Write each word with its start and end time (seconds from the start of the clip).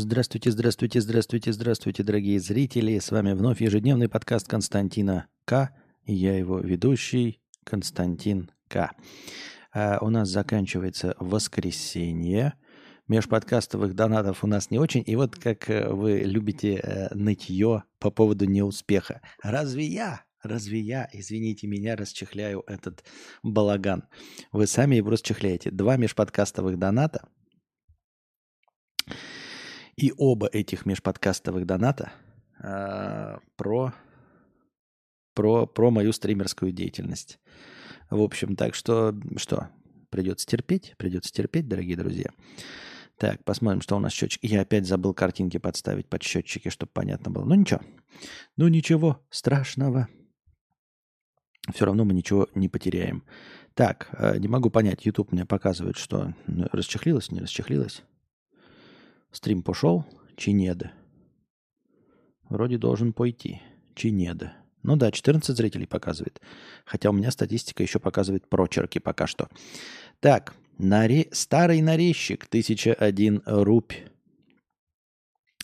Здравствуйте, 0.00 0.50
здравствуйте, 0.50 0.98
здравствуйте, 1.02 1.52
здравствуйте, 1.52 2.02
дорогие 2.02 2.40
зрители. 2.40 2.98
С 2.98 3.10
вами 3.10 3.34
вновь 3.34 3.60
ежедневный 3.60 4.08
подкаст 4.08 4.48
Константина 4.48 5.26
К. 5.44 5.76
Я 6.06 6.38
его 6.38 6.58
ведущий 6.58 7.42
Константин 7.64 8.50
К. 8.68 8.92
А 9.74 9.98
у 10.00 10.08
нас 10.08 10.30
заканчивается 10.30 11.14
воскресенье. 11.20 12.54
Межподкастовых 13.08 13.94
донатов 13.94 14.42
у 14.42 14.46
нас 14.46 14.70
не 14.70 14.78
очень. 14.78 15.04
И 15.06 15.16
вот 15.16 15.36
как 15.36 15.68
э, 15.68 15.92
вы 15.92 16.20
любите 16.20 16.76
э, 16.76 17.14
нытье 17.14 17.84
по 17.98 18.10
поводу 18.10 18.46
неуспеха. 18.46 19.20
Разве 19.42 19.84
я 19.84 20.24
Разве 20.42 20.80
я, 20.80 21.06
извините 21.12 21.66
меня, 21.66 21.96
расчехляю 21.96 22.64
этот 22.66 23.04
балаган? 23.42 24.04
Вы 24.52 24.66
сами 24.66 24.96
его 24.96 25.10
расчехляете. 25.10 25.70
Два 25.70 25.98
межподкастовых 25.98 26.78
доната. 26.78 27.28
И 29.96 30.12
оба 30.16 30.46
этих 30.46 30.86
межподкастовых 30.86 31.66
доната 31.66 32.12
э, 32.62 33.38
про, 33.56 33.94
про, 35.34 35.66
про 35.66 35.90
мою 35.90 36.12
стримерскую 36.12 36.72
деятельность. 36.72 37.38
В 38.10 38.20
общем, 38.20 38.56
так 38.56 38.74
что, 38.74 39.14
что, 39.36 39.68
придется 40.10 40.46
терпеть, 40.46 40.94
придется 40.96 41.32
терпеть, 41.32 41.68
дорогие 41.68 41.96
друзья. 41.96 42.30
Так, 43.18 43.44
посмотрим, 43.44 43.82
что 43.82 43.96
у 43.96 44.00
нас 44.00 44.12
счетчик. 44.12 44.42
Я 44.42 44.62
опять 44.62 44.86
забыл 44.86 45.12
картинки 45.12 45.58
подставить 45.58 46.08
под 46.08 46.22
счетчики, 46.22 46.70
чтобы 46.70 46.90
понятно 46.92 47.30
было. 47.30 47.44
Ну 47.44 47.54
ничего. 47.54 47.80
Ну 48.56 48.68
ничего 48.68 49.22
страшного 49.30 50.08
все 51.72 51.84
равно 51.84 52.04
мы 52.04 52.14
ничего 52.14 52.48
не 52.54 52.68
потеряем. 52.68 53.22
Так, 53.74 54.08
э, 54.12 54.38
не 54.38 54.48
могу 54.48 54.70
понять, 54.70 55.06
YouTube 55.06 55.32
мне 55.32 55.44
показывает, 55.44 55.96
что 55.96 56.34
ну, 56.46 56.66
расчехлилось, 56.72 57.30
не 57.30 57.40
расчехлилось. 57.40 58.02
Стрим 59.32 59.62
пошел, 59.62 60.04
чинеда. 60.36 60.92
Вроде 62.48 62.78
должен 62.78 63.12
пойти. 63.12 63.62
Чинеда. 63.94 64.54
Ну 64.82 64.96
да, 64.96 65.12
14 65.12 65.56
зрителей 65.56 65.86
показывает. 65.86 66.40
Хотя 66.84 67.10
у 67.10 67.12
меня 67.12 67.30
статистика 67.30 67.82
еще 67.82 67.98
показывает 67.98 68.48
прочерки 68.48 68.98
пока 68.98 69.26
что. 69.26 69.48
Так, 70.20 70.54
наре... 70.78 71.28
старый 71.32 71.80
нарезчик, 71.80 72.46
1001 72.46 73.42
рубь. 73.46 73.92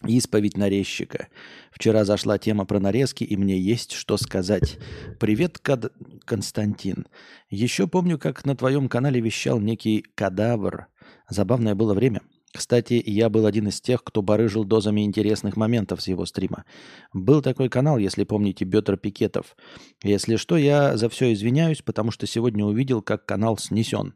Исповедь 0.04 0.58
нарезчика. 0.58 1.28
Вчера 1.72 2.04
зашла 2.04 2.38
тема 2.38 2.66
про 2.66 2.78
нарезки, 2.78 3.24
и 3.24 3.36
мне 3.36 3.58
есть 3.58 3.92
что 3.92 4.18
сказать. 4.18 4.78
Привет, 5.18 5.58
Кад... 5.58 5.92
Константин. 6.24 7.06
Еще 7.48 7.88
помню, 7.88 8.18
как 8.18 8.44
на 8.44 8.54
твоем 8.54 8.88
канале 8.88 9.20
вещал 9.20 9.58
некий 9.58 10.04
кадавр. 10.14 10.88
Забавное 11.30 11.74
было 11.74 11.94
время. 11.94 12.20
Кстати, 12.56 13.02
я 13.04 13.28
был 13.28 13.46
один 13.46 13.68
из 13.68 13.80
тех, 13.80 14.02
кто 14.02 14.22
барыжил 14.22 14.64
дозами 14.64 15.04
интересных 15.04 15.56
моментов 15.56 16.00
с 16.00 16.08
его 16.08 16.24
стрима. 16.24 16.64
Был 17.12 17.42
такой 17.42 17.68
канал, 17.68 17.98
если 17.98 18.24
помните, 18.24 18.64
Бетр 18.64 18.96
Пикетов. 18.96 19.56
Если 20.02 20.36
что, 20.36 20.56
я 20.56 20.96
за 20.96 21.08
все 21.08 21.32
извиняюсь, 21.32 21.82
потому 21.82 22.10
что 22.10 22.26
сегодня 22.26 22.64
увидел, 22.64 23.02
как 23.02 23.26
канал 23.26 23.58
снесен. 23.58 24.14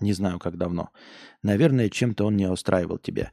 Не 0.00 0.12
знаю, 0.12 0.38
как 0.38 0.56
давно. 0.56 0.90
Наверное, 1.42 1.88
чем-то 1.88 2.24
он 2.24 2.36
не 2.36 2.48
устраивал 2.48 2.98
тебя. 2.98 3.32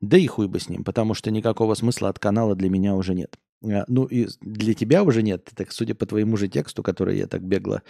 Да 0.00 0.18
и 0.18 0.26
хуй 0.26 0.46
бы 0.46 0.60
с 0.60 0.68
ним, 0.68 0.84
потому 0.84 1.14
что 1.14 1.30
никакого 1.30 1.74
смысла 1.74 2.10
от 2.10 2.18
канала 2.18 2.54
для 2.54 2.68
меня 2.68 2.94
уже 2.94 3.14
нет. 3.14 3.38
А, 3.64 3.84
ну 3.88 4.04
и 4.04 4.28
для 4.40 4.74
тебя 4.74 5.02
уже 5.02 5.22
нет. 5.22 5.48
Так, 5.54 5.72
судя 5.72 5.94
по 5.94 6.04
твоему 6.04 6.36
же 6.36 6.48
тексту, 6.48 6.82
который 6.82 7.16
я 7.16 7.26
так 7.26 7.42
бегло 7.42 7.82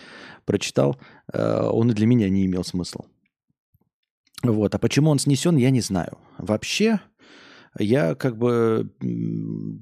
прочитал, 0.44 1.00
а, 1.32 1.68
он 1.70 1.90
и 1.90 1.94
для 1.94 2.06
меня 2.06 2.28
не 2.28 2.46
имел 2.46 2.62
смысла. 2.62 3.06
Вот. 4.42 4.74
А 4.74 4.78
почему 4.78 5.10
он 5.10 5.18
снесен, 5.18 5.56
я 5.56 5.70
не 5.70 5.80
знаю. 5.80 6.18
Вообще, 6.38 7.00
я 7.78 8.14
как 8.14 8.36
бы 8.36 8.90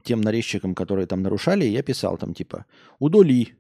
тем 0.05 0.21
нарезчикам, 0.21 0.75
которые 0.75 1.07
там 1.07 1.23
нарушали, 1.23 1.65
я 1.65 1.83
писал 1.83 2.17
там 2.17 2.35
типа 2.35 2.67
«удали», 2.99 3.55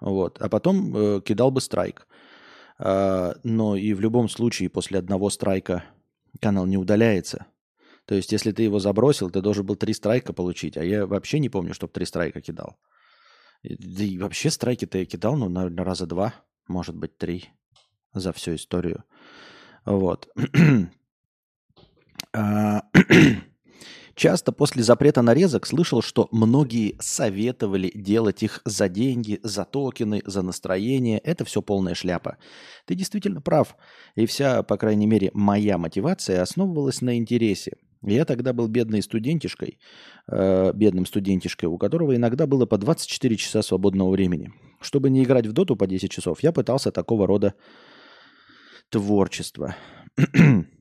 вот, 0.00 0.40
а 0.40 0.48
потом 0.48 0.96
э, 0.96 1.20
кидал 1.22 1.50
бы 1.50 1.60
страйк. 1.60 2.06
А, 2.78 3.34
но 3.42 3.76
и 3.76 3.92
в 3.94 4.00
любом 4.00 4.28
случае 4.28 4.68
после 4.68 4.98
одного 4.98 5.28
страйка 5.30 5.84
канал 6.40 6.66
не 6.66 6.76
удаляется– 6.76 7.46
то 8.08 8.14
есть, 8.14 8.32
если 8.32 8.52
ты 8.52 8.62
его 8.62 8.78
забросил, 8.78 9.28
ты 9.28 9.42
должен 9.42 9.66
был 9.66 9.76
три 9.76 9.92
страйка 9.92 10.32
получить. 10.32 10.78
А 10.78 10.82
я 10.82 11.06
вообще 11.06 11.38
не 11.40 11.50
помню, 11.50 11.74
чтобы 11.74 11.92
три 11.92 12.06
страйка 12.06 12.40
кидал. 12.40 12.78
Да 13.62 14.02
и 14.02 14.16
вообще 14.16 14.50
страйки-то 14.50 14.96
я 14.96 15.04
кидал, 15.04 15.36
ну, 15.36 15.50
наверное, 15.50 15.84
раза 15.84 16.06
два, 16.06 16.32
может 16.68 16.96
быть, 16.96 17.18
три 17.18 17.50
за 18.14 18.32
всю 18.32 18.54
историю. 18.54 19.04
Вот. 19.84 20.28
А, 22.34 22.82
Часто 24.18 24.50
после 24.50 24.82
запрета 24.82 25.22
нарезок 25.22 25.64
слышал, 25.64 26.02
что 26.02 26.28
многие 26.32 26.96
советовали 26.98 27.92
делать 27.94 28.42
их 28.42 28.62
за 28.64 28.88
деньги, 28.88 29.38
за 29.44 29.64
токены, 29.64 30.22
за 30.26 30.42
настроение. 30.42 31.20
Это 31.20 31.44
все 31.44 31.62
полная 31.62 31.94
шляпа. 31.94 32.36
Ты 32.84 32.96
действительно 32.96 33.40
прав. 33.40 33.76
И 34.16 34.26
вся, 34.26 34.64
по 34.64 34.76
крайней 34.76 35.06
мере, 35.06 35.30
моя 35.34 35.78
мотивация 35.78 36.42
основывалась 36.42 37.00
на 37.00 37.16
интересе. 37.16 37.76
Я 38.02 38.24
тогда 38.24 38.52
был 38.52 38.66
бедной 38.66 39.02
студентишкой, 39.02 39.78
э, 40.26 40.72
бедным 40.74 41.06
студентишкой, 41.06 41.68
у 41.68 41.78
которого 41.78 42.16
иногда 42.16 42.48
было 42.48 42.66
по 42.66 42.76
24 42.76 43.36
часа 43.36 43.62
свободного 43.62 44.10
времени. 44.10 44.52
Чтобы 44.80 45.10
не 45.10 45.22
играть 45.22 45.46
в 45.46 45.52
доту 45.52 45.76
по 45.76 45.86
10 45.86 46.10
часов, 46.10 46.42
я 46.42 46.50
пытался 46.50 46.90
такого 46.90 47.28
рода 47.28 47.54
творчество. 48.90 49.76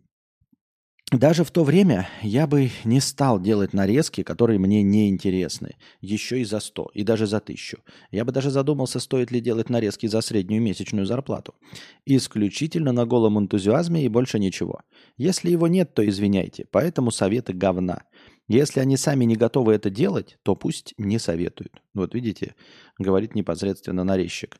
Даже 1.12 1.46
в 1.46 1.52
то 1.52 1.64
время 1.64 2.10
я 2.22 2.48
бы 2.48 2.70
не 2.84 3.00
стал 3.00 3.40
делать 3.40 3.72
нарезки, 3.72 4.24
которые 4.24 4.60
мне 4.60 4.84
не 4.84 5.08
интересны, 5.08 5.78
еще 6.02 6.42
и 6.42 6.44
за 6.44 6.60
100, 6.60 6.92
и 6.94 7.04
даже 7.04 7.28
за 7.28 7.38
1000. 7.38 7.78
Я 8.12 8.26
бы 8.26 8.34
даже 8.34 8.50
задумался, 8.50 9.00
стоит 9.00 9.32
ли 9.32 9.40
делать 9.40 9.70
нарезки 9.70 10.06
за 10.08 10.20
среднюю 10.20 10.62
месячную 10.62 11.06
зарплату. 11.06 11.56
Исключительно 12.06 12.92
на 12.92 13.06
голом 13.06 13.40
энтузиазме 13.40 14.04
и 14.04 14.10
больше 14.10 14.38
ничего. 14.38 14.82
Если 15.16 15.50
его 15.50 15.70
нет, 15.70 15.94
то 15.94 16.06
извиняйте, 16.06 16.66
поэтому 16.72 17.12
советы 17.12 17.54
говна. 17.54 18.04
Если 18.50 18.82
они 18.82 18.98
сами 18.98 19.24
не 19.24 19.38
готовы 19.38 19.76
это 19.76 19.90
делать, 19.90 20.38
то 20.44 20.56
пусть 20.56 20.94
не 20.98 21.20
советуют. 21.20 21.82
Вот 21.94 22.14
видите, 22.16 22.56
говорит 23.00 23.34
непосредственно 23.34 24.04
нарезчик. 24.04 24.58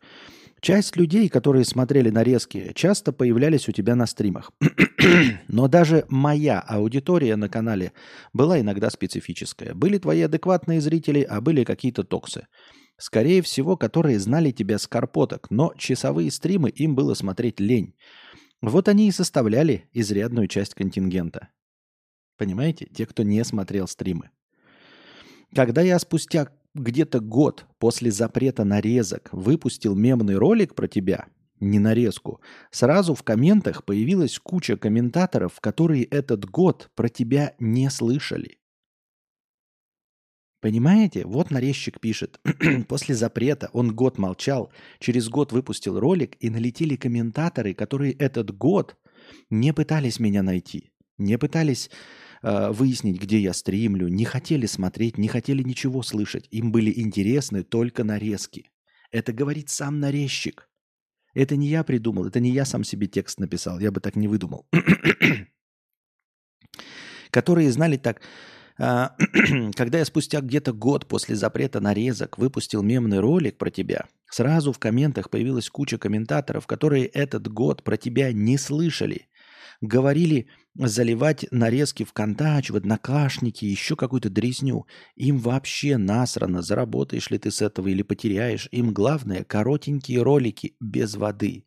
Часть 0.60 0.96
людей, 0.96 1.30
которые 1.30 1.66
смотрели 1.66 2.10
нарезки, 2.10 2.72
часто 2.74 3.14
появлялись 3.14 3.70
у 3.70 3.72
тебя 3.72 3.96
на 3.96 4.08
стримах. 4.08 4.52
Но 5.48 5.68
даже 5.68 6.06
моя 6.10 6.60
аудитория 6.60 7.36
на 7.36 7.48
канале 7.48 7.94
была 8.34 8.60
иногда 8.60 8.90
специфическая. 8.90 9.76
Были 9.76 10.00
твои 10.00 10.22
адекватные 10.22 10.82
зрители, 10.82 11.22
а 11.22 11.42
были 11.42 11.64
какие-то 11.64 12.04
токсы. 12.04 12.48
Скорее 12.98 13.44
всего, 13.44 13.78
которые 13.78 14.20
знали 14.20 14.52
тебя 14.52 14.80
с 14.80 14.88
карпоток, 14.88 15.52
но 15.52 15.74
часовые 15.78 16.32
стримы 16.32 16.70
им 16.70 16.96
было 16.96 17.14
смотреть 17.14 17.60
лень. 17.60 17.94
Вот 18.60 18.88
они 18.88 19.08
и 19.08 19.12
составляли 19.12 19.88
изрядную 19.94 20.48
часть 20.48 20.74
контингента. 20.74 21.50
Понимаете? 22.38 22.88
Те, 22.88 23.06
кто 23.06 23.22
не 23.22 23.44
смотрел 23.44 23.88
стримы. 23.88 24.32
Когда 25.54 25.82
я 25.82 26.00
спустя 26.00 26.50
где-то 26.80 27.20
год 27.20 27.66
после 27.80 28.12
запрета 28.12 28.64
нарезок 28.64 29.30
выпустил 29.32 29.96
мемный 29.96 30.36
ролик 30.36 30.76
про 30.76 30.88
тебя, 30.88 31.28
не 31.60 31.80
нарезку, 31.80 32.42
сразу 32.72 33.16
в 33.16 33.24
комментах 33.24 33.84
появилась 33.84 34.40
куча 34.40 34.78
комментаторов, 34.78 35.60
которые 35.60 36.04
этот 36.04 36.46
год 36.46 36.90
про 36.96 37.10
тебя 37.10 37.56
не 37.60 37.90
слышали. 37.90 38.58
Понимаете? 40.60 41.26
Вот 41.26 41.52
нарезчик 41.52 42.00
пишет. 42.00 42.40
После 42.88 43.16
запрета 43.16 43.70
он 43.74 43.96
год 43.96 44.18
молчал, 44.18 44.72
через 45.00 45.30
год 45.30 45.52
выпустил 45.52 46.00
ролик, 46.00 46.36
и 46.40 46.50
налетели 46.50 46.96
комментаторы, 46.96 47.74
которые 47.74 48.14
этот 48.14 48.56
год 48.58 48.98
не 49.50 49.74
пытались 49.74 50.20
меня 50.20 50.42
найти, 50.42 50.92
не 51.18 51.38
пытались 51.38 51.92
э, 52.42 52.72
выяснить, 52.72 53.22
где 53.22 53.40
я 53.40 53.54
стримлю, 53.54 54.08
не 54.08 54.26
хотели 54.26 54.66
смотреть, 54.66 55.18
не 55.18 55.28
хотели 55.28 55.64
ничего 55.64 56.04
слышать. 56.04 56.48
Им 56.52 56.72
были 56.72 56.92
интересны 56.96 57.64
только 57.64 58.04
нарезки. 58.04 58.70
Это 59.12 59.34
говорит 59.34 59.70
сам 59.70 60.00
нарезчик. 60.00 60.70
Это 61.34 61.56
не 61.56 61.68
я 61.68 61.84
придумал, 61.84 62.26
это 62.26 62.40
не 62.40 62.50
я 62.50 62.66
сам 62.66 62.84
себе 62.84 63.08
текст 63.08 63.40
написал, 63.40 63.80
я 63.80 63.92
бы 63.92 64.02
так 64.02 64.16
не 64.16 64.28
выдумал. 64.28 64.68
Которые 67.32 67.72
знали 67.72 67.98
так, 67.98 68.22
а, 68.80 69.16
когда 69.76 70.00
я 70.00 70.06
спустя 70.06 70.42
где-то 70.42 70.74
год 70.74 71.08
после 71.08 71.36
запрета 71.36 71.80
нарезок 71.80 72.38
выпустил 72.38 72.82
мемный 72.82 73.20
ролик 73.20 73.58
про 73.58 73.70
тебя, 73.70 74.06
сразу 74.30 74.72
в 74.72 74.80
комментах 74.80 75.30
появилась 75.30 75.70
куча 75.70 75.98
комментаторов, 75.98 76.66
которые 76.66 77.06
этот 77.06 77.48
год 77.48 77.84
про 77.84 77.98
тебя 77.98 78.32
не 78.32 78.58
слышали 78.58 79.28
Говорили 79.82 80.48
заливать 80.76 81.46
нарезки 81.52 82.04
в 82.04 82.14
контач, 82.14 82.70
в 82.70 82.76
однокашники, 82.76 83.66
еще 83.66 83.96
какую-то 83.96 84.30
дрезню. 84.30 84.88
Им 85.16 85.38
вообще 85.38 85.98
насрано, 85.98 86.62
заработаешь 86.62 87.30
ли 87.30 87.38
ты 87.38 87.52
с 87.52 87.62
этого 87.62 87.88
или 87.88 88.02
потеряешь. 88.02 88.68
Им 88.72 88.94
главное 88.94 89.44
коротенькие 89.44 90.24
ролики 90.24 90.76
без 90.80 91.16
воды. 91.16 91.66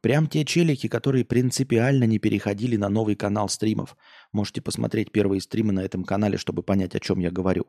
Прям 0.00 0.26
те 0.26 0.44
челики, 0.44 0.86
которые 0.86 1.24
принципиально 1.24 2.04
не 2.04 2.18
переходили 2.18 2.76
на 2.76 2.88
новый 2.88 3.16
канал 3.16 3.48
стримов. 3.48 3.96
Можете 4.32 4.60
посмотреть 4.60 5.10
первые 5.10 5.40
стримы 5.40 5.72
на 5.72 5.80
этом 5.80 6.04
канале, 6.04 6.36
чтобы 6.36 6.62
понять, 6.62 6.94
о 6.94 7.00
чем 7.00 7.20
я 7.20 7.30
говорю. 7.30 7.66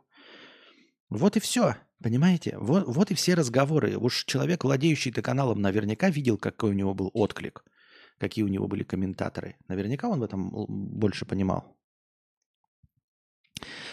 Вот 1.10 1.38
и 1.38 1.40
все. 1.40 1.76
Понимаете? 2.04 2.58
Вот, 2.60 2.84
вот 2.88 3.10
и 3.12 3.14
все 3.14 3.36
разговоры. 3.36 3.98
Уж 3.98 4.26
человек, 4.26 4.64
владеющий-то 4.64 5.22
каналом, 5.22 5.62
наверняка 5.62 6.10
видел, 6.10 6.38
какой 6.38 6.72
у 6.72 6.74
него 6.74 6.94
был 6.94 7.10
отклик, 7.14 7.64
какие 8.20 8.44
у 8.44 8.50
него 8.50 8.68
были 8.68 8.84
комментаторы. 8.84 9.56
Наверняка 9.68 10.08
он 10.08 10.20
в 10.20 10.24
этом 10.24 10.50
больше 10.68 11.26
понимал. 11.26 11.76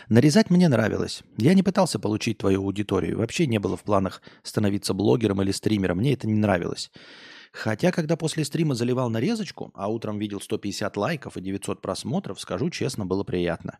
Нарезать 0.08 0.50
мне 0.50 0.68
нравилось. 0.68 1.22
Я 1.38 1.54
не 1.54 1.62
пытался 1.62 1.98
получить 1.98 2.38
твою 2.38 2.62
аудиторию. 2.64 3.18
Вообще 3.18 3.46
не 3.46 3.58
было 3.58 3.76
в 3.76 3.82
планах 3.82 4.20
становиться 4.42 4.94
блогером 4.94 5.42
или 5.42 5.52
стримером. 5.52 5.98
Мне 5.98 6.14
это 6.14 6.26
не 6.26 6.34
нравилось. 6.34 6.90
Хотя, 7.52 7.92
когда 7.92 8.16
после 8.16 8.44
стрима 8.44 8.74
заливал 8.74 9.10
нарезочку, 9.10 9.70
а 9.74 9.88
утром 9.88 10.18
видел 10.18 10.40
150 10.40 10.96
лайков 10.96 11.36
и 11.36 11.42
900 11.42 11.82
просмотров, 11.82 12.40
скажу 12.40 12.70
честно, 12.70 13.04
было 13.04 13.24
приятно. 13.24 13.78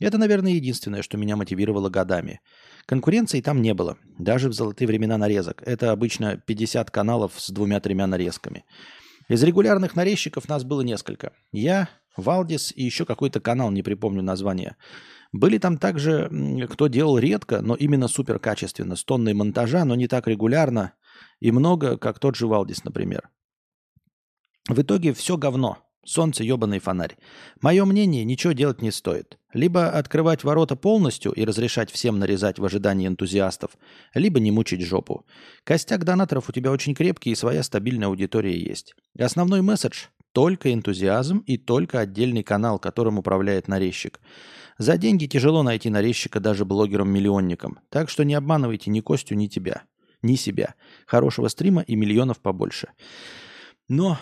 Это, 0.00 0.18
наверное, 0.18 0.52
единственное, 0.52 1.02
что 1.02 1.16
меня 1.16 1.36
мотивировало 1.36 1.88
годами. 1.88 2.40
Конкуренции 2.86 3.40
там 3.40 3.62
не 3.62 3.74
было, 3.74 3.96
даже 4.18 4.48
в 4.48 4.52
золотые 4.52 4.88
времена 4.88 5.16
нарезок. 5.16 5.62
Это 5.64 5.92
обычно 5.92 6.36
50 6.36 6.90
каналов 6.90 7.34
с 7.36 7.50
двумя-тремя 7.50 8.08
нарезками. 8.08 8.64
Из 9.32 9.42
регулярных 9.42 9.96
нарезчиков 9.96 10.46
нас 10.46 10.62
было 10.62 10.82
несколько. 10.82 11.32
Я, 11.52 11.88
Валдис 12.18 12.70
и 12.76 12.84
еще 12.84 13.06
какой-то 13.06 13.40
канал, 13.40 13.70
не 13.70 13.82
припомню 13.82 14.22
название. 14.22 14.76
Были 15.32 15.56
там 15.56 15.78
также, 15.78 16.30
кто 16.70 16.86
делал 16.88 17.16
редко, 17.16 17.62
но 17.62 17.74
именно 17.74 18.08
супер 18.08 18.38
качественно, 18.38 18.94
с 18.94 19.04
тонной 19.04 19.32
монтажа, 19.32 19.86
но 19.86 19.94
не 19.94 20.06
так 20.06 20.28
регулярно 20.28 20.92
и 21.40 21.50
много, 21.50 21.96
как 21.96 22.18
тот 22.18 22.36
же 22.36 22.46
Валдис, 22.46 22.84
например. 22.84 23.30
В 24.68 24.82
итоге 24.82 25.14
все 25.14 25.38
говно. 25.38 25.78
Солнце 26.04 26.42
ебаный 26.42 26.80
фонарь. 26.80 27.16
Мое 27.60 27.84
мнение, 27.84 28.24
ничего 28.24 28.52
делать 28.52 28.82
не 28.82 28.90
стоит. 28.90 29.38
Либо 29.52 29.88
открывать 29.88 30.42
ворота 30.42 30.74
полностью 30.74 31.30
и 31.32 31.44
разрешать 31.44 31.90
всем 31.92 32.18
нарезать 32.18 32.58
в 32.58 32.64
ожидании 32.64 33.06
энтузиастов, 33.06 33.72
либо 34.14 34.40
не 34.40 34.50
мучить 34.50 34.82
жопу. 34.82 35.24
Костяк 35.62 36.04
донаторов 36.04 36.48
у 36.48 36.52
тебя 36.52 36.72
очень 36.72 36.94
крепкий 36.94 37.30
и 37.30 37.36
своя 37.36 37.62
стабильная 37.62 38.08
аудитория 38.08 38.58
есть. 38.58 38.94
Основной 39.18 39.62
месседж– 39.62 40.06
только 40.32 40.72
энтузиазм 40.72 41.38
и 41.46 41.56
только 41.56 42.00
отдельный 42.00 42.42
канал, 42.42 42.78
которым 42.78 43.18
управляет 43.18 43.68
нарезчик. 43.68 44.18
За 44.78 44.96
деньги 44.96 45.26
тяжело 45.26 45.62
найти 45.62 45.90
нарезчика 45.90 46.40
даже 46.40 46.64
блогерам-миллионникам, 46.64 47.78
так 47.90 48.08
что 48.08 48.24
не 48.24 48.34
обманывайте 48.34 48.90
ни 48.90 49.00
Костю, 49.00 49.34
ни 49.34 49.46
тебя, 49.46 49.82
ни 50.22 50.34
себя. 50.34 50.74
Хорошего 51.06 51.48
стрима 51.48 51.82
и 51.82 51.94
миллионов 51.94 52.40
побольше. 52.40 52.88
Но 53.88 54.18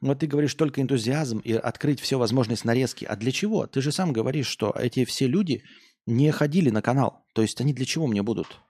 вот 0.00 0.20
ты 0.20 0.26
говоришь 0.26 0.54
только 0.54 0.80
энтузиазм 0.80 1.38
и 1.38 1.52
открыть 1.52 2.00
все 2.00 2.18
возможность 2.18 2.64
нарезки. 2.64 3.04
А 3.04 3.16
для 3.16 3.32
чего? 3.32 3.66
Ты 3.66 3.80
же 3.80 3.92
сам 3.92 4.12
говоришь, 4.12 4.46
что 4.46 4.74
эти 4.78 5.04
все 5.04 5.26
люди 5.26 5.62
не 6.06 6.30
ходили 6.30 6.70
на 6.70 6.82
канал. 6.82 7.24
То 7.34 7.42
есть 7.42 7.60
они 7.60 7.72
для 7.72 7.84
чего 7.84 8.06
мне 8.06 8.22
будут? 8.22 8.60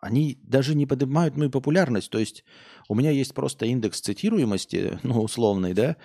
Они 0.00 0.38
даже 0.42 0.74
не 0.74 0.86
поднимают 0.86 1.36
мою 1.36 1.50
популярность. 1.50 2.10
То 2.10 2.18
есть 2.18 2.44
у 2.88 2.94
меня 2.94 3.10
есть 3.10 3.32
просто 3.32 3.66
индекс 3.66 4.00
цитируемости, 4.00 4.98
ну, 5.02 5.22
условный, 5.22 5.72
да. 5.72 5.96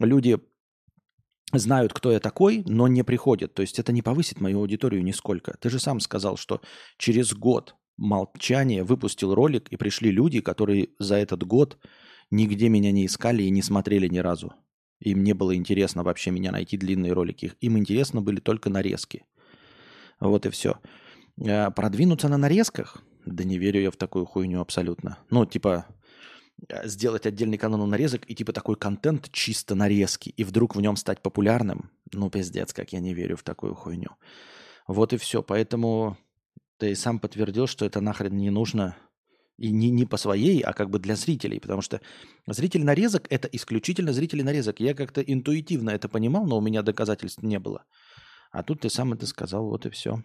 Люди 0.00 0.38
знают, 1.52 1.92
кто 1.92 2.10
я 2.10 2.20
такой, 2.20 2.64
но 2.66 2.88
не 2.88 3.04
приходят. 3.04 3.54
То 3.54 3.62
есть 3.62 3.78
это 3.78 3.92
не 3.92 4.02
повысит 4.02 4.40
мою 4.40 4.60
аудиторию 4.60 5.04
нисколько. 5.04 5.56
Ты 5.60 5.70
же 5.70 5.78
сам 5.78 6.00
сказал, 6.00 6.36
что 6.36 6.60
через 6.98 7.32
год 7.32 7.76
молчания 7.96 8.82
выпустил 8.82 9.34
ролик, 9.34 9.68
и 9.68 9.76
пришли 9.76 10.10
люди, 10.10 10.40
которые 10.40 10.88
за 10.98 11.16
этот 11.16 11.44
год 11.44 11.78
нигде 12.34 12.68
меня 12.68 12.92
не 12.92 13.06
искали 13.06 13.42
и 13.42 13.50
не 13.50 13.62
смотрели 13.62 14.08
ни 14.08 14.18
разу. 14.18 14.52
Им 15.00 15.22
не 15.22 15.32
было 15.32 15.54
интересно 15.54 16.02
вообще 16.02 16.30
меня 16.30 16.52
найти 16.52 16.76
длинные 16.76 17.12
ролики. 17.12 17.52
Им 17.60 17.78
интересно 17.78 18.22
были 18.22 18.40
только 18.40 18.70
нарезки. 18.70 19.24
Вот 20.20 20.46
и 20.46 20.50
все. 20.50 20.78
А 21.46 21.70
продвинуться 21.70 22.28
на 22.28 22.38
нарезках? 22.38 23.02
Да 23.26 23.44
не 23.44 23.58
верю 23.58 23.80
я 23.80 23.90
в 23.90 23.96
такую 23.96 24.26
хуйню 24.26 24.60
абсолютно. 24.60 25.18
Ну, 25.30 25.46
типа, 25.46 25.86
а, 26.70 26.86
сделать 26.86 27.26
отдельный 27.26 27.58
канал 27.58 27.86
нарезок 27.86 28.22
и 28.30 28.34
типа 28.34 28.52
такой 28.52 28.76
контент 28.76 29.30
чисто 29.32 29.74
нарезки, 29.74 30.30
и 30.30 30.44
вдруг 30.44 30.76
в 30.76 30.80
нем 30.80 30.96
стать 30.96 31.22
популярным? 31.22 31.90
Ну, 32.12 32.30
пиздец, 32.30 32.72
как 32.72 32.92
я 32.92 33.00
не 33.00 33.14
верю 33.14 33.36
в 33.36 33.42
такую 33.42 33.74
хуйню. 33.74 34.10
Вот 34.86 35.12
и 35.12 35.16
все. 35.16 35.42
Поэтому 35.42 36.16
ты 36.78 36.94
сам 36.94 37.18
подтвердил, 37.18 37.66
что 37.66 37.84
это 37.84 38.00
нахрен 38.00 38.36
не 38.36 38.50
нужно 38.50 38.96
и 39.56 39.70
не, 39.70 39.90
не 39.90 40.04
по 40.04 40.16
своей, 40.16 40.60
а 40.60 40.72
как 40.72 40.90
бы 40.90 40.98
для 40.98 41.16
зрителей, 41.16 41.60
потому 41.60 41.80
что 41.80 42.00
зритель 42.46 42.84
нарезок– 42.84 43.26
это 43.30 43.48
исключительно 43.48 44.12
зрители 44.12 44.42
нарезок. 44.42 44.80
Я 44.80 44.94
как-то 44.94 45.20
интуитивно 45.20 45.90
это 45.90 46.08
понимал, 46.08 46.46
но 46.46 46.58
у 46.58 46.60
меня 46.60 46.82
доказательств 46.82 47.42
не 47.42 47.58
было. 47.58 47.84
А 48.50 48.62
тут 48.62 48.80
ты 48.80 48.90
сам 48.90 49.12
это 49.12 49.26
сказал, 49.26 49.68
вот 49.68 49.86
и 49.86 49.90
все. 49.90 50.22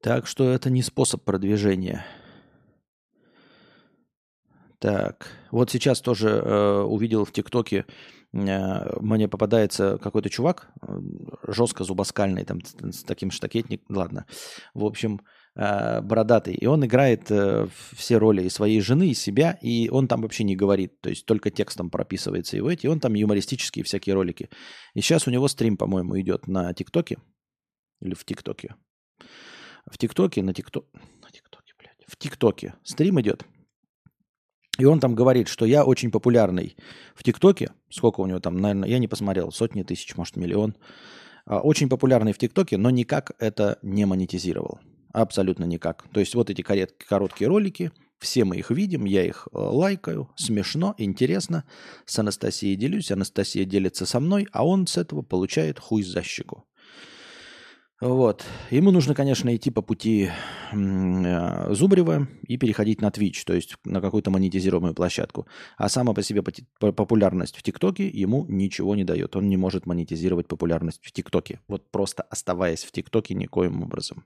Так 0.00 0.26
что 0.26 0.50
это 0.50 0.70
не 0.70 0.82
способ 0.82 1.24
продвижения. 1.24 2.06
Так, 4.78 5.28
вот 5.50 5.70
сейчас 5.70 6.00
тоже 6.00 6.30
э, 6.30 6.80
увидел 6.80 7.26
в 7.26 7.32
ТикТоке, 7.32 7.84
э, 8.32 8.98
мне 9.00 9.28
попадается 9.28 9.98
какой-то 9.98 10.30
чувак, 10.30 10.70
э, 10.80 10.98
жестко 11.48 11.84
зубоскальный, 11.84 12.46
там, 12.46 12.60
с 12.64 13.02
таким 13.02 13.30
штакетник, 13.30 13.82
ладно. 13.90 14.24
В 14.72 14.86
общем, 14.86 15.20
э, 15.20 15.39
бородатый. 15.54 16.54
И 16.54 16.66
он 16.66 16.84
играет 16.84 17.30
э, 17.30 17.66
все 17.92 18.18
роли 18.18 18.44
и 18.44 18.48
своей 18.48 18.80
жены, 18.80 19.10
и 19.10 19.14
себя, 19.14 19.58
и 19.60 19.88
он 19.88 20.08
там 20.08 20.22
вообще 20.22 20.44
не 20.44 20.56
говорит, 20.56 21.00
то 21.00 21.10
есть 21.10 21.26
только 21.26 21.50
текстом 21.50 21.90
прописывается 21.90 22.56
его 22.56 22.70
эти, 22.70 22.86
и 22.86 22.88
он 22.88 23.00
там 23.00 23.14
юмористические 23.14 23.84
всякие 23.84 24.14
ролики. 24.14 24.48
И 24.94 25.00
сейчас 25.00 25.26
у 25.26 25.30
него 25.30 25.48
стрим, 25.48 25.76
по-моему, 25.76 26.18
идет 26.20 26.46
на 26.46 26.72
ТикТоке, 26.72 27.18
или 28.00 28.14
в 28.14 28.24
ТикТоке. 28.24 28.74
В 29.90 29.98
ТикТоке, 29.98 30.42
на 30.42 30.54
ТикТоке, 30.54 30.86
на 30.94 31.30
ТикТоке, 31.30 31.72
блядь, 31.78 32.04
в 32.06 32.16
ТикТоке 32.16 32.74
стрим 32.84 33.20
идет. 33.20 33.44
И 34.78 34.84
он 34.84 35.00
там 35.00 35.14
говорит, 35.14 35.48
что 35.48 35.66
я 35.66 35.84
очень 35.84 36.10
популярный 36.10 36.76
в 37.14 37.22
ТикТоке. 37.22 37.72
Сколько 37.90 38.20
у 38.20 38.26
него 38.26 38.40
там, 38.40 38.56
наверное, 38.56 38.88
я 38.88 38.98
не 38.98 39.08
посмотрел, 39.08 39.52
сотни 39.52 39.82
тысяч, 39.82 40.16
может, 40.16 40.36
миллион. 40.36 40.74
А, 41.44 41.60
очень 41.60 41.88
популярный 41.88 42.32
в 42.32 42.38
ТикТоке, 42.38 42.78
но 42.78 42.88
никак 42.88 43.32
это 43.38 43.78
не 43.82 44.06
монетизировал. 44.06 44.80
Абсолютно 45.12 45.64
никак. 45.64 46.06
То 46.12 46.20
есть 46.20 46.34
вот 46.34 46.50
эти 46.50 46.62
короткие 46.62 47.48
ролики, 47.48 47.90
все 48.18 48.44
мы 48.44 48.56
их 48.56 48.70
видим, 48.70 49.06
я 49.06 49.24
их 49.24 49.48
э, 49.50 49.58
лайкаю, 49.58 50.28
смешно, 50.36 50.94
интересно. 50.98 51.64
С 52.04 52.18
Анастасией 52.18 52.76
делюсь, 52.76 53.10
Анастасия 53.10 53.64
делится 53.64 54.06
со 54.06 54.20
мной, 54.20 54.46
а 54.52 54.66
он 54.66 54.86
с 54.86 54.98
этого 54.98 55.22
получает 55.22 55.78
хуй 55.78 56.02
за 56.02 56.22
щеку. 56.22 56.64
Вот. 58.00 58.46
Ему 58.70 58.92
нужно, 58.92 59.14
конечно, 59.14 59.54
идти 59.54 59.70
по 59.70 59.82
пути 59.82 60.30
э, 60.72 61.74
Зубрева 61.74 62.28
и 62.46 62.56
переходить 62.56 63.02
на 63.02 63.08
Twitch, 63.08 63.42
то 63.44 63.52
есть 63.52 63.76
на 63.84 64.00
какую-то 64.00 64.30
монетизируемую 64.30 64.94
площадку. 64.94 65.46
А 65.76 65.90
сама 65.90 66.14
по 66.14 66.22
себе 66.22 66.42
популярность 66.78 67.56
в 67.56 67.62
ТикТоке 67.62 68.06
ему 68.08 68.46
ничего 68.48 68.96
не 68.96 69.04
дает. 69.04 69.36
Он 69.36 69.50
не 69.50 69.58
может 69.58 69.84
монетизировать 69.84 70.48
популярность 70.48 71.00
в 71.02 71.12
ТикТоке. 71.12 71.60
Вот 71.68 71.90
просто 71.90 72.22
оставаясь 72.22 72.84
в 72.84 72.92
ТикТоке 72.92 73.34
никоим 73.34 73.82
образом. 73.82 74.24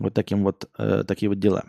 Вот 0.00 0.14
таким 0.14 0.42
вот, 0.42 0.70
э, 0.78 1.04
такие 1.04 1.28
вот 1.28 1.38
дела. 1.38 1.64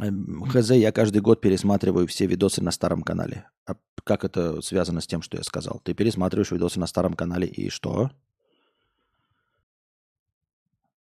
Эм, 0.00 0.44
Хз, 0.44 0.70
я 0.70 0.92
каждый 0.92 1.20
год 1.20 1.40
пересматриваю 1.40 2.06
все 2.06 2.26
видосы 2.26 2.62
на 2.62 2.70
старом 2.70 3.02
канале. 3.02 3.48
А 3.66 3.76
как 4.04 4.24
это 4.24 4.60
связано 4.62 5.00
с 5.00 5.06
тем, 5.06 5.22
что 5.22 5.36
я 5.36 5.42
сказал? 5.42 5.80
Ты 5.82 5.94
пересматриваешь 5.94 6.50
видосы 6.50 6.80
на 6.80 6.86
старом 6.86 7.14
канале 7.14 7.46
и 7.46 7.68
что? 7.68 8.10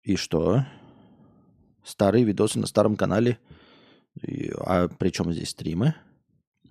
И 0.03 0.17
что? 0.17 0.65
Старые 1.85 2.25
видосы 2.25 2.59
на 2.59 2.67
старом 2.67 2.97
канале. 2.97 3.39
А 4.59 4.89
при 4.89 5.11
чем 5.11 5.33
здесь 5.33 5.51
стримы? 5.51 5.95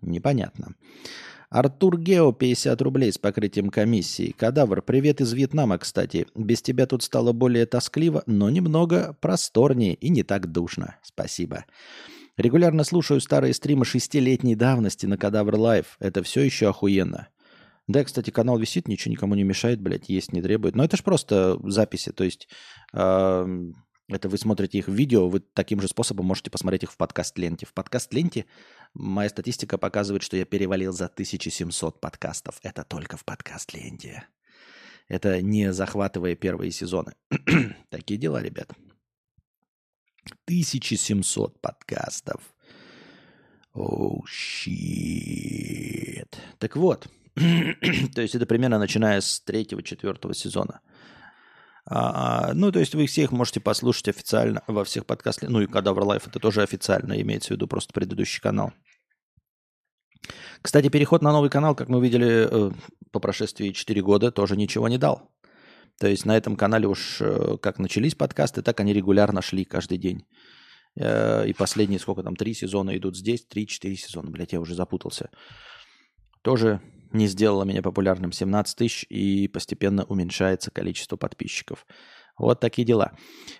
Непонятно. 0.01 0.75
Артур 1.49 1.97
Гео, 1.97 2.33
50 2.33 2.81
рублей 2.81 3.09
с 3.09 3.17
покрытием 3.17 3.69
комиссии. 3.69 4.35
Кадавр, 4.37 4.81
привет 4.81 5.21
из 5.21 5.31
Вьетнама, 5.31 5.77
кстати. 5.77 6.27
Без 6.35 6.61
тебя 6.61 6.85
тут 6.87 7.03
стало 7.03 7.31
более 7.31 7.65
тоскливо, 7.65 8.21
но 8.25 8.49
немного 8.49 9.15
просторнее 9.21 9.93
и 9.93 10.09
не 10.09 10.23
так 10.23 10.51
душно. 10.51 10.97
Спасибо. 11.03 11.63
Регулярно 12.35 12.83
слушаю 12.83 13.21
старые 13.21 13.53
стримы 13.53 13.85
шестилетней 13.85 14.55
давности 14.55 15.05
на 15.05 15.17
Кадавр 15.17 15.55
Лайв. 15.55 15.95
Это 16.01 16.21
все 16.21 16.41
еще 16.41 16.67
охуенно. 16.67 17.29
Да, 17.87 18.03
кстати, 18.03 18.29
канал 18.29 18.59
висит, 18.59 18.89
ничего 18.89 19.13
никому 19.13 19.33
не 19.35 19.43
мешает, 19.43 19.79
блядь, 19.79 20.09
есть 20.09 20.33
не 20.33 20.41
требует. 20.41 20.75
Но 20.75 20.83
это 20.83 20.97
же 20.97 21.03
просто 21.03 21.57
записи, 21.63 22.11
то 22.11 22.25
есть 22.25 22.49
э, 22.91 23.47
это 24.09 24.29
вы 24.29 24.37
смотрите 24.37 24.77
их 24.77 24.87
в 24.87 24.93
видео, 24.93 25.27
вы 25.27 25.41
таким 25.41 25.81
же 25.81 25.89
способом 25.89 26.25
можете 26.25 26.49
посмотреть 26.49 26.83
их 26.83 26.91
в 26.91 26.97
подкаст-ленте. 26.97 27.65
В 27.65 27.73
подкаст-ленте 27.73 28.45
моя 28.93 29.29
статистика 29.29 29.77
показывает, 29.77 30.23
что 30.23 30.37
я 30.37 30.45
перевалил 30.45 30.93
за 30.93 31.05
1700 31.05 31.99
подкастов. 31.99 32.59
Это 32.63 32.83
только 32.83 33.17
в 33.17 33.25
подкаст-ленте. 33.25 34.27
Это 35.07 35.41
не 35.41 35.71
захватывая 35.73 36.35
первые 36.35 36.71
сезоны. 36.71 37.13
Такие 37.89 38.19
дела, 38.19 38.41
ребят. 38.41 38.71
1700 40.45 41.61
подкастов. 41.61 42.41
Oh, 43.73 44.21
shit. 44.27 44.67
Так 46.57 46.75
вот, 46.75 47.07
то 47.35 48.21
есть 48.21 48.35
это 48.35 48.45
примерно 48.45 48.79
начиная 48.79 49.21
с 49.21 49.39
третьего-четвертого 49.41 50.33
сезона. 50.33 50.81
А, 51.89 52.53
ну, 52.53 52.71
то 52.71 52.79
есть 52.79 52.95
вы 52.95 53.07
все 53.07 53.23
их 53.23 53.31
можете 53.31 53.61
послушать 53.61 54.09
официально 54.09 54.61
во 54.67 54.83
всех 54.83 55.05
подкастах. 55.05 55.49
Ну 55.49 55.61
и 55.61 55.67
Кадавр 55.67 56.03
Live 56.03 56.27
это 56.27 56.37
тоже 56.39 56.61
официально, 56.61 57.19
имеется 57.21 57.49
в 57.49 57.51
виду 57.51 57.67
просто 57.67 57.93
предыдущий 57.93 58.41
канал. 58.41 58.73
Кстати, 60.61 60.89
переход 60.89 61.21
на 61.21 61.31
новый 61.31 61.49
канал, 61.49 61.75
как 61.75 61.87
мы 61.87 62.01
видели 62.01 62.47
э, 62.49 62.71
по 63.11 63.19
прошествии 63.21 63.71
4 63.71 64.01
года, 64.01 64.31
тоже 64.31 64.57
ничего 64.57 64.89
не 64.89 64.97
дал. 64.97 65.31
То 65.97 66.07
есть 66.07 66.25
на 66.25 66.35
этом 66.35 66.57
канале 66.57 66.87
уж 66.87 67.21
э, 67.21 67.57
как 67.61 67.79
начались 67.79 68.15
подкасты, 68.15 68.61
так 68.61 68.77
они 68.81 68.91
регулярно 68.91 69.41
шли 69.41 69.63
каждый 69.63 69.97
день. 69.97 70.25
Э, 70.99 71.47
и 71.47 71.53
последние, 71.53 71.99
сколько 71.99 72.21
там, 72.21 72.35
три 72.35 72.53
сезона 72.53 72.97
идут 72.97 73.15
здесь, 73.15 73.45
три-четыре 73.45 73.95
сезона, 73.95 74.29
блядь, 74.29 74.51
я 74.51 74.59
уже 74.59 74.75
запутался. 74.75 75.29
Тоже 76.41 76.81
не 77.11 77.27
сделала 77.27 77.63
меня 77.63 77.81
популярным 77.81 78.31
17 78.31 78.75
тысяч 78.75 79.05
и 79.09 79.47
постепенно 79.47 80.03
уменьшается 80.05 80.71
количество 80.71 81.17
подписчиков. 81.17 81.85
Вот 82.37 82.59
такие 82.59 82.85
дела. 82.85 83.13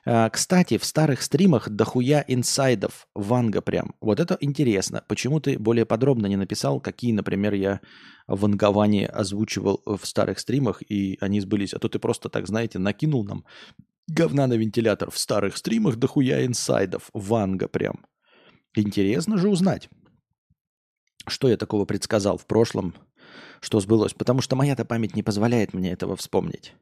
А, 0.06 0.30
кстати, 0.30 0.78
в 0.78 0.86
старых 0.86 1.24
стримах 1.24 1.68
дохуя 1.68 2.24
инсайдов, 2.28 3.08
ванга 3.16 3.62
прям. 3.62 3.96
Вот 4.02 4.20
это 4.20 4.38
интересно. 4.40 5.04
Почему 5.08 5.40
ты 5.40 5.58
более 5.58 5.86
подробно 5.86 6.28
не 6.28 6.36
написал, 6.36 6.80
какие, 6.80 7.12
например, 7.12 7.56
я 7.56 7.82
вангование 8.28 9.08
озвучивал 9.08 9.82
в 9.86 10.06
старых 10.06 10.40
стримах, 10.40 10.84
и 10.88 11.18
они 11.22 11.40
сбылись. 11.40 11.74
А 11.74 11.80
то 11.80 11.90
ты 11.90 11.98
просто 11.98 12.30
так, 12.30 12.46
знаете, 12.48 12.78
накинул 12.78 13.24
нам 13.24 13.46
говна 14.08 14.48
на 14.48 14.54
вентилятор 14.54 15.12
в 15.12 15.18
старых 15.18 15.58
стримах 15.58 15.98
дохуя 15.98 16.46
инсайдов, 16.46 17.10
ванга 17.14 17.68
прям. 17.68 18.06
Интересно 18.76 19.38
же 19.38 19.50
узнать, 19.50 19.90
что 21.28 21.50
я 21.50 21.58
такого 21.58 21.86
предсказал 21.86 22.38
в 22.38 22.46
прошлом, 22.46 22.96
что 23.62 23.80
сбылось. 23.80 24.14
Потому 24.14 24.42
что 24.42 24.56
моя-то 24.56 24.86
память 24.86 25.16
не 25.16 25.24
позволяет 25.24 25.74
мне 25.74 25.92
этого 25.92 26.16
вспомнить. 26.16 26.74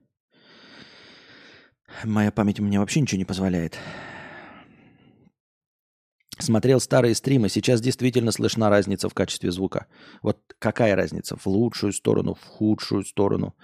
Моя 2.04 2.32
память 2.32 2.60
мне 2.60 2.80
вообще 2.80 3.02
ничего 3.02 3.18
не 3.18 3.26
позволяет. 3.26 3.78
Смотрел 6.38 6.82
старые 6.82 7.16
стримы, 7.16 7.48
сейчас 7.48 7.80
действительно 7.80 8.32
слышна 8.32 8.70
разница 8.70 9.08
в 9.08 9.14
качестве 9.14 9.52
звука. 9.52 9.88
Вот 10.22 10.40
какая 10.60 10.96
разница? 10.96 11.38
В 11.38 11.48
лучшую 11.48 11.94
сторону, 11.94 12.34
в 12.34 12.44
худшую 12.44 13.06
сторону. 13.06 13.56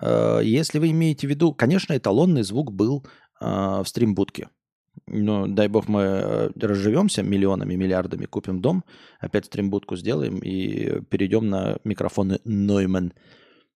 Э, 0.00 0.40
если 0.42 0.78
вы 0.78 0.90
имеете 0.90 1.26
в 1.26 1.30
виду, 1.30 1.52
конечно, 1.52 1.94
эталонный 1.94 2.44
звук 2.44 2.72
был 2.72 3.04
э, 3.40 3.44
в 3.44 3.84
стримбудке. 3.86 4.48
Но 5.06 5.46
дай 5.46 5.68
бог 5.68 5.88
мы 5.88 6.00
э, 6.00 6.50
разживемся 6.60 7.22
миллионами, 7.22 7.74
миллиардами, 7.74 8.26
купим 8.26 8.60
дом, 8.60 8.84
опять 9.20 9.46
стримбудку 9.46 9.96
сделаем 9.96 10.38
и 10.38 11.00
перейдем 11.10 11.48
на 11.48 11.78
микрофоны 11.84 12.40
Neumann. 12.44 13.12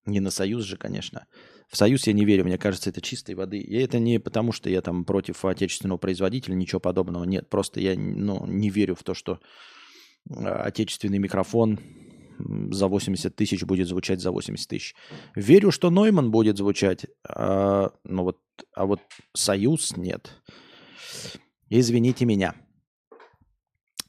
Не 0.07 0.21
на 0.21 0.31
Союз 0.31 0.65
же, 0.65 0.77
конечно. 0.77 1.27
В 1.69 1.77
Союз 1.77 2.07
я 2.07 2.13
не 2.13 2.25
верю, 2.25 2.45
мне 2.45 2.59
кажется, 2.59 2.91
это 2.91 3.01
чистой 3.01 3.35
воды. 3.35 3.59
И 3.59 3.77
это 3.77 3.99
не 3.99 4.19
потому, 4.19 4.53
что 4.53 4.69
я 4.69 4.83
там 4.83 5.05
против 5.05 5.45
отечественного 5.45 5.97
производителя, 5.97 6.55
ничего 6.55 6.81
подобного. 6.81 7.25
Нет, 7.25 7.49
просто 7.49 7.81
я 7.81 7.95
ну, 7.97 8.45
не 8.47 8.69
верю 8.69 8.95
в 8.95 9.03
то, 9.03 9.15
что 9.15 9.41
а, 10.31 10.65
отечественный 10.65 11.19
микрофон 11.19 11.81
за 12.71 12.89
80 12.89 13.35
тысяч 13.35 13.63
будет 13.65 13.89
звучать 13.89 14.21
за 14.21 14.33
80 14.33 14.69
тысяч. 14.69 14.95
Верю, 15.35 15.71
что 15.71 15.91
Нойман 15.91 16.31
будет 16.31 16.59
звучать, 16.59 17.07
а, 17.27 17.93
ну 18.05 18.25
вот, 18.25 18.39
а 18.75 18.87
вот 18.87 19.01
Союз 19.33 19.97
нет. 19.97 20.43
Извините 21.69 22.25
меня. 22.25 22.55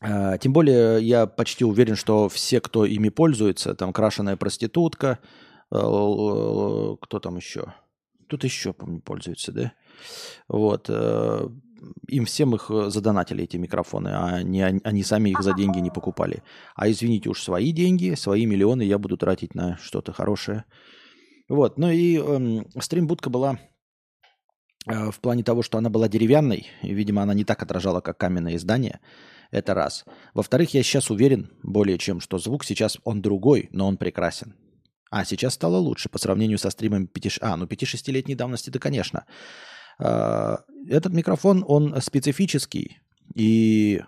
А, 0.01 0.37
тем 0.37 0.53
более 0.53 1.01
я 1.01 1.27
почти 1.27 1.63
уверен, 1.65 1.95
что 1.95 2.29
все, 2.29 2.59
кто 2.59 2.85
ими 2.85 3.09
пользуется, 3.09 3.73
там 3.75 3.93
крашеная 3.93 4.35
проститутка, 4.35 5.19
Э, 5.73 6.95
кто 7.01 7.19
там 7.19 7.37
еще? 7.37 7.73
Тут 8.27 8.43
еще, 8.43 8.73
помню, 8.73 9.01
пользуется, 9.01 9.51
да? 9.51 9.73
Вот. 10.47 10.85
Э, 10.89 11.47
им 12.07 12.25
всем 12.25 12.55
их 12.55 12.69
э, 12.69 12.89
задонатили, 12.89 13.43
эти 13.43 13.57
микрофоны, 13.57 14.09
а 14.09 14.43
не, 14.43 14.61
они 14.61 15.03
сами 15.03 15.31
их 15.31 15.41
за 15.41 15.53
деньги 15.53 15.79
не 15.79 15.89
покупали. 15.89 16.43
А 16.75 16.89
извините, 16.89 17.29
уж 17.29 17.41
свои 17.41 17.71
деньги, 17.71 18.13
свои 18.13 18.45
миллионы 18.45 18.83
я 18.83 18.99
буду 18.99 19.17
тратить 19.17 19.55
на 19.55 19.77
что-то 19.77 20.13
хорошее. 20.13 20.65
Вот. 21.49 21.77
Ну 21.79 21.89
и 21.89 22.17
эм, 22.17 22.67
стримбудка 22.79 23.31
была 23.31 23.59
в 24.85 25.19
плане 25.21 25.43
того, 25.43 25.61
что 25.61 25.77
она 25.77 25.89
была 25.89 26.07
деревянной. 26.07 26.67
И, 26.81 26.93
видимо, 26.93 27.21
она 27.21 27.33
не 27.33 27.45
так 27.45 27.63
отражала, 27.63 28.01
как 28.01 28.17
каменное 28.17 28.55
издание. 28.55 28.99
Это 29.51 29.73
раз. 29.73 30.03
Во-вторых, 30.33 30.73
я 30.73 30.83
сейчас 30.83 31.11
уверен 31.11 31.51
более 31.61 31.97
чем, 31.97 32.19
что 32.19 32.39
звук 32.39 32.65
сейчас 32.65 32.97
он 33.03 33.21
другой, 33.21 33.69
но 33.71 33.87
он 33.87 33.97
прекрасен. 33.97 34.55
А, 35.11 35.25
сейчас 35.25 35.53
стало 35.53 35.77
лучше 35.77 36.09
по 36.09 36.17
сравнению 36.17 36.57
со 36.57 36.71
стримом 36.71 37.05
5... 37.05 37.37
А, 37.41 37.55
ну 37.55 37.65
5-6-летней 37.65 38.33
давности, 38.33 38.71
да, 38.71 38.79
конечно. 38.79 39.25
А, 39.99 40.61
этот 40.89 41.13
микрофон, 41.13 41.63
он 41.67 42.01
специфический, 42.01 42.97
и 43.35 44.01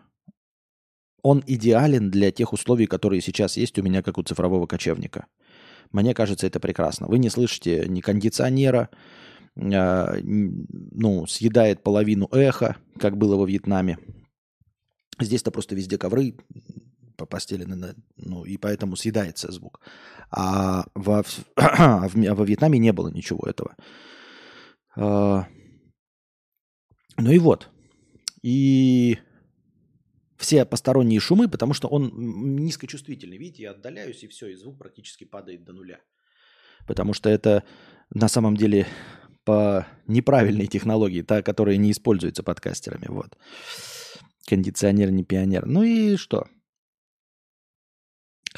он 1.21 1.43
идеален 1.45 2.09
для 2.09 2.31
тех 2.31 2.53
условий, 2.53 2.87
которые 2.87 3.21
сейчас 3.21 3.55
есть 3.55 3.77
у 3.77 3.83
меня, 3.83 4.01
как 4.01 4.17
у 4.17 4.23
цифрового 4.23 4.65
кочевника. 4.65 5.27
Мне 5.91 6.15
кажется, 6.15 6.47
это 6.47 6.59
прекрасно. 6.59 7.05
Вы 7.05 7.19
не 7.19 7.29
слышите 7.29 7.85
ни 7.87 8.01
кондиционера, 8.01 8.89
ну, 9.55 11.27
съедает 11.27 11.83
половину 11.83 12.27
эха, 12.31 12.77
как 12.99 13.17
было 13.17 13.35
во 13.35 13.45
Вьетнаме. 13.45 13.97
Здесь-то 15.19 15.51
просто 15.51 15.75
везде 15.75 15.97
ковры, 15.97 16.35
постелены, 17.29 17.95
ну, 18.17 18.43
и 18.43 18.57
поэтому 18.57 18.97
съедается 18.97 19.51
звук. 19.51 19.79
А 20.29 20.85
во, 20.93 21.23
а 21.55 22.07
во 22.09 22.45
Вьетнаме 22.45 22.79
не 22.79 22.91
было 22.91 23.09
ничего 23.09 23.47
этого. 23.47 23.77
А, 24.97 25.47
ну 27.17 27.31
и 27.31 27.39
вот. 27.39 27.69
И 28.41 29.17
все 30.37 30.65
посторонние 30.65 31.21
шумы, 31.21 31.47
потому 31.47 31.73
что 31.73 31.87
он 31.87 32.11
низкочувствительный. 32.57 33.37
Видите, 33.37 33.63
я 33.63 33.71
отдаляюсь, 33.71 34.23
и 34.23 34.27
все, 34.27 34.47
и 34.47 34.55
звук 34.55 34.77
практически 34.77 35.23
падает 35.23 35.63
до 35.63 35.71
нуля. 35.71 36.01
Потому 36.85 37.13
что 37.13 37.29
это 37.29 37.63
на 38.13 38.27
самом 38.27 38.57
деле 38.57 38.85
по 39.45 39.87
неправильной 40.07 40.67
технологии, 40.67 41.21
та, 41.21 41.41
которая 41.41 41.77
не 41.77 41.91
используется 41.91 42.43
подкастерами. 42.43 43.05
Вот. 43.07 43.37
Кондиционер 44.45 45.11
не 45.11 45.23
пионер. 45.23 45.65
Ну 45.65 45.83
и 45.83 46.17
что? 46.17 46.47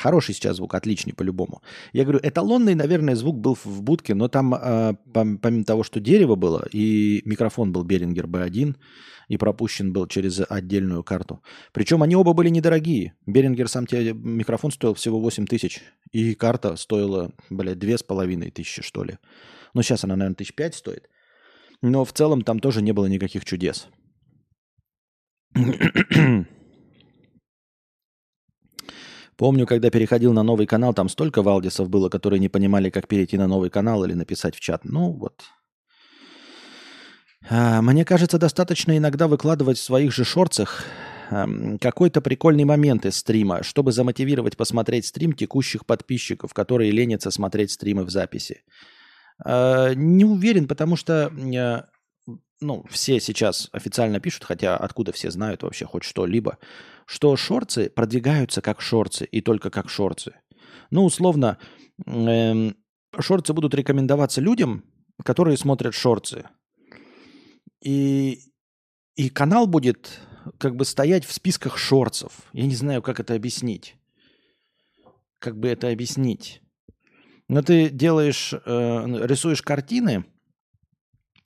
Хороший 0.08 0.36
сейчас 0.36 0.56
звук, 0.56 0.74
отличный 0.74 1.12
по-любому. 1.12 1.62
Я 1.92 2.04
говорю, 2.04 2.22
эталонный, 2.24 2.76
наверное, 2.76 3.14
звук 3.16 3.42
был 3.42 3.58
в 3.62 3.82
будке, 3.82 4.16
но 4.16 4.30
там, 4.30 4.54
э, 4.56 4.94
помимо 5.12 5.66
того, 5.66 5.84
что 5.84 6.00
дерево 6.00 6.36
было, 6.36 6.66
и 6.72 7.22
микрофон 7.26 7.74
был 7.74 7.84
Берингер 7.84 8.26
B1, 8.26 8.78
и 9.28 9.36
пропущен 9.38 9.92
был 9.92 10.08
через 10.08 10.40
отдельную 10.48 11.04
карту. 11.04 11.42
Причем 11.74 12.04
они 12.04 12.16
оба 12.16 12.32
были 12.32 12.48
недорогие. 12.48 13.16
Берингер 13.26 13.68
сам 13.68 13.86
тебе 13.86 14.14
микрофон 14.14 14.72
стоил 14.72 14.94
всего 14.94 15.20
8 15.20 15.46
тысяч, 15.46 15.82
и 16.14 16.36
карта 16.36 16.78
стоила, 16.78 17.34
блядь, 17.50 17.80
две 17.80 17.98
с 17.98 18.04
половиной 18.04 18.50
тысячи, 18.50 18.82
что 18.82 19.04
ли. 19.04 19.18
Ну, 19.74 19.82
сейчас 19.82 20.06
она, 20.06 20.16
наверное, 20.16 20.36
тысяч 20.36 20.56
пять 20.56 20.76
стоит. 20.76 21.10
Но 21.82 22.06
в 22.06 22.14
целом 22.14 22.44
там 22.44 22.60
тоже 22.62 22.82
не 22.82 22.94
было 22.94 23.08
никаких 23.08 23.44
чудес. 23.44 23.90
Помню, 29.38 29.68
когда 29.68 29.92
переходил 29.92 30.34
на 30.34 30.42
новый 30.42 30.66
канал, 30.66 30.94
там 30.94 31.10
столько 31.10 31.44
валдисов 31.44 31.90
было, 31.90 32.10
которые 32.10 32.40
не 32.40 32.50
понимали, 32.50 32.90
как 32.90 33.08
перейти 33.08 33.38
на 33.38 33.48
новый 33.48 33.70
канал 33.70 34.04
или 34.04 34.14
написать 34.14 34.56
в 34.56 34.60
чат. 34.60 34.84
Ну 34.84 35.12
вот. 35.12 35.44
А, 37.50 37.82
мне 37.84 38.04
кажется, 38.04 38.40
достаточно 38.40 38.98
иногда 38.98 39.28
выкладывать 39.28 39.78
в 39.78 39.84
своих 39.84 40.12
же 40.12 40.26
шорцах 40.26 40.84
какой-то 41.82 42.22
прикольный 42.22 42.64
момент 42.64 43.06
из 43.06 43.18
стрима, 43.18 43.62
чтобы 43.62 43.92
замотивировать 43.92 44.56
посмотреть 44.56 45.06
стрим 45.06 45.34
текущих 45.34 45.86
подписчиков, 45.86 46.54
которые 46.54 46.92
ленятся 46.92 47.32
смотреть 47.32 47.72
стримы 47.72 48.06
в 48.06 48.10
записи. 48.10 48.64
А, 49.44 49.94
не 49.94 50.26
уверен, 50.26 50.68
потому 50.68 50.96
что 50.96 51.32
э, 51.32 51.82
ну, 52.60 52.84
все 52.90 53.20
сейчас 53.20 53.70
официально 53.72 54.20
пишут, 54.20 54.44
хотя 54.44 54.78
откуда 54.78 55.12
все 55.12 55.30
знают 55.30 55.64
вообще 55.64 55.86
хоть 55.86 56.04
что-либо, 56.04 56.58
что 57.06 57.36
шорцы 57.36 57.90
продвигаются 57.90 58.62
как 58.62 58.82
шорцы 58.82 59.26
и 59.26 59.42
только 59.42 59.70
как 59.70 59.90
шорцы. 59.90 60.34
Ну, 60.90 61.06
условно, 61.06 61.58
эм, 62.06 62.76
шорцы 63.20 63.54
будут 63.54 63.74
рекомендоваться 63.76 64.42
людям, 64.42 64.84
которые 65.24 65.58
смотрят 65.58 65.94
шорцы. 65.94 66.50
И, 67.82 68.40
и 69.16 69.30
канал 69.30 69.68
будет 69.68 70.20
как 70.58 70.76
бы 70.76 70.86
стоять 70.86 71.26
в 71.26 71.34
списках 71.34 71.78
шорцев. 71.78 72.32
Я 72.54 72.66
не 72.66 72.76
знаю, 72.76 73.02
как 73.02 73.20
это 73.20 73.36
объяснить. 73.36 73.96
Как 75.40 75.60
бы 75.60 75.68
это 75.68 75.90
объяснить. 75.90 76.62
Но 77.48 77.62
ты 77.62 77.90
делаешь, 77.90 78.54
э, 78.54 78.58
рисуешь 78.66 79.62
картины– 79.62 80.26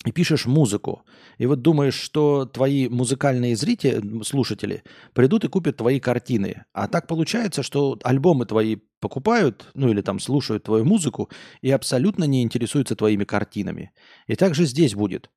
и 0.05 0.11
пишешь 0.11 0.45
музыку, 0.45 1.03
и 1.37 1.45
вот 1.45 1.61
думаешь, 1.61 1.93
что 1.93 2.45
твои 2.45 2.89
музыкальные 2.89 3.55
зрители, 3.55 4.23
слушатели 4.23 4.83
придут 5.13 5.43
и 5.43 5.47
купят 5.47 5.77
твои 5.77 5.99
картины. 5.99 6.65
А 6.73 6.87
так 6.87 7.07
получается, 7.07 7.61
что 7.61 7.99
альбомы 8.03 8.45
твои 8.45 8.77
покупают, 8.99 9.69
ну 9.73 9.89
или 9.89 10.01
там 10.01 10.19
слушают 10.19 10.63
твою 10.63 10.85
музыку 10.85 11.29
и 11.61 11.69
абсолютно 11.71 12.23
не 12.23 12.41
интересуются 12.41 12.95
твоими 12.95 13.25
картинами. 13.25 13.91
И 14.27 14.35
также 14.35 14.65
здесь 14.65 14.95
будет. 14.95 15.29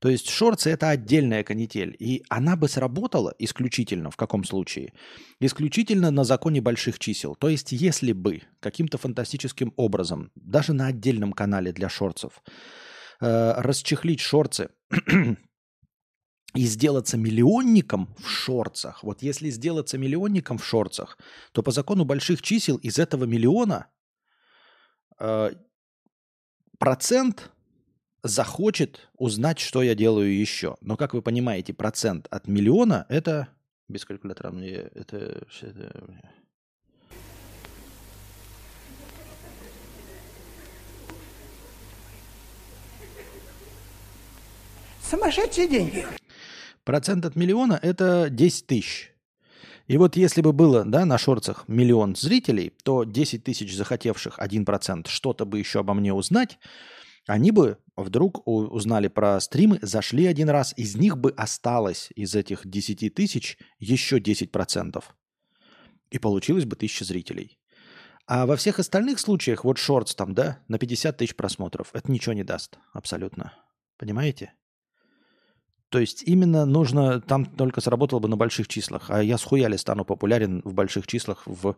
То 0.00 0.08
есть 0.08 0.28
шорцы– 0.28 0.70
это 0.72 0.90
отдельная 0.90 1.42
канитель. 1.42 1.96
И 1.98 2.22
она 2.28 2.56
бы 2.56 2.68
сработала 2.68 3.34
исключительно, 3.38 4.10
в 4.10 4.16
каком 4.16 4.44
случае? 4.44 4.92
Исключительно 5.40 6.12
на 6.12 6.22
законе 6.22 6.60
больших 6.60 7.00
чисел. 7.00 7.34
То 7.34 7.48
есть 7.48 7.72
если 7.72 8.12
бы 8.12 8.42
каким-то 8.60 8.96
фантастическим 8.96 9.72
образом, 9.76 10.30
даже 10.36 10.72
на 10.72 10.86
отдельном 10.86 11.32
канале 11.32 11.72
для 11.72 11.88
шорцев, 11.88 12.42
э, 13.20 13.52
расчехлить 13.60 14.20
шорцы 14.20 14.70
и 16.54 16.64
сделаться 16.64 17.16
миллионником 17.16 18.14
в 18.18 18.28
шорцах, 18.28 19.02
вот 19.02 19.22
если 19.22 19.50
сделаться 19.50 19.98
миллионником 19.98 20.58
в 20.58 20.64
шорцах, 20.64 21.18
то 21.52 21.62
по 21.62 21.70
закону 21.70 22.04
больших 22.04 22.42
чисел 22.42 22.76
из 22.76 22.98
этого 22.98 23.24
миллиона 23.24 23.86
э, 25.18 25.50
процент 26.78 27.50
захочет 28.22 29.08
узнать, 29.16 29.58
что 29.58 29.82
я 29.82 29.94
делаю 29.94 30.36
еще. 30.36 30.76
Но, 30.80 30.96
как 30.96 31.14
вы 31.14 31.22
понимаете, 31.22 31.72
процент 31.72 32.26
от 32.30 32.48
миллиона– 32.48 33.06
это… 33.08 33.48
Без 33.88 34.04
калькулятора 34.04 34.50
мне 34.50 34.72
это… 34.72 35.46
это 35.60 36.20
Сумасшедшие 45.08 45.68
деньги. 45.68 46.06
Процент 46.84 47.24
от 47.24 47.34
миллиона– 47.34 47.78
это 47.82 48.28
10 48.28 48.66
тысяч. 48.66 49.14
И 49.86 49.96
вот 49.96 50.16
если 50.16 50.42
бы 50.42 50.52
было 50.52 50.84
да, 50.84 51.06
на 51.06 51.16
шорцах 51.16 51.66
миллион 51.66 52.14
зрителей, 52.14 52.74
то 52.84 53.04
10 53.04 53.42
тысяч 53.42 53.74
захотевших 53.74 54.38
1% 54.38 55.08
что-то 55.08 55.46
бы 55.46 55.58
еще 55.58 55.80
обо 55.80 55.94
мне 55.94 56.12
узнать, 56.12 56.58
они 57.26 57.52
бы 57.52 57.78
вдруг 57.96 58.46
узнали 58.46 59.08
про 59.08 59.40
стримы, 59.40 59.78
зашли 59.80 60.26
один 60.26 60.50
раз, 60.50 60.74
из 60.76 60.94
них 60.94 61.16
бы 61.16 61.30
осталось 61.30 62.10
из 62.14 62.34
этих 62.34 62.66
10 62.66 63.14
тысяч 63.14 63.56
еще 63.78 64.18
10%. 64.18 65.02
И 66.10 66.18
получилось 66.18 66.66
бы 66.66 66.76
1000 66.76 67.04
зрителей. 67.06 67.58
А 68.26 68.44
во 68.44 68.56
всех 68.56 68.78
остальных 68.78 69.20
случаях, 69.20 69.64
вот 69.64 69.78
шортс 69.78 70.14
там, 70.14 70.34
да, 70.34 70.58
на 70.68 70.78
50 70.78 71.16
тысяч 71.16 71.34
просмотров, 71.34 71.88
это 71.94 72.12
ничего 72.12 72.34
не 72.34 72.44
даст 72.44 72.78
абсолютно. 72.92 73.54
Понимаете? 73.96 74.52
То 75.90 75.98
есть 75.98 76.22
именно 76.26 76.66
нужно, 76.66 77.20
там 77.20 77.46
только 77.46 77.80
сработало 77.80 78.20
бы 78.20 78.28
на 78.28 78.36
больших 78.36 78.68
числах, 78.68 79.06
а 79.08 79.22
я 79.22 79.38
с 79.38 79.44
хуяли 79.44 79.76
стану 79.76 80.04
популярен 80.04 80.60
в 80.64 80.74
больших 80.74 81.06
числах 81.06 81.42
в 81.46 81.76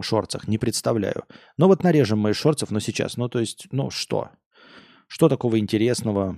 шорцах, 0.00 0.48
не 0.48 0.58
представляю. 0.58 1.24
Но 1.56 1.68
вот 1.68 1.84
нарежем 1.84 2.18
мои 2.18 2.32
шорцев, 2.32 2.70
но 2.70 2.80
сейчас, 2.80 3.16
ну 3.16 3.28
то 3.28 3.38
есть, 3.38 3.68
ну 3.70 3.90
что? 3.90 4.30
Что 5.06 5.28
такого 5.28 5.58
интересного, 5.58 6.36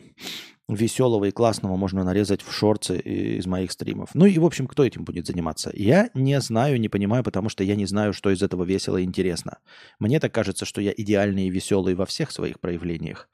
веселого 0.68 1.26
и 1.26 1.30
классного 1.30 1.76
можно 1.76 2.04
нарезать 2.04 2.42
в 2.42 2.52
шорцы 2.52 2.98
из 2.98 3.46
моих 3.46 3.72
стримов? 3.72 4.10
Ну 4.14 4.26
и, 4.26 4.38
в 4.38 4.44
общем, 4.44 4.66
кто 4.66 4.84
этим 4.84 5.04
будет 5.04 5.26
заниматься? 5.26 5.70
Я 5.72 6.10
не 6.12 6.38
знаю, 6.40 6.78
не 6.80 6.88
понимаю, 6.88 7.24
потому 7.24 7.48
что 7.48 7.64
я 7.64 7.76
не 7.76 7.86
знаю, 7.86 8.12
что 8.12 8.30
из 8.30 8.42
этого 8.42 8.64
весело 8.64 8.98
и 8.98 9.04
интересно. 9.04 9.58
Мне 9.98 10.20
так 10.20 10.34
кажется, 10.34 10.66
что 10.66 10.80
я 10.80 10.92
идеальный 10.94 11.46
и 11.46 11.50
веселый 11.50 11.94
во 11.94 12.04
всех 12.04 12.30
своих 12.30 12.60
проявлениях 12.60 13.28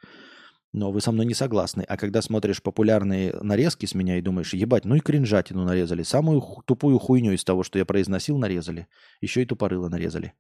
но 0.73 0.91
вы 0.91 1.01
со 1.01 1.13
мной 1.13 1.27
не 1.27 1.35
согласны. 1.35 1.83
А 1.83 1.97
когда 1.97 2.23
смотришь 2.23 2.63
популярные 2.63 3.35
нарезки 3.43 3.87
с 3.87 3.95
меня 3.95 4.19
и 4.19 4.23
думаешь, 4.23 4.55
ебать, 4.55 4.85
ну 4.85 4.95
и 4.95 5.01
кринжатину 5.01 5.65
нарезали, 5.65 6.03
самую 6.03 6.43
тупую 6.67 6.99
хуйню 6.99 7.33
из 7.33 7.45
того, 7.45 7.63
что 7.63 7.79
я 7.79 7.85
произносил, 7.85 8.39
нарезали. 8.39 8.87
Еще 9.21 9.43
и 9.43 9.47
тупорыло 9.47 9.89
нарезали. 9.89 10.33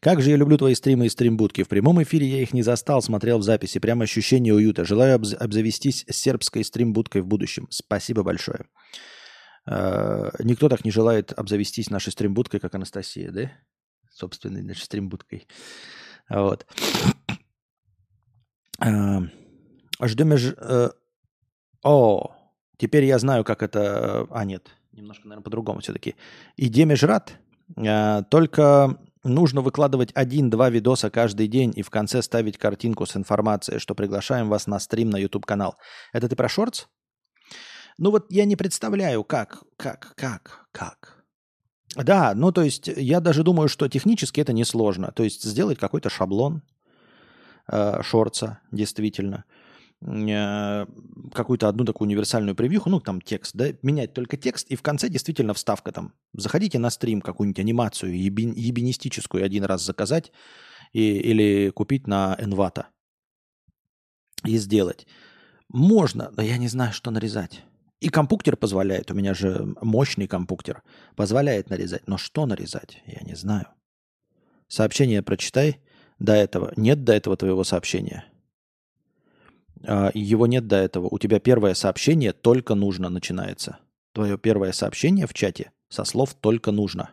Как 0.00 0.22
же 0.22 0.30
я 0.30 0.36
люблю 0.36 0.56
твои 0.56 0.74
стримы 0.74 1.06
и 1.06 1.10
стримбудки. 1.10 1.62
В 1.62 1.68
прямом 1.68 2.02
эфире 2.02 2.26
я 2.26 2.42
их 2.42 2.54
не 2.54 2.62
застал, 2.62 3.02
смотрел 3.02 3.38
в 3.38 3.42
записи. 3.42 3.78
Прямо 3.78 4.04
ощущение 4.04 4.54
уюта. 4.54 4.84
Желаю 4.84 5.18
обз- 5.18 5.34
обзавестись 5.34 6.06
сербской 6.08 6.64
стримбудкой 6.64 7.20
в 7.20 7.26
будущем. 7.26 7.66
Спасибо 7.70 8.22
большое. 8.22 8.64
Э-э- 9.66 10.30
никто 10.42 10.70
так 10.70 10.86
не 10.86 10.90
желает 10.90 11.38
обзавестись 11.38 11.90
нашей 11.90 12.12
стримбудкой, 12.12 12.60
как 12.60 12.74
Анастасия, 12.74 13.30
да? 13.30 13.52
Собственной 14.20 14.62
нашей 14.62 14.82
стримбудкой. 14.82 15.46
Вот. 16.28 16.66
Ждем... 20.02 20.32
Э, 20.32 20.90
о, 21.82 22.36
теперь 22.78 23.04
я 23.04 23.18
знаю, 23.18 23.44
как 23.44 23.62
это... 23.62 24.26
А, 24.30 24.44
нет, 24.44 24.68
немножко, 24.92 25.26
наверное, 25.28 25.44
по-другому 25.44 25.80
все-таки. 25.80 26.14
Идемеж 26.56 27.02
рад, 27.02 27.32
э, 27.76 28.22
только 28.30 28.98
нужно 29.24 29.60
выкладывать 29.60 30.12
один-два 30.14 30.70
видоса 30.70 31.10
каждый 31.10 31.48
день 31.48 31.72
и 31.76 31.82
в 31.82 31.90
конце 31.90 32.22
ставить 32.22 32.58
картинку 32.58 33.06
с 33.06 33.16
информацией, 33.16 33.78
что 33.78 33.94
приглашаем 33.94 34.48
вас 34.48 34.66
на 34.66 34.78
стрим 34.78 35.10
на 35.10 35.18
YouTube-канал. 35.18 35.76
Это 36.12 36.28
ты 36.28 36.36
про 36.36 36.48
шортс? 36.48 36.86
Ну 37.98 38.10
вот 38.10 38.26
я 38.30 38.46
не 38.46 38.56
представляю, 38.56 39.24
как, 39.24 39.62
как, 39.76 40.14
как, 40.16 40.66
как. 40.72 41.19
Да, 41.96 42.34
ну 42.34 42.52
то 42.52 42.62
есть 42.62 42.88
я 42.88 43.20
даже 43.20 43.42
думаю, 43.42 43.68
что 43.68 43.88
технически 43.88 44.40
это 44.40 44.52
несложно. 44.52 45.12
То 45.12 45.24
есть 45.24 45.42
сделать 45.42 45.78
какой-то 45.78 46.08
шаблон 46.08 46.62
э, 47.66 48.02
шорца, 48.02 48.60
действительно, 48.70 49.44
э, 50.00 50.86
какую-то 51.34 51.68
одну 51.68 51.84
такую 51.84 52.06
универсальную 52.06 52.54
превьюху, 52.54 52.90
ну 52.90 53.00
там 53.00 53.20
текст, 53.20 53.56
да, 53.56 53.68
менять 53.82 54.14
только 54.14 54.36
текст, 54.36 54.68
и 54.68 54.76
в 54.76 54.82
конце 54.82 55.08
действительно 55.08 55.52
вставка 55.52 55.90
там. 55.90 56.12
Заходите 56.32 56.78
на 56.78 56.90
стрим, 56.90 57.20
какую-нибудь 57.20 57.58
анимацию 57.58 58.16
еби, 58.16 58.44
ебинистическую 58.44 59.44
один 59.44 59.64
раз 59.64 59.84
заказать 59.84 60.32
и, 60.92 61.18
или 61.18 61.70
купить 61.70 62.06
на 62.06 62.36
Envato 62.40 62.84
и 64.44 64.56
сделать. 64.58 65.06
Можно, 65.68 66.30
да 66.32 66.42
я 66.42 66.56
не 66.56 66.68
знаю, 66.68 66.92
что 66.92 67.10
нарезать. 67.10 67.64
И 68.00 68.08
компуктер 68.08 68.56
позволяет, 68.56 69.10
у 69.10 69.14
меня 69.14 69.34
же 69.34 69.74
мощный 69.82 70.26
компуктер, 70.26 70.82
позволяет 71.16 71.68
нарезать. 71.68 72.08
Но 72.08 72.16
что 72.16 72.46
нарезать, 72.46 73.02
я 73.06 73.20
не 73.22 73.34
знаю. 73.34 73.66
Сообщение 74.68 75.22
прочитай 75.22 75.80
до 76.18 76.32
этого. 76.32 76.72
Нет 76.76 77.04
до 77.04 77.12
этого 77.12 77.36
твоего 77.36 77.62
сообщения. 77.62 78.24
А, 79.86 80.10
его 80.14 80.46
нет 80.46 80.66
до 80.66 80.76
этого. 80.76 81.08
У 81.10 81.18
тебя 81.18 81.40
первое 81.40 81.74
сообщение 81.74 82.32
только 82.32 82.74
нужно 82.74 83.10
начинается. 83.10 83.78
Твое 84.12 84.38
первое 84.38 84.72
сообщение 84.72 85.26
в 85.26 85.34
чате 85.34 85.70
со 85.88 86.04
слов 86.04 86.34
только 86.34 86.72
нужно. 86.72 87.10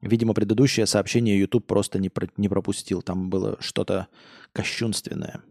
Видимо, 0.00 0.34
предыдущее 0.34 0.86
сообщение 0.86 1.38
YouTube 1.38 1.66
просто 1.66 1.98
не, 1.98 2.08
про, 2.08 2.28
не 2.36 2.48
пропустил. 2.48 3.02
Там 3.02 3.30
было 3.30 3.56
что-то 3.60 4.08
кощунственное. 4.52 5.42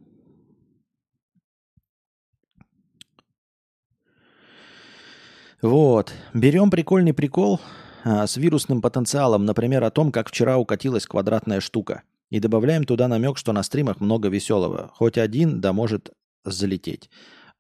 Вот. 5.62 6.12
Берем 6.34 6.72
прикольный 6.72 7.14
прикол 7.14 7.60
а, 8.04 8.26
с 8.26 8.38
вирусным 8.38 8.82
потенциалом, 8.82 9.46
например, 9.46 9.84
о 9.84 9.92
том, 9.92 10.12
как 10.12 10.30
вчера 10.30 10.58
укатилась 10.58 11.06
квадратная 11.06 11.60
штука. 11.60 12.04
И 12.30 12.40
добавляем 12.40 12.84
туда 12.86 13.08
намек, 13.08 13.38
что 13.38 13.52
на 13.54 13.62
стримах 13.62 14.00
много 14.00 14.30
веселого. 14.30 14.92
Хоть 14.96 15.18
один, 15.18 15.62
да 15.62 15.74
может 15.74 16.12
залететь. 16.44 17.10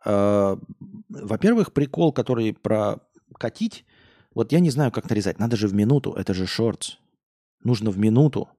А, 0.03 0.57
во-первых, 1.09 1.73
прикол, 1.73 2.11
который 2.11 2.53
про 2.53 2.99
катить, 3.37 3.85
вот 4.33 4.51
я 4.51 4.59
не 4.59 4.71
знаю, 4.71 4.91
как 4.91 5.09
нарезать. 5.09 5.39
Надо 5.39 5.55
же 5.55 5.67
в 5.67 5.73
минуту, 5.73 6.13
это 6.13 6.33
же 6.33 6.47
шортс. 6.47 6.97
Нужно 7.63 7.91
в 7.91 7.97
минуту. 7.99 8.49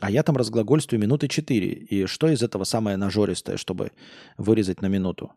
А 0.00 0.10
я 0.10 0.22
там 0.22 0.36
разглагольствую 0.36 1.00
минуты 1.00 1.28
четыре. 1.28 1.72
И 1.72 2.06
что 2.06 2.28
из 2.28 2.42
этого 2.42 2.64
самое 2.64 2.96
нажористое, 2.96 3.56
чтобы 3.56 3.92
вырезать 4.36 4.82
на 4.82 4.86
минуту? 4.86 5.32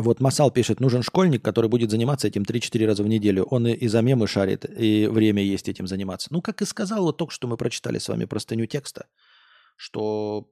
Вот 0.00 0.20
Масал 0.20 0.50
пишет, 0.50 0.80
нужен 0.80 1.02
школьник, 1.02 1.42
который 1.44 1.68
будет 1.68 1.90
заниматься 1.90 2.26
этим 2.26 2.42
3-4 2.42 2.86
раза 2.86 3.02
в 3.02 3.08
неделю. 3.08 3.44
Он 3.44 3.66
и, 3.66 3.72
и 3.72 3.88
за 3.88 4.00
мемы 4.00 4.26
шарит, 4.26 4.64
и 4.64 5.06
время 5.06 5.42
есть 5.42 5.68
этим 5.68 5.86
заниматься. 5.86 6.28
Ну, 6.30 6.40
как 6.40 6.62
и 6.62 6.64
сказал, 6.64 7.04
вот 7.04 7.16
только 7.16 7.32
что 7.32 7.46
мы 7.46 7.56
прочитали 7.56 7.98
с 7.98 8.08
вами 8.08 8.24
простыню 8.24 8.66
текста, 8.66 9.06
что... 9.76 10.50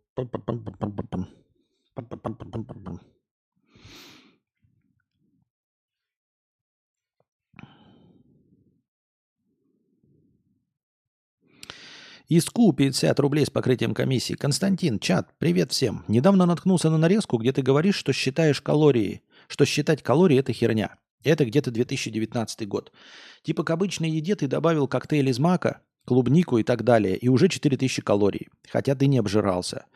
Иску 12.29 12.75
50 12.75 13.19
рублей 13.21 13.47
с 13.47 13.51
покрытием 13.51 13.95
комиссии. 13.95 14.35
Константин, 14.35 14.99
чат, 14.99 15.31
привет 15.39 15.73
всем. 15.73 16.05
Недавно 16.09 16.45
наткнулся 16.45 16.91
на 16.91 16.99
нарезку, 16.99 17.39
где 17.39 17.53
ты 17.53 17.63
говоришь, 17.63 17.95
что 17.95 18.13
считаешь 18.13 18.61
калории 18.61 19.23
что 19.49 19.65
считать 19.65 20.03
калории– 20.03 20.39
это 20.39 20.53
херня. 20.53 20.97
Это 21.25 21.45
где-то 21.45 21.73
2019 21.73 22.69
год. 22.69 22.93
Типа 23.43 23.65
к 23.65 23.71
обычной 23.71 24.11
еде 24.11 24.37
ты 24.37 24.47
добавил 24.47 24.87
коктейль 24.87 25.29
из 25.29 25.39
мака, 25.41 25.83
клубнику 26.07 26.59
и 26.59 26.63
так 26.63 26.85
далее, 26.85 27.17
и 27.17 27.29
уже 27.29 27.49
4000 27.49 28.03
калорий, 28.03 28.49
хотя 28.71 28.95
ты 28.95 29.07
не 29.09 29.19
обжирался. 29.19 29.87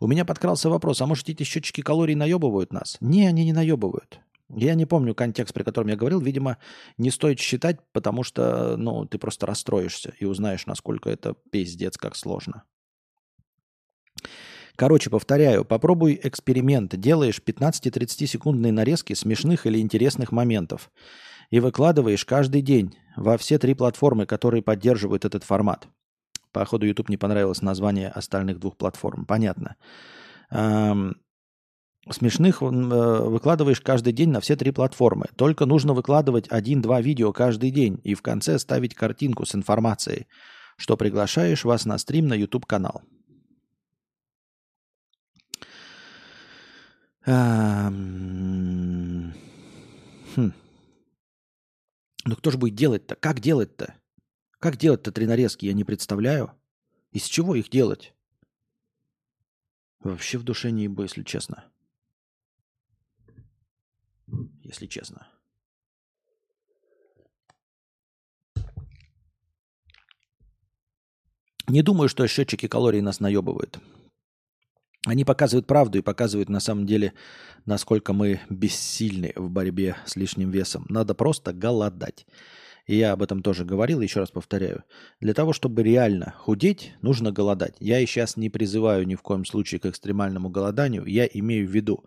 У 0.00 0.06
меня 0.06 0.24
подкрался 0.24 0.70
вопрос, 0.70 1.00
а 1.00 1.06
может 1.06 1.28
эти 1.28 1.42
счетчики 1.42 1.82
калорий 1.82 2.14
наебывают 2.14 2.72
нас? 2.72 2.96
Не, 3.00 3.26
они 3.26 3.44
не 3.44 3.52
наебывают. 3.52 4.20
Я 4.54 4.74
не 4.74 4.84
помню 4.84 5.14
контекст, 5.14 5.54
при 5.54 5.62
котором 5.62 5.88
я 5.88 5.96
говорил. 5.96 6.20
Видимо, 6.20 6.58
не 6.98 7.10
стоит 7.10 7.38
считать, 7.38 7.78
потому 7.92 8.22
что 8.22 8.76
ну, 8.76 9.06
ты 9.06 9.18
просто 9.18 9.46
расстроишься 9.46 10.12
и 10.18 10.24
узнаешь, 10.24 10.66
насколько 10.66 11.08
это 11.08 11.34
пиздец, 11.50 11.96
как 11.96 12.16
сложно. 12.16 12.64
Короче, 14.76 15.10
повторяю, 15.10 15.64
попробуй 15.64 16.18
эксперимент. 16.22 16.96
Делаешь 16.96 17.40
15-30 17.44 18.26
секундные 18.26 18.72
нарезки 18.72 19.12
смешных 19.12 19.66
или 19.66 19.78
интересных 19.78 20.32
моментов 20.32 20.90
и 21.50 21.60
выкладываешь 21.60 22.24
каждый 22.24 22.62
день 22.62 22.96
во 23.16 23.36
все 23.36 23.58
три 23.58 23.74
платформы, 23.74 24.26
которые 24.26 24.62
поддерживают 24.62 25.24
этот 25.24 25.44
формат. 25.44 25.88
Походу, 26.52 26.86
YouTube 26.86 27.08
не 27.08 27.16
понравилось 27.16 27.62
название 27.62 28.08
остальных 28.08 28.58
двух 28.58 28.76
платформ. 28.76 29.26
Понятно. 29.26 29.76
Смешных 32.10 32.62
э, 32.62 32.66
выкладываешь 32.66 33.80
каждый 33.80 34.12
день 34.12 34.30
на 34.30 34.40
все 34.40 34.56
три 34.56 34.72
платформы. 34.72 35.26
Только 35.36 35.66
нужно 35.66 35.94
выкладывать 35.94 36.50
один-два 36.50 37.00
видео 37.00 37.32
каждый 37.32 37.70
день 37.70 38.00
и 38.02 38.14
в 38.14 38.22
конце 38.22 38.58
ставить 38.58 38.96
картинку 38.96 39.46
с 39.46 39.54
информацией, 39.54 40.26
что 40.76 40.96
приглашаешь 40.96 41.64
вас 41.64 41.84
на 41.84 41.96
стрим 41.98 42.26
на 42.26 42.34
YouTube-канал. 42.34 43.02
Хм. 47.24 48.52
Ну 52.24 52.36
кто 52.36 52.50
же 52.50 52.58
будет 52.58 52.74
делать-то? 52.74 53.14
Как 53.16 53.40
делать-то? 53.40 53.94
Как 54.58 54.76
делать-то 54.76 55.12
три 55.12 55.26
нарезки, 55.26 55.66
я 55.66 55.72
не 55.72 55.84
представляю. 55.84 56.52
Из 57.10 57.24
чего 57.24 57.54
их 57.54 57.68
делать? 57.68 58.14
Вообще 60.00 60.38
в 60.38 60.42
душе 60.42 60.70
не 60.70 60.84
ибо, 60.84 61.02
если 61.04 61.22
честно. 61.22 61.64
Если 64.62 64.86
честно. 64.86 65.28
Не 71.68 71.82
думаю, 71.82 72.08
что 72.08 72.26
счетчики 72.26 72.66
калорий 72.66 73.00
нас 73.00 73.20
наебывают. 73.20 73.78
Они 75.12 75.26
показывают 75.26 75.66
правду 75.66 75.98
и 75.98 76.00
показывают 76.00 76.48
на 76.48 76.58
самом 76.58 76.86
деле, 76.86 77.12
насколько 77.66 78.14
мы 78.14 78.40
бессильны 78.48 79.34
в 79.36 79.50
борьбе 79.50 79.94
с 80.06 80.16
лишним 80.16 80.50
весом. 80.50 80.86
Надо 80.88 81.14
просто 81.14 81.52
голодать. 81.52 82.24
И 82.86 82.96
я 82.96 83.12
об 83.12 83.22
этом 83.22 83.42
тоже 83.42 83.66
говорил, 83.66 84.00
еще 84.00 84.20
раз 84.20 84.30
повторяю. 84.30 84.84
Для 85.20 85.34
того, 85.34 85.52
чтобы 85.52 85.82
реально 85.82 86.32
худеть, 86.38 86.94
нужно 87.02 87.30
голодать. 87.30 87.74
Я 87.78 88.00
и 88.00 88.06
сейчас 88.06 88.38
не 88.38 88.48
призываю 88.48 89.06
ни 89.06 89.14
в 89.14 89.20
коем 89.20 89.44
случае 89.44 89.80
к 89.80 89.84
экстремальному 89.84 90.48
голоданию. 90.48 91.04
Я 91.04 91.26
имею 91.26 91.68
в 91.68 91.70
виду, 91.70 92.06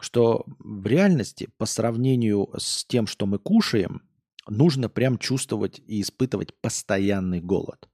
что 0.00 0.44
в 0.60 0.86
реальности 0.86 1.48
по 1.58 1.66
сравнению 1.66 2.50
с 2.56 2.84
тем, 2.84 3.08
что 3.08 3.26
мы 3.26 3.40
кушаем, 3.40 4.00
нужно 4.46 4.88
прям 4.88 5.18
чувствовать 5.18 5.82
и 5.88 6.00
испытывать 6.00 6.54
постоянный 6.60 7.40
голод, 7.40 7.88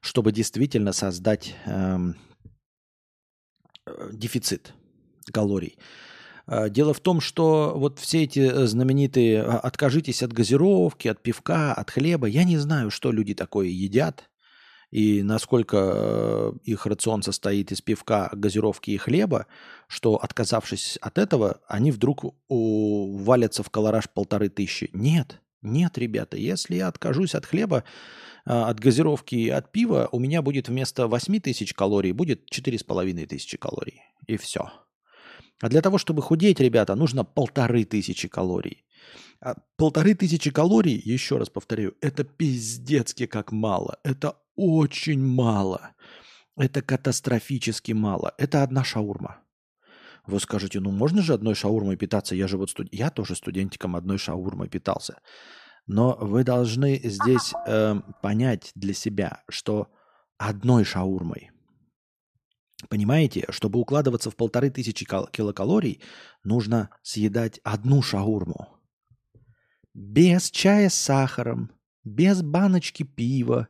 чтобы 0.00 0.30
действительно 0.30 0.92
создать 0.92 1.56
эм, 1.66 2.14
дефицит 4.12 4.74
калорий. 5.32 5.78
А, 6.46 6.68
дело 6.70 6.94
в 6.94 7.00
том, 7.00 7.20
что 7.20 7.74
вот 7.76 7.98
все 7.98 8.24
эти 8.24 8.40
э, 8.40 8.66
знаменитые 8.66 9.42
а, 9.42 9.58
«откажитесь 9.58 10.22
от 10.22 10.32
газировки, 10.32 11.06
от 11.06 11.22
пивка, 11.22 11.74
от 11.74 11.90
хлеба», 11.90 12.26
я 12.26 12.44
не 12.44 12.56
знаю, 12.56 12.90
что 12.90 13.12
люди 13.12 13.34
такое 13.34 13.66
едят 13.66 14.30
и 14.90 15.22
насколько 15.22 15.76
э, 15.76 16.52
их 16.64 16.86
рацион 16.86 17.22
состоит 17.22 17.70
из 17.70 17.82
пивка, 17.82 18.30
газировки 18.32 18.90
и 18.90 18.96
хлеба, 18.96 19.46
что, 19.86 20.16
отказавшись 20.16 20.96
от 21.02 21.18
этого, 21.18 21.60
они 21.68 21.92
вдруг 21.92 22.24
валятся 22.48 23.62
в 23.62 23.68
колораж 23.68 24.08
полторы 24.08 24.48
тысячи. 24.48 24.88
Нет, 24.94 25.42
нет, 25.62 25.98
ребята, 25.98 26.36
если 26.36 26.76
я 26.76 26.88
откажусь 26.88 27.34
от 27.34 27.46
хлеба, 27.46 27.84
а, 28.44 28.68
от 28.68 28.78
газировки 28.80 29.34
и 29.34 29.48
от 29.48 29.72
пива, 29.72 30.08
у 30.12 30.18
меня 30.18 30.40
будет 30.42 30.68
вместо 30.68 31.06
8 31.06 31.40
тысяч 31.40 31.74
калорий, 31.74 32.12
будет 32.12 32.48
4,5 32.50 33.26
тысячи 33.26 33.56
калорий. 33.56 34.02
И 34.26 34.36
все. 34.36 34.70
А 35.60 35.68
для 35.68 35.82
того, 35.82 35.98
чтобы 35.98 36.22
худеть, 36.22 36.60
ребята, 36.60 36.94
нужно 36.94 37.24
полторы 37.24 37.84
тысячи 37.84 38.28
калорий. 38.28 38.84
А 39.40 39.56
полторы 39.76 40.14
тысячи 40.14 40.50
калорий, 40.50 41.00
еще 41.04 41.38
раз 41.38 41.50
повторю, 41.50 41.94
это 42.00 42.24
пиздецки 42.24 43.26
как 43.26 43.50
мало. 43.50 43.98
Это 44.04 44.36
очень 44.54 45.20
мало. 45.20 45.92
Это 46.56 46.82
катастрофически 46.82 47.92
мало. 47.92 48.34
Это 48.38 48.62
одна 48.62 48.84
шаурма. 48.84 49.42
Вы 50.28 50.40
скажете, 50.40 50.78
ну 50.78 50.90
можно 50.90 51.22
же 51.22 51.32
одной 51.32 51.54
шаурмой 51.54 51.96
питаться? 51.96 52.34
Я 52.34 52.48
же 52.48 52.58
вот 52.58 52.68
студ... 52.68 52.88
я 52.92 53.10
тоже 53.10 53.34
студентиком 53.34 53.96
одной 53.96 54.18
шаурмой 54.18 54.68
питался. 54.68 55.22
Но 55.86 56.18
вы 56.20 56.44
должны 56.44 57.00
здесь 57.02 57.54
э, 57.66 57.94
понять 58.20 58.70
для 58.74 58.92
себя, 58.92 59.42
что 59.48 59.88
одной 60.36 60.84
шаурмой, 60.84 61.50
понимаете, 62.90 63.46
чтобы 63.48 63.80
укладываться 63.80 64.30
в 64.30 64.36
полторы 64.36 64.68
тысячи 64.68 65.06
килокалорий, 65.06 66.02
нужно 66.44 66.90
съедать 67.02 67.58
одну 67.64 68.02
шаурму. 68.02 68.68
Без 69.94 70.50
чая 70.50 70.90
с 70.90 70.94
сахаром, 70.94 71.72
без 72.04 72.42
баночки 72.42 73.02
пива, 73.02 73.68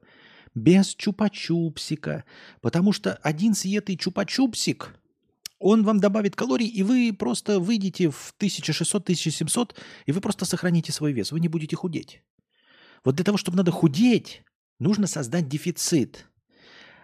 без 0.57 0.97
чупа-чупсика. 0.97 2.25
Потому 2.63 2.93
что 2.93 3.15
один 3.23 3.55
съетый 3.55 3.95
чупа-чупсик 3.95 4.89
он 5.59 5.85
вам 5.85 5.99
добавит 6.01 6.37
калорий, 6.37 6.69
и 6.69 6.83
вы 6.83 7.13
просто 7.13 7.59
выйдете 7.59 8.11
в 8.11 8.35
1600-1700, 8.39 9.75
и 10.07 10.13
вы 10.13 10.21
просто 10.21 10.45
сохраните 10.45 10.93
свой 10.93 11.13
вес. 11.13 11.33
Вы 11.33 11.41
не 11.41 11.49
будете 11.49 11.77
худеть. 11.77 12.23
Вот 13.05 13.17
для 13.17 13.25
того, 13.25 13.39
чтобы 13.39 13.57
надо 13.57 13.71
худеть, 13.71 14.43
нужно 14.79 15.07
создать 15.07 15.49
дефицит. 15.49 16.27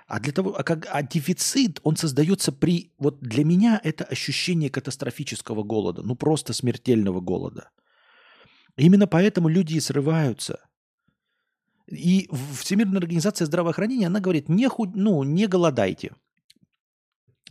А 0.07 0.21
для 0.21 0.33
того, 0.33 0.55
а, 0.59 0.63
как, 0.63 0.87
а 0.91 1.03
дефицит, 1.03 1.81
он 1.83 1.97
создается 1.97 2.53
при... 2.53 2.93
Вот 2.99 3.21
для 3.21 3.45
меня 3.45 3.81
это 3.83 4.05
ощущение 4.05 4.71
катастрофического 4.71 5.63
голода, 5.63 6.03
ну 6.03 6.15
просто 6.15 6.53
смертельного 6.53 7.21
голода. 7.21 7.71
Именно 8.77 9.07
поэтому 9.07 9.49
люди 9.49 9.75
и 9.75 9.81
срываются. 9.81 10.61
И 11.87 12.29
Всемирная 12.61 12.99
организация 12.99 13.47
здравоохранения, 13.47 14.07
она 14.07 14.21
говорит, 14.21 14.49
не, 14.49 14.69
худ... 14.69 14.95
ну, 14.95 15.23
не 15.23 15.47
голодайте. 15.47 16.15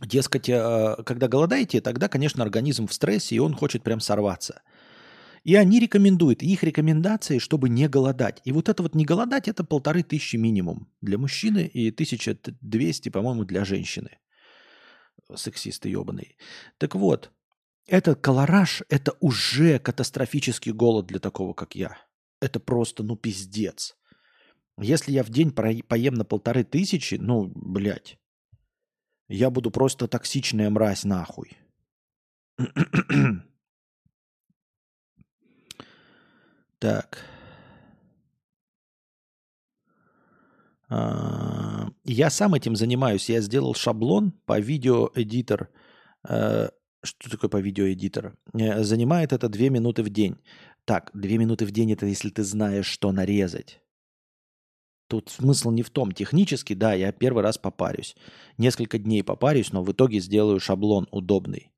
Дескать, 0.00 0.48
э, 0.48 0.96
когда 1.04 1.28
голодаете, 1.28 1.80
тогда, 1.80 2.08
конечно, 2.08 2.42
организм 2.42 2.86
в 2.86 2.92
стрессе, 2.92 3.36
и 3.36 3.38
он 3.38 3.54
хочет 3.54 3.82
прям 3.82 4.00
сорваться. 4.00 4.62
И 5.44 5.56
они 5.56 5.78
рекомендуют, 5.78 6.42
их 6.42 6.64
рекомендации, 6.64 7.38
чтобы 7.38 7.68
не 7.68 7.86
голодать. 7.86 8.40
И 8.44 8.52
вот 8.52 8.68
это 8.68 8.82
вот 8.82 8.94
не 8.94 9.04
голодать, 9.04 9.46
это 9.46 9.62
полторы 9.62 10.02
тысячи 10.02 10.36
минимум 10.36 10.88
для 11.02 11.18
мужчины 11.18 11.66
и 11.66 11.90
1200, 11.90 13.10
по-моему, 13.10 13.44
для 13.44 13.64
женщины. 13.64 14.18
Сексисты 15.34 15.90
ебаные. 15.90 16.36
Так 16.78 16.94
вот, 16.94 17.30
этот 17.86 18.20
колораж– 18.20 18.82
это 18.88 19.14
уже 19.20 19.78
катастрофический 19.78 20.72
голод 20.72 21.06
для 21.06 21.18
такого, 21.18 21.52
как 21.52 21.74
я. 21.74 21.98
Это 22.40 22.58
просто, 22.58 23.02
ну, 23.02 23.16
пиздец. 23.16 23.96
Если 24.78 25.12
я 25.12 25.22
в 25.22 25.28
день 25.28 25.52
поем 25.52 26.14
на 26.14 26.24
полторы 26.24 26.64
тысячи, 26.64 27.16
ну, 27.16 27.52
блядь, 27.54 28.18
я 29.34 29.50
буду 29.50 29.70
просто 29.70 30.06
токсичная 30.08 30.70
мразь 30.70 31.04
нахуй. 31.04 31.56
так. 36.78 37.18
А, 40.88 41.88
я 42.04 42.30
сам 42.30 42.54
этим 42.54 42.76
занимаюсь. 42.76 43.28
Я 43.28 43.40
сделал 43.40 43.74
шаблон 43.74 44.32
по 44.46 44.60
видеоэдитор. 44.60 45.70
Э, 46.28 46.68
что 47.02 47.30
такое 47.30 47.50
по 47.50 47.60
видеоэдитор? 47.60 48.36
Э, 48.52 48.84
занимает 48.84 49.32
это 49.32 49.48
две 49.48 49.70
минуты 49.70 50.02
в 50.02 50.10
день. 50.10 50.36
Так, 50.84 51.10
две 51.14 51.38
минуты 51.38 51.64
в 51.66 51.70
день 51.70 51.92
это 51.92 52.06
если 52.06 52.30
ты 52.30 52.44
знаешь, 52.44 52.86
что 52.86 53.12
нарезать. 53.12 53.80
Тут 55.08 55.28
смысл 55.28 55.70
не 55.70 55.82
в 55.82 55.90
том. 55.90 56.12
Технически, 56.12 56.74
да, 56.74 56.94
я 56.94 57.12
первый 57.12 57.42
раз 57.42 57.58
попарюсь. 57.58 58.16
Несколько 58.56 58.98
дней 58.98 59.22
попарюсь, 59.22 59.72
но 59.72 59.82
в 59.82 59.92
итоге 59.92 60.20
сделаю 60.20 60.60
шаблон 60.60 61.06
удобный. 61.10 61.70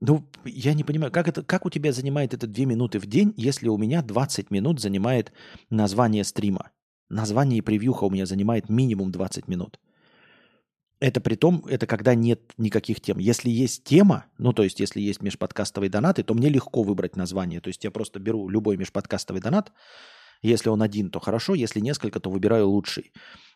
Ну, 0.00 0.28
я 0.44 0.74
не 0.74 0.84
понимаю, 0.84 1.12
как, 1.12 1.28
это, 1.28 1.42
как 1.44 1.64
у 1.64 1.70
тебя 1.70 1.92
занимает 1.92 2.34
это 2.34 2.46
2 2.46 2.64
минуты 2.64 2.98
в 2.98 3.06
день, 3.06 3.34
если 3.36 3.68
у 3.68 3.78
меня 3.78 4.02
20 4.02 4.50
минут 4.50 4.80
занимает 4.80 5.32
название 5.70 6.24
стрима. 6.24 6.70
Название 7.08 7.58
и 7.58 7.62
превьюха 7.62 8.04
у 8.04 8.10
меня 8.10 8.26
занимает 8.26 8.68
минимум 8.68 9.12
20 9.12 9.46
минут. 9.46 9.78
Это 10.98 11.20
при 11.20 11.34
том, 11.34 11.64
это 11.68 11.86
когда 11.86 12.14
нет 12.14 12.52
никаких 12.58 13.00
тем. 13.00 13.18
Если 13.18 13.50
есть 13.50 13.84
тема, 13.84 14.26
ну 14.38 14.52
то 14.52 14.62
есть 14.62 14.80
если 14.80 15.00
есть 15.00 15.20
межподкастовые 15.20 15.90
донаты, 15.90 16.22
то 16.22 16.32
мне 16.32 16.48
легко 16.48 16.82
выбрать 16.84 17.16
название. 17.16 17.60
То 17.60 17.68
есть 17.68 17.84
я 17.84 17.90
просто 17.90 18.20
беру 18.20 18.48
любой 18.48 18.76
межподкастовый 18.76 19.42
донат, 19.42 19.72
Если 20.42 20.68
он 20.68 20.82
один, 20.82 21.10
то 21.10 21.20
хорошо, 21.20 21.54
если 21.54 21.80
несколько, 21.80 22.20
то 22.20 22.30
выбираю 22.30 22.68
лучший. 22.68 23.12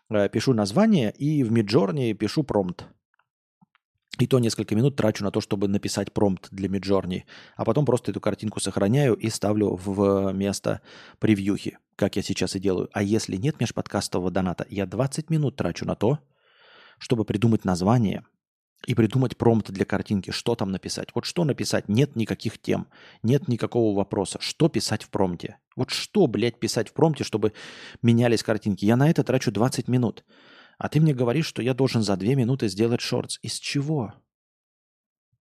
Э, 0.08 0.28
пишу 0.28 0.54
название 0.54 1.12
и 1.12 1.42
в 1.42 1.52
Midjourney 1.52 2.14
пишу 2.14 2.44
промпт. 2.44 2.86
И 4.18 4.26
то 4.26 4.38
несколько 4.38 4.74
минут 4.74 4.96
трачу 4.96 5.24
на 5.24 5.30
то, 5.30 5.40
чтобы 5.42 5.68
написать 5.68 6.12
промпт 6.12 6.48
для 6.50 6.68
Midjourney, 6.68 7.24
а 7.54 7.64
потом 7.64 7.84
просто 7.84 8.12
эту 8.12 8.20
картинку 8.20 8.60
сохраняю 8.60 9.14
и 9.14 9.28
ставлю 9.28 9.76
в 9.76 10.32
место 10.32 10.80
превьюхи, 11.18 11.78
как 11.96 12.16
я 12.16 12.22
сейчас 12.22 12.56
и 12.56 12.60
делаю. 12.60 12.88
А 12.92 13.02
если 13.02 13.36
нет 13.36 13.60
межподкастового 13.60 14.30
доната, 14.30 14.64
я 14.70 14.86
20 14.86 15.28
минут 15.28 15.56
трачу 15.56 15.84
на 15.84 15.96
то, 15.96 16.18
чтобы 16.98 17.26
придумать 17.26 17.66
название 17.66 18.24
и 18.84 18.94
придумать 18.94 19.36
промпт 19.36 19.70
для 19.70 19.84
картинки, 19.84 20.30
что 20.30 20.54
там 20.54 20.70
написать. 20.70 21.08
Вот 21.14 21.24
что 21.24 21.44
написать? 21.44 21.88
Нет 21.88 22.14
никаких 22.16 22.58
тем, 22.58 22.88
нет 23.22 23.48
никакого 23.48 23.96
вопроса. 23.96 24.38
Что 24.40 24.68
писать 24.68 25.02
в 25.02 25.10
промпте? 25.10 25.58
Вот 25.74 25.90
что, 25.90 26.26
блядь, 26.26 26.60
писать 26.60 26.88
в 26.88 26.92
промпте, 26.92 27.24
чтобы 27.24 27.52
менялись 28.02 28.42
картинки? 28.42 28.84
Я 28.84 28.96
на 28.96 29.10
это 29.10 29.24
трачу 29.24 29.50
20 29.50 29.88
минут. 29.88 30.24
А 30.78 30.88
ты 30.88 31.00
мне 31.00 31.14
говоришь, 31.14 31.46
что 31.46 31.62
я 31.62 31.74
должен 31.74 32.02
за 32.02 32.16
две 32.16 32.34
минуты 32.34 32.68
сделать 32.68 33.00
шортс. 33.00 33.38
Из 33.42 33.54
чего? 33.58 34.14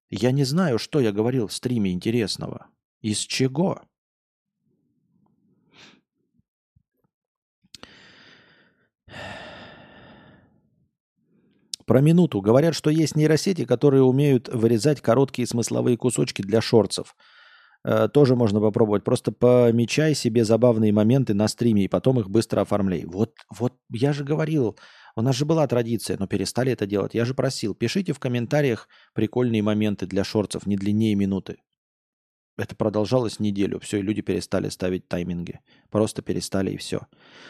Я 0.10 0.32
не 0.32 0.44
знаю, 0.44 0.80
что 0.80 1.00
я 1.00 1.12
говорил 1.12 1.48
в 1.48 1.54
стриме 1.54 1.92
интересного. 1.92 2.68
Из 3.02 3.20
чего? 3.20 3.82
Про 11.86 12.02
минуту. 12.02 12.42
Говорят, 12.42 12.74
что 12.76 12.90
есть 12.90 13.16
нейросети, 13.16 13.66
которые 13.66 14.04
умеют 14.04 14.50
вырезать 14.50 15.02
короткие 15.02 15.48
смысловые 15.48 15.98
кусочки 15.98 16.42
для 16.42 16.62
шорцев. 16.62 17.16
Э, 17.84 18.08
тоже 18.12 18.36
можно 18.36 18.60
попробовать. 18.60 19.04
Просто 19.04 19.32
помечай 19.32 20.16
себе 20.16 20.44
забавные 20.44 20.92
моменты 20.92 21.36
на 21.36 21.48
стриме 21.48 21.84
и 21.86 21.88
потом 21.88 22.20
их 22.20 22.30
быстро 22.30 22.62
оформляй. 22.62 23.06
Вот, 23.06 23.34
вот 23.56 23.74
я 23.92 24.14
же 24.14 24.24
говорил, 24.24 24.76
у 25.16 25.22
нас 25.22 25.36
же 25.36 25.46
была 25.46 25.68
традиция, 25.68 26.18
но 26.20 26.26
перестали 26.26 26.72
это 26.72 26.88
делать. 26.88 27.14
Я 27.14 27.26
же 27.26 27.36
просил, 27.36 27.76
пишите 27.76 28.14
в 28.14 28.20
комментариях 28.20 28.90
прикольные 29.14 29.62
моменты 29.62 30.08
для 30.08 30.24
шорцев, 30.24 30.66
не 30.66 30.78
длиннее 30.78 31.14
минуты. 31.14 31.58
Это 32.58 32.76
продолжалось 32.76 33.40
неделю. 33.40 33.80
Все, 33.80 33.98
и 33.98 34.02
люди 34.02 34.22
перестали 34.22 34.70
ставить 34.70 35.08
тайминги. 35.08 35.60
Просто 35.90 36.22
перестали, 36.22 36.72
и 36.72 36.78
все. 36.78 37.08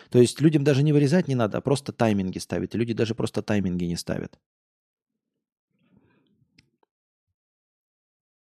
То 0.09 0.19
есть 0.19 0.41
людям 0.41 0.63
даже 0.63 0.81
не 0.81 0.93
вырезать 0.93 1.27
не 1.27 1.35
надо, 1.35 1.59
а 1.59 1.61
просто 1.61 1.91
тайминги 1.91 2.39
ставить. 2.39 2.73
И 2.73 2.77
люди 2.77 2.93
даже 2.93 3.13
просто 3.13 3.43
тайминги 3.43 3.85
не 3.85 3.97
ставят. 3.97 4.39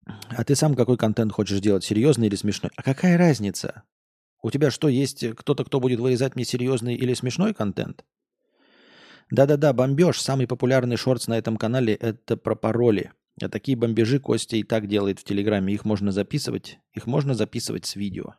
А 0.04 0.44
ты 0.44 0.54
сам 0.54 0.74
какой 0.74 0.98
контент 0.98 1.32
хочешь 1.32 1.60
делать, 1.60 1.84
серьезный 1.84 2.26
или 2.26 2.36
смешной? 2.36 2.70
А 2.76 2.82
какая 2.82 3.16
разница? 3.16 3.84
У 4.42 4.50
тебя 4.50 4.70
что, 4.70 4.88
есть 4.88 5.24
кто-то, 5.36 5.64
кто 5.64 5.80
будет 5.80 6.00
вырезать 6.00 6.34
мне 6.34 6.44
серьезный 6.44 6.94
или 6.94 7.14
смешной 7.14 7.54
контент? 7.54 8.04
Да-да-да, 9.30 9.72
бомбеж. 9.72 10.20
Самый 10.20 10.46
популярный 10.46 10.96
шортс 10.96 11.28
на 11.28 11.38
этом 11.38 11.56
канале– 11.56 11.94
это 12.00 12.36
про 12.36 12.54
пароли. 12.54 13.12
А 13.42 13.48
такие 13.48 13.76
бомбежи 13.76 14.18
Костя 14.18 14.56
и 14.56 14.62
так 14.62 14.86
делает 14.86 15.18
в 15.18 15.24
Телеграме. 15.24 15.74
Их 15.74 15.84
можно 15.84 16.12
записывать. 16.12 16.78
Их 16.92 17.06
можно 17.06 17.34
записывать 17.34 17.86
с 17.86 17.96
видео. 17.96 18.34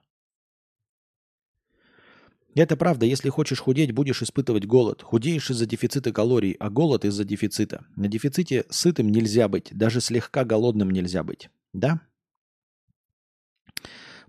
Это 2.54 2.76
правда. 2.76 3.06
Если 3.06 3.30
хочешь 3.30 3.60
худеть, 3.60 3.94
будешь 3.94 4.22
испытывать 4.22 4.66
голод. 4.66 5.02
Худеешь 5.02 5.50
из-за 5.50 5.66
дефицита 5.66 6.12
калорий, 6.12 6.56
а 6.60 6.70
голод 6.70 7.06
из-за 7.06 7.24
дефицита. 7.24 7.86
На 7.96 8.08
дефиците 8.08 8.66
сытым 8.70 9.10
нельзя 9.10 9.48
быть. 9.48 9.70
Даже 9.72 10.02
слегка 10.02 10.44
голодным 10.44 10.92
нельзя 10.92 11.24
быть. 11.24 11.50
Да? 11.74 12.02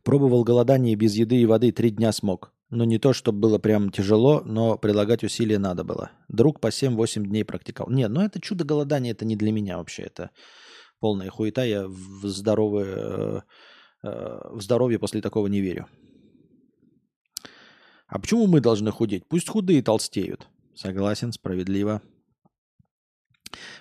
Пробовал 0.04 0.44
голодание 0.44 0.94
без 0.94 1.14
еды 1.14 1.36
и 1.36 1.46
воды. 1.46 1.72
Три 1.72 1.90
дня 1.90 2.12
смог. 2.12 2.52
Ну, 2.70 2.84
не 2.84 2.98
то, 2.98 3.12
чтобы 3.12 3.38
было 3.38 3.58
прям 3.58 3.90
тяжело, 3.90 4.40
но 4.46 4.78
прилагать 4.78 5.22
усилия 5.24 5.58
надо 5.58 5.84
было. 5.84 6.10
Друг 6.28 6.58
по 6.58 6.68
7-8 6.68 7.24
дней 7.24 7.44
практиковал. 7.44 7.92
Нет, 7.92 8.10
ну 8.10 8.22
это 8.22 8.40
чудо 8.40 8.64
голодания, 8.64 9.12
это 9.12 9.26
не 9.26 9.36
для 9.36 9.52
меня 9.52 9.76
вообще. 9.76 10.04
Это 10.04 10.30
полная 11.02 11.30
хуета. 11.30 11.64
Я 11.64 11.88
в 11.88 12.26
здоровое, 12.28 12.94
э, 12.96 13.40
э, 14.04 14.40
в 14.52 14.62
здоровье 14.62 15.00
после 15.00 15.20
такого 15.20 15.48
не 15.48 15.60
верю. 15.60 15.88
А 18.06 18.20
почему 18.20 18.46
мы 18.46 18.60
должны 18.60 18.92
худеть? 18.92 19.26
Пусть 19.28 19.48
худые 19.48 19.82
толстеют. 19.82 20.48
Согласен, 20.74 21.32
справедливо. 21.32 22.02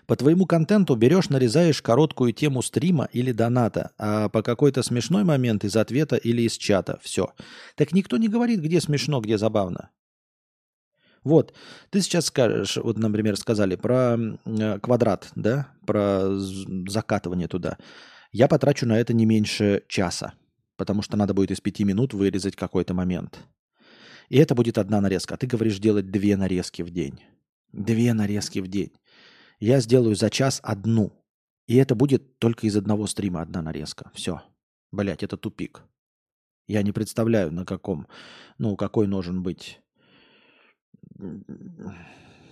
По 0.07 0.15
твоему 0.15 0.45
контенту 0.47 0.95
берешь, 0.95 1.29
нарезаешь 1.29 1.81
короткую 1.81 2.33
тему 2.33 2.61
стрима 2.63 3.07
или 3.13 3.31
доната, 3.31 3.91
а 3.97 4.27
по 4.27 4.41
какой-то 4.41 4.81
смешной 4.81 5.23
момент 5.23 5.63
из 5.63 5.75
ответа 5.75 6.15
или 6.15 6.41
из 6.41 6.57
чата. 6.57 6.99
Все. 7.03 7.33
Так 7.75 7.93
никто 7.93 8.17
не 8.17 8.29
говорит, 8.29 8.61
где 8.61 8.81
смешно, 8.81 9.21
где 9.21 9.37
забавно. 9.37 9.91
Вот, 11.23 11.53
ты 11.91 12.01
сейчас 12.01 12.25
скажешь, 12.25 12.77
вот, 12.77 12.97
например, 12.97 13.37
сказали 13.37 13.75
про 13.75 14.17
квадрат, 14.81 15.29
да, 15.35 15.71
про 15.85 16.27
закатывание 16.87 17.47
туда. 17.47 17.77
Я 18.31 18.47
потрачу 18.47 18.87
на 18.87 18.97
это 18.97 19.13
не 19.13 19.25
меньше 19.25 19.83
часа, 19.87 20.33
потому 20.77 21.01
что 21.01 21.17
надо 21.17 21.33
будет 21.33 21.51
из 21.51 21.61
пяти 21.61 21.83
минут 21.83 22.13
вырезать 22.13 22.55
какой-то 22.55 22.93
момент. 22.93 23.39
И 24.29 24.37
это 24.37 24.55
будет 24.55 24.77
одна 24.77 25.01
нарезка. 25.01 25.35
А 25.35 25.37
ты 25.37 25.45
говоришь 25.45 25.79
делать 25.79 26.09
две 26.09 26.37
нарезки 26.37 26.81
в 26.81 26.89
день. 26.89 27.19
Две 27.71 28.13
нарезки 28.13 28.59
в 28.59 28.67
день 28.67 28.93
я 29.61 29.79
сделаю 29.79 30.15
за 30.15 30.29
час 30.29 30.59
одну. 30.63 31.13
И 31.67 31.77
это 31.77 31.95
будет 31.95 32.39
только 32.39 32.67
из 32.67 32.75
одного 32.75 33.07
стрима 33.07 33.41
одна 33.41 33.61
нарезка. 33.61 34.11
Все. 34.13 34.41
Блять, 34.91 35.23
это 35.23 35.37
тупик. 35.37 35.83
Я 36.67 36.81
не 36.81 36.91
представляю, 36.91 37.51
на 37.51 37.63
каком, 37.63 38.07
ну, 38.57 38.75
какой 38.75 39.07
нужен 39.07 39.43
быть, 39.43 39.79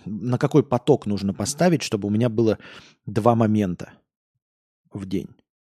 на 0.06 0.38
какой 0.38 0.62
поток 0.62 1.06
нужно 1.06 1.34
поставить, 1.34 1.82
чтобы 1.82 2.08
у 2.08 2.10
меня 2.10 2.28
было 2.28 2.58
два 3.06 3.34
момента 3.34 3.92
в 4.92 5.06
день. 5.06 5.28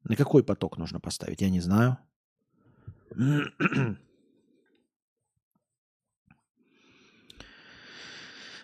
На 0.02 0.16
какой 0.16 0.42
поток 0.42 0.78
нужно 0.78 1.00
поставить, 1.00 1.40
я 1.40 1.50
не 1.50 1.60
знаю. 1.60 1.98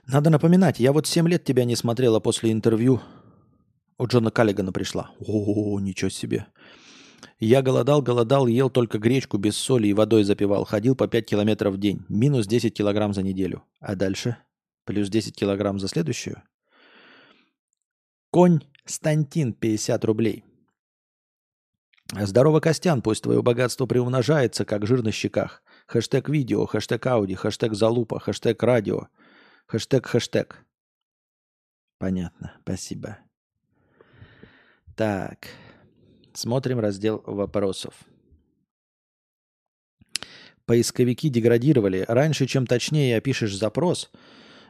Надо 0.07 0.31
напоминать, 0.31 0.81
я 0.81 0.93
вот 0.93 1.07
7 1.07 1.29
лет 1.29 1.45
тебя 1.45 1.64
не 1.64 1.77
смотрела 1.77 2.21
после 2.21 2.51
интервью. 2.51 3.01
У 3.97 4.07
Джона 4.07 4.31
Каллигана 4.31 4.73
пришла. 4.73 5.11
О, 5.21 5.79
ничего 5.79 6.11
себе. 6.11 6.47
Я 7.40 7.62
голодал, 7.62 8.03
голодал, 8.03 8.46
ел 8.46 8.70
только 8.70 8.98
гречку 8.98 9.38
без 9.38 9.57
соли 9.57 9.88
и 9.88 9.94
водой 9.94 10.24
запивал. 10.24 10.64
Ходил 10.64 10.94
по 10.94 11.09
5 11.09 11.26
километров 11.26 11.74
в 11.74 11.79
день. 11.79 12.05
Минус 12.09 12.46
10 12.46 12.74
килограмм 12.74 13.14
за 13.14 13.22
неделю. 13.22 13.64
А 13.81 13.96
дальше? 13.96 14.37
Плюс 14.85 15.09
10 15.09 15.35
килограмм 15.35 15.79
за 15.79 15.88
следующую? 15.88 16.42
Конь 18.31 18.61
Стантин, 18.85 19.55
50 19.55 20.05
рублей. 20.05 20.44
Здорово, 22.12 22.61
Костян, 22.61 23.03
пусть 23.03 23.22
твое 23.22 23.42
богатство 23.42 23.87
приумножается, 23.87 24.64
как 24.64 24.87
жир 24.87 25.03
на 25.03 25.11
щеках. 25.11 25.62
Хэштег 25.87 26.29
видео, 26.29 26.66
хэштег 26.66 27.07
ауди, 27.07 27.35
хэштег 27.35 27.74
залупа, 27.74 28.20
хэштег 28.20 28.62
радио– 28.62 29.09
Хэштег, 29.70 30.07
хэштег. 30.07 30.66
Понятно, 31.98 32.59
спасибо. 32.62 33.18
Так, 34.96 35.46
смотрим 36.35 36.79
раздел 36.79 37.23
вопросов. 37.27 37.95
Поисковики 40.66 41.29
деградировали. 41.29 42.05
Раньше, 42.07 42.47
чем 42.47 42.64
точнее 42.64 43.16
опишешь 43.16 43.57
запрос, 43.57 44.11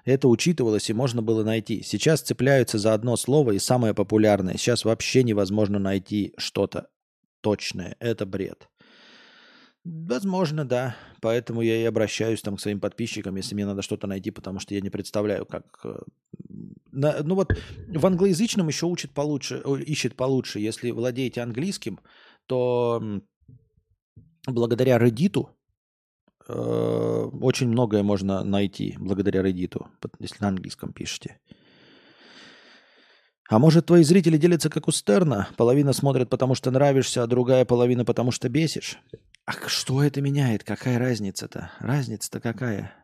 это 0.07 0.29
учитывалось 0.29 0.88
и 0.88 0.94
можно 0.94 1.20
было 1.20 1.44
найти. 1.44 1.83
Сейчас 1.83 2.23
цепляются 2.23 2.79
за 2.79 2.94
одно 2.94 3.16
слово 3.16 3.53
и 3.53 3.59
самое 3.59 3.92
популярное. 3.92 4.57
Сейчас 4.57 4.87
вообще 4.87 5.23
невозможно 5.23 5.79
найти 5.79 6.33
что-то 6.38 6.88
точное. 7.42 7.96
Это 8.01 8.25
бред. 8.25 8.69
Возможно, 9.85 10.64
да. 10.64 10.97
Поэтому 11.21 11.62
я 11.62 11.77
и 11.77 11.85
обращаюсь 11.85 12.43
там 12.43 12.57
к 12.57 12.61
своим 12.61 12.81
подписчикам, 12.81 13.37
если 13.37 13.55
мне 13.55 13.66
надо 13.66 13.83
что-то 13.83 14.07
найти, 14.07 14.31
потому 14.31 14.61
что 14.61 14.75
я 14.75 14.81
не 14.81 14.90
представляю, 14.90 15.47
как... 15.47 15.81
Э, 15.85 15.99
на, 16.93 17.23
ну 17.23 17.35
вот 17.35 17.53
в 17.88 18.07
англоязычном 18.07 18.69
еще 18.69 18.87
учат 18.87 19.12
получше, 19.12 19.62
ищет 19.87 20.16
получше. 20.16 20.61
Если 20.61 20.90
владеете 20.90 21.40
английским, 21.40 22.01
то 22.47 23.03
благодаря 24.47 24.99
Reddit 24.99 25.47
э, 26.49 26.53
очень 26.53 27.69
многое 27.69 28.03
можно 28.03 28.45
найти 28.45 28.97
благодаря 28.99 29.40
Reddit, 29.40 29.83
если 30.19 30.43
на 30.43 30.49
английском 30.49 30.93
пишете. 30.93 31.40
А 33.49 33.59
может, 33.59 33.87
твои 33.87 34.05
зрители 34.05 34.37
делятся 34.37 34.71
как 34.71 34.88
у 34.88 34.93
Стерна? 34.93 35.49
Половина 35.57 35.93
смотрит, 35.93 36.29
потому 36.29 36.55
что 36.55 36.71
нравишься, 36.71 37.23
а 37.23 37.27
другая 37.27 37.64
половина, 37.64 38.05
потому 38.05 38.31
что 38.31 38.49
бесишь? 38.49 38.99
А 39.51 39.69
что 39.69 40.01
это 40.01 40.21
меняет? 40.21 40.63
Какая 40.63 40.97
разница-то? 40.97 41.73
Разница-то 41.81 42.39
какая? 42.39 42.95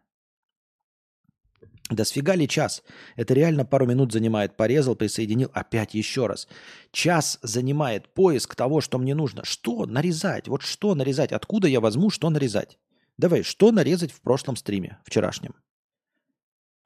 Да 1.90 2.04
сфига 2.04 2.36
ли 2.36 2.46
час? 2.46 2.84
Это 3.16 3.34
реально 3.34 3.64
пару 3.64 3.84
минут 3.84 4.12
занимает. 4.12 4.56
Порезал, 4.56 4.94
присоединил, 4.94 5.50
опять 5.52 5.94
еще 5.94 6.26
раз. 6.26 6.46
Час 6.92 7.40
занимает 7.42 8.14
поиск 8.14 8.54
того, 8.54 8.80
что 8.80 8.98
мне 8.98 9.16
нужно. 9.16 9.44
Что 9.44 9.86
нарезать? 9.86 10.46
Вот 10.46 10.62
что 10.62 10.94
нарезать? 10.94 11.32
Откуда 11.32 11.66
я 11.66 11.80
возьму, 11.80 12.10
что 12.10 12.30
нарезать? 12.30 12.78
Давай, 13.18 13.42
что 13.42 13.72
нарезать 13.72 14.12
в 14.12 14.20
прошлом 14.20 14.54
стриме, 14.54 14.98
вчерашнем? 15.04 15.56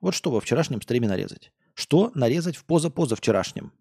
Вот 0.00 0.14
что 0.14 0.30
во 0.30 0.40
вчерашнем 0.40 0.80
стриме 0.80 1.06
нарезать? 1.06 1.52
Что 1.74 2.12
нарезать 2.14 2.56
в 2.56 2.64
поза-поза 2.64 3.14
вчерашнем? 3.14 3.74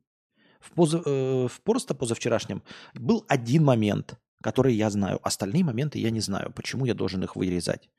В, 0.59 0.71
поза, 0.71 1.01
э, 1.05 1.47
в 1.47 1.61
просто 1.61 1.95
позавчерашнем 1.95 2.63
был 2.93 3.23
один 3.29 3.63
момент, 3.63 4.17
который 4.41 4.73
я 4.73 4.89
знаю. 4.89 5.19
Остальные 5.23 5.63
моменты 5.63 5.99
я 5.99 6.09
не 6.11 6.21
знаю. 6.21 6.51
Почему 6.53 6.85
я 6.85 6.93
должен 6.93 7.23
их 7.23 7.35
вырезать? 7.35 7.89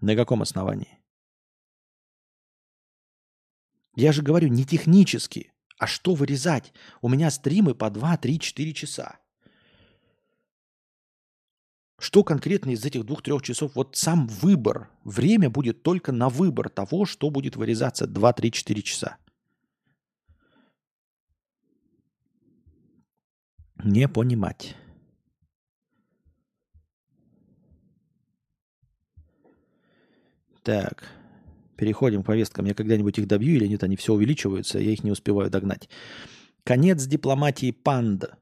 На 0.00 0.16
каком 0.16 0.42
основании? 0.42 0.98
Я 3.96 4.12
же 4.12 4.22
говорю 4.22 4.48
не 4.48 4.64
технически, 4.64 5.52
а 5.78 5.86
что 5.86 6.14
вырезать? 6.14 6.72
У 7.00 7.08
меня 7.08 7.30
стримы 7.30 7.74
по 7.74 7.90
2, 7.90 8.16
3, 8.16 8.40
4 8.40 8.72
часа. 8.72 9.18
Что 11.98 12.24
конкретно 12.24 12.70
из 12.70 12.84
этих 12.84 13.04
двух-трех 13.04 13.42
часов? 13.42 13.74
Вот 13.74 13.96
сам 13.96 14.26
выбор. 14.26 14.90
Время 15.04 15.48
будет 15.48 15.82
только 15.82 16.12
на 16.12 16.28
выбор 16.28 16.68
того, 16.68 17.06
что 17.06 17.30
будет 17.30 17.56
вырезаться 17.56 18.06
2, 18.06 18.32
3, 18.32 18.52
4 18.52 18.82
часа. 18.82 19.16
Не 23.82 24.08
понимать. 24.08 24.76
Так. 30.64 31.04
Переходим 31.76 32.22
к 32.22 32.26
повесткам. 32.26 32.64
Я 32.64 32.74
когда-нибудь 32.74 33.18
их 33.18 33.28
добью 33.28 33.54
или 33.56 33.66
нет, 33.66 33.84
они 33.84 33.96
все 33.96 34.14
увеличиваются, 34.14 34.78
я 34.78 34.90
их 34.90 35.04
не 35.04 35.10
успеваю 35.10 35.50
догнать. 35.50 35.88
Конец 36.64 37.04
дипломатии 37.04 37.70
панда. 37.70 38.38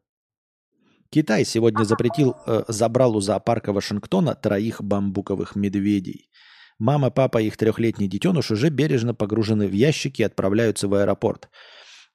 Китай 1.11 1.45
сегодня 1.45 1.85
запретил, 1.85 2.37
э, 2.47 2.63
забрал 2.69 3.17
у 3.17 3.21
зоопарка 3.21 3.73
Вашингтона 3.73 4.35
троих 4.35 4.83
бамбуковых 4.83 5.57
медведей. 5.57 6.31
Мама, 6.79 7.11
папа 7.11 7.39
и 7.39 7.49
их 7.49 7.57
трехлетний 7.57 8.09
детеныш 8.09 8.51
уже 8.51 8.71
бережно 8.71 9.15
погружены 9.15 9.67
в 9.67 9.73
ящики 9.73 10.23
и 10.23 10.25
отправляются 10.25 10.89
в 10.89 10.95
аэропорт. 10.95 11.51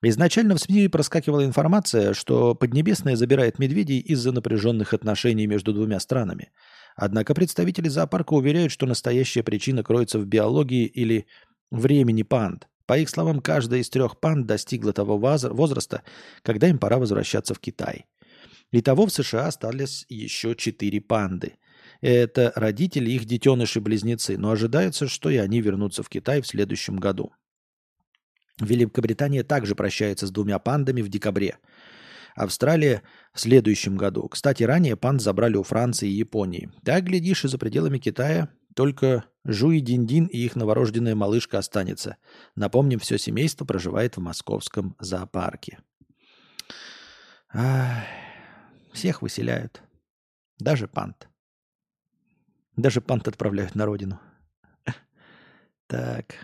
Изначально 0.01 0.55
в 0.55 0.59
СМИ 0.59 0.87
проскакивала 0.87 1.43
информация, 1.43 2.13
что 2.13 2.55
Поднебесная 2.55 3.15
забирает 3.15 3.59
медведей 3.59 3.99
из-за 3.99 4.31
напряженных 4.31 4.93
отношений 4.93 5.47
между 5.47 5.73
двумя 5.73 5.99
странами– 5.99 6.51
Однако 6.97 7.35
представители 7.35 7.89
зоопарка 7.89 8.33
уверяют, 8.33 8.71
что 8.71 8.87
настоящая 8.87 9.43
причина 9.43 9.83
кроется 9.83 10.17
в 10.17 10.25
биологии 10.25 10.85
или 10.85 11.27
времени 11.69 12.23
панд. 12.23 12.67
По 12.87 12.97
их 12.97 13.09
словам, 13.09 13.39
каждая 13.39 13.81
из 13.81 13.89
трех 13.89 14.19
панд 14.19 14.47
достигла 14.47 14.93
того 14.93 15.19
возраста, 15.19 16.01
когда 16.41 16.67
им 16.67 16.79
пора 16.79 16.97
возвращаться 16.97 17.53
в 17.53 17.59
Китай. 17.59 18.05
Итого 18.71 19.05
в 19.05 19.13
США 19.13 19.47
остались 19.47 20.05
еще 20.09 20.55
четыре 20.55 20.99
панды. 20.99 21.57
Это 22.01 22.51
родители 22.55 23.11
их 23.11 23.25
детеныши-близнецы, 23.25 24.37
но 24.37 24.49
ожидается, 24.49 25.07
что 25.07 25.29
и 25.29 25.37
они 25.37 25.61
вернутся 25.61 26.01
в 26.01 26.09
Китай 26.09 26.41
в 26.41 26.47
следующем 26.47 26.97
году. 26.97 27.31
Великобритания 28.59 29.43
также 29.43 29.75
прощается 29.75 30.25
с 30.25 30.31
двумя 30.31 30.57
пандами 30.57 31.03
в 31.03 31.09
декабре– 31.09 31.57
Австралия 32.37 33.01
в 33.33 33.39
следующем 33.39 33.97
году. 33.97 34.27
Кстати, 34.29 34.61
ранее 34.61 34.95
панд 34.95 35.21
забрали 35.21 35.57
у 35.57 35.63
Франции 35.63 36.07
и 36.07 36.13
Японии. 36.13 36.71
Так, 36.85 37.03
глядишь, 37.03 37.43
и 37.43 37.47
за 37.47 37.57
пределами 37.57 37.97
Китая 37.97 38.49
только 38.75 39.25
Жуи 39.43 39.79
Диндин 39.79 40.27
и 40.27 40.37
их 40.37 40.55
новорожденная 40.55 41.15
малышка 41.15 41.57
останется. 41.57 42.17
Напомним, 42.55 42.99
все 42.99 43.17
семейство 43.17 43.65
проживает 43.65 44.17
в 44.17 44.21
московском 44.21 44.95
зоопарке. 44.99 45.79
Ах, 47.51 48.03
всех 48.93 49.23
выселяют. 49.23 49.81
Даже 50.59 50.87
пант. 50.87 51.27
Даже 52.75 53.01
пант 53.01 53.27
отправляют 53.27 53.73
на 53.73 53.85
родину. 53.87 54.19
Так. 55.87 56.35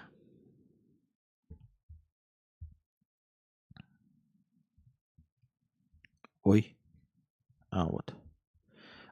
Ой. 6.43 6.77
А, 7.69 7.86
вот. 7.86 8.13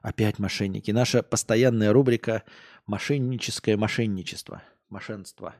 Опять 0.02 0.38
мошенники. 0.38 0.90
Наша 0.90 1.22
постоянная 1.22 1.92
рубрика 1.92 2.44
«Мошенническое 2.86 3.76
мошенничество». 3.76 4.62
Мошенство. 4.88 5.54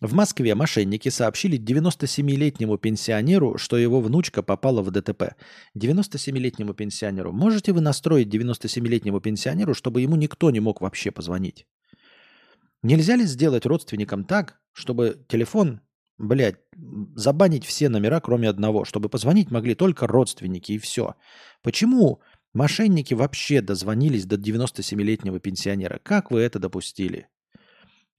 В 0.00 0.14
Москве 0.14 0.54
мошенники 0.54 1.10
сообщили 1.10 1.58
97-летнему 1.58 2.76
пенсионеру, 2.78 3.58
что 3.58 3.76
его 3.76 4.00
внучка 4.00 4.42
попала 4.42 4.82
в 4.82 4.90
ДТП. 4.90 5.36
97-летнему 5.76 6.74
пенсионеру. 6.74 7.32
Можете 7.32 7.72
вы 7.72 7.82
настроить 7.82 8.28
97-летнему 8.28 9.20
пенсионеру, 9.20 9.74
чтобы 9.74 10.00
ему 10.00 10.16
никто 10.16 10.50
не 10.50 10.60
мог 10.60 10.80
вообще 10.80 11.10
позвонить? 11.10 11.66
Нельзя 12.82 13.14
ли 13.14 13.24
сделать 13.26 13.64
родственникам 13.64 14.24
так, 14.24 14.60
чтобы 14.72 15.24
телефон 15.28 15.80
блядь, 16.18 16.56
забанить 17.14 17.64
все 17.64 17.88
номера, 17.88 18.20
кроме 18.20 18.48
одного, 18.48 18.84
чтобы 18.84 19.08
позвонить 19.08 19.50
могли 19.50 19.74
только 19.74 20.06
родственники 20.06 20.72
и 20.72 20.78
все. 20.78 21.14
Почему 21.62 22.20
мошенники 22.52 23.14
вообще 23.14 23.60
дозвонились 23.60 24.24
до 24.24 24.36
97-летнего 24.36 25.40
пенсионера? 25.40 26.00
Как 26.02 26.30
вы 26.30 26.40
это 26.40 26.58
допустили? 26.58 27.28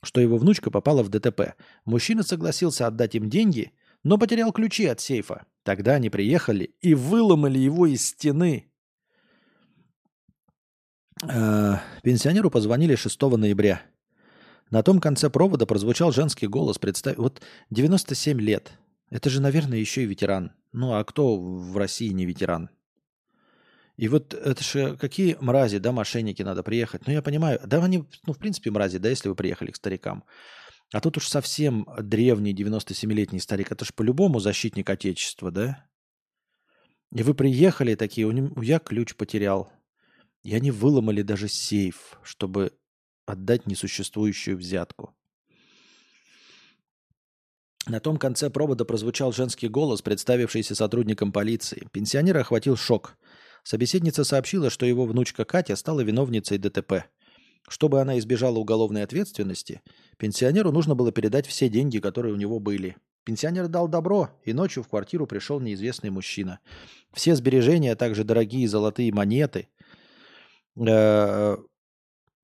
Что 0.01 0.19
его 0.19 0.37
внучка 0.37 0.69
попала 0.69 1.01
в 1.03 1.09
ДТП. 1.09 1.55
Мужчина 1.85 2.23
согласился 2.23 2.87
отдать 2.87 3.15
им 3.15 3.29
деньги, 3.29 3.71
но 4.03 4.17
потерял 4.17 4.51
ключи 4.51 4.85
от 4.85 4.99
сейфа. 4.99 5.45
Тогда 5.63 5.93
они 5.93 6.09
приехали 6.09 6.75
и 6.81 6.93
выломали 6.93 7.57
его 7.57 7.87
из 7.87 8.05
стены. 8.05 8.69
Э, 11.27 11.77
пенсионеру 12.03 12.51
позвонили 12.51 12.95
6 12.95 13.21
ноября. 13.21 13.81
На 14.73 14.81
том 14.81 14.99
конце 14.99 15.29
провода 15.29 15.67
прозвучал 15.67 16.11
женский 16.11 16.47
голос. 16.47 16.79
Представь, 16.79 17.17
вот 17.17 17.43
97 17.69 18.41
лет. 18.41 18.71
Это 19.11 19.29
же, 19.29 19.39
наверное, 19.39 19.77
еще 19.77 20.01
и 20.01 20.07
ветеран. 20.07 20.51
Ну 20.71 20.95
а 20.95 21.03
кто 21.03 21.37
в 21.37 21.77
России 21.77 22.07
не 22.07 22.25
ветеран? 22.25 22.71
И 23.97 24.07
вот 24.07 24.33
это 24.33 24.63
же 24.63 24.97
какие 24.97 25.37
мрази, 25.39 25.77
да, 25.77 25.91
мошенники 25.91 26.41
надо 26.41 26.63
приехать. 26.63 27.05
Ну, 27.05 27.13
я 27.13 27.21
понимаю, 27.21 27.59
да, 27.63 27.83
они, 27.83 28.03
ну, 28.25 28.33
в 28.33 28.39
принципе, 28.39 28.71
мрази, 28.71 28.97
да, 28.97 29.09
если 29.09 29.29
вы 29.29 29.35
приехали 29.35 29.69
к 29.69 29.75
старикам. 29.75 30.23
А 30.91 31.01
тут 31.01 31.17
уж 31.17 31.27
совсем 31.27 31.87
древний 31.99 32.55
97-летний 32.55 33.41
старик. 33.41 33.71
Это 33.71 33.85
же 33.85 33.93
по-любому 33.93 34.39
защитник 34.39 34.89
Отечества, 34.89 35.51
да? 35.51 35.85
И 37.15 37.21
вы 37.21 37.35
приехали 37.35 37.93
такие, 37.93 38.25
у 38.25 38.31
него, 38.31 38.59
я 38.63 38.79
ключ 38.79 39.13
потерял. 39.13 39.71
И 40.41 40.55
они 40.55 40.71
выломали 40.71 41.21
даже 41.21 41.47
сейф, 41.47 42.17
чтобы 42.23 42.73
отдать 43.25 43.67
несуществующую 43.67 44.57
взятку. 44.57 45.15
На 47.85 47.99
том 47.99 48.17
конце 48.17 48.49
провода 48.49 48.85
прозвучал 48.85 49.33
женский 49.33 49.67
голос, 49.67 50.01
представившийся 50.01 50.73
сотрудником 50.73 51.33
полиции. 51.33 51.87
Пенсионера 51.91 52.39
охватил 52.39 52.77
шок. 52.77 53.17
Собеседница 53.63 54.23
сообщила, 54.23 54.69
что 54.69 54.85
его 54.85 55.05
внучка 55.05 55.43
Катя 55.43 55.75
стала 55.75 56.01
виновницей 56.01 56.57
ДТП. 56.57 57.05
Чтобы 57.67 58.01
она 58.01 58.17
избежала 58.19 58.59
уголовной 58.59 59.03
ответственности, 59.03 59.81
пенсионеру 60.17 60.71
нужно 60.71 60.95
было 60.95 61.11
передать 61.11 61.47
все 61.47 61.69
деньги, 61.69 61.99
которые 61.99 62.33
у 62.33 62.37
него 62.37 62.59
были. 62.59 62.97
Пенсионер 63.25 63.67
дал 63.67 63.87
добро, 63.87 64.29
и 64.43 64.51
ночью 64.53 64.83
в 64.83 64.89
квартиру 64.89 65.27
пришел 65.27 65.61
неизвестный 65.61 66.09
мужчина. 66.09 66.59
Все 67.13 67.35
сбережения, 67.35 67.93
а 67.93 67.95
также 67.95 68.25
дорогие 68.25 68.67
золотые 68.67 69.13
монеты, 69.13 69.69
э, 70.75 71.57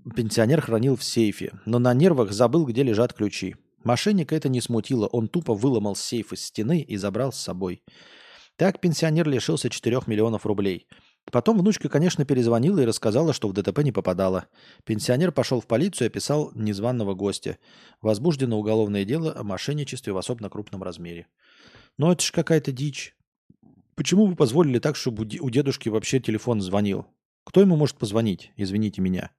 пенсионер 0.09 0.61
хранил 0.61 0.95
в 0.95 1.03
сейфе, 1.03 1.53
но 1.65 1.79
на 1.79 1.93
нервах 1.93 2.31
забыл, 2.31 2.65
где 2.65 2.83
лежат 2.83 3.13
ключи. 3.13 3.55
Мошенника 3.83 4.35
это 4.35 4.49
не 4.49 4.61
смутило, 4.61 5.07
он 5.07 5.27
тупо 5.27 5.53
выломал 5.53 5.95
сейф 5.95 6.33
из 6.33 6.45
стены 6.45 6.81
и 6.81 6.97
забрал 6.97 7.31
с 7.31 7.39
собой. 7.39 7.83
Так 8.55 8.81
пенсионер 8.81 9.27
лишился 9.29 9.69
4 9.69 10.01
миллионов 10.07 10.45
рублей. 10.45 10.87
Потом 11.31 11.59
внучка, 11.59 11.89
конечно, 11.89 12.25
перезвонила 12.25 12.79
и 12.79 12.85
рассказала, 12.85 13.33
что 13.33 13.47
в 13.47 13.53
ДТП 13.53 13.79
не 13.79 13.91
попадала. 13.91 14.47
Пенсионер 14.83 15.31
пошел 15.31 15.61
в 15.61 15.67
полицию 15.67 16.07
и 16.07 16.09
описал 16.09 16.51
незваного 16.55 17.13
гостя. 17.13 17.57
Возбуждено 18.01 18.57
уголовное 18.57 19.05
дело 19.05 19.33
о 19.35 19.43
мошенничестве 19.43 20.11
в 20.11 20.17
особенно 20.17 20.49
крупном 20.49 20.83
размере. 20.83 21.27
Но 21.97 22.11
это 22.11 22.23
ж 22.23 22.31
какая-то 22.31 22.71
дичь. 22.71 23.15
Почему 23.95 24.25
вы 24.25 24.35
позволили 24.35 24.79
так, 24.79 24.95
чтобы 24.95 25.27
у 25.39 25.49
дедушки 25.49 25.89
вообще 25.89 26.19
телефон 26.19 26.61
звонил? 26.61 27.05
Кто 27.43 27.61
ему 27.61 27.75
может 27.75 27.97
позвонить? 27.97 28.51
Извините 28.57 29.01
меня. 29.01 29.31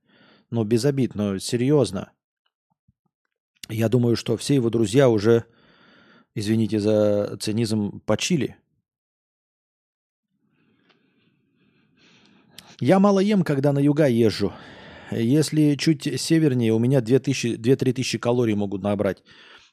Ну, 0.51 0.64
без 0.64 0.84
обид, 0.84 1.14
но 1.14 1.38
серьезно. 1.38 2.12
Я 3.68 3.88
думаю, 3.88 4.16
что 4.16 4.36
все 4.36 4.57
его 4.57 4.68
друзья 4.68 5.09
уже, 5.09 5.44
извините 6.34 6.80
за 6.80 7.36
цинизм, 7.40 8.01
почили. 8.01 8.57
Я 12.80 12.98
мало 12.98 13.20
ем, 13.20 13.44
когда 13.44 13.72
на 13.72 13.78
юга 13.78 14.09
езжу. 14.09 14.53
Если 15.12 15.76
чуть 15.76 16.20
севернее, 16.20 16.72
у 16.72 16.78
меня 16.78 17.01
2-3 17.01 17.92
тысячи 17.92 18.18
калорий 18.18 18.55
могут 18.55 18.82
набрать, 18.82 19.22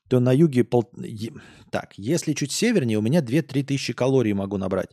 то 0.09 0.19
на 0.19 0.33
юге... 0.33 0.63
Пол... 0.63 0.91
Так, 1.71 1.93
если 1.97 2.33
чуть 2.33 2.51
севернее, 2.51 2.97
у 2.97 3.01
меня 3.01 3.21
2-3 3.21 3.63
тысячи 3.63 3.93
калорий 3.93 4.33
могу 4.33 4.57
набрать. 4.57 4.89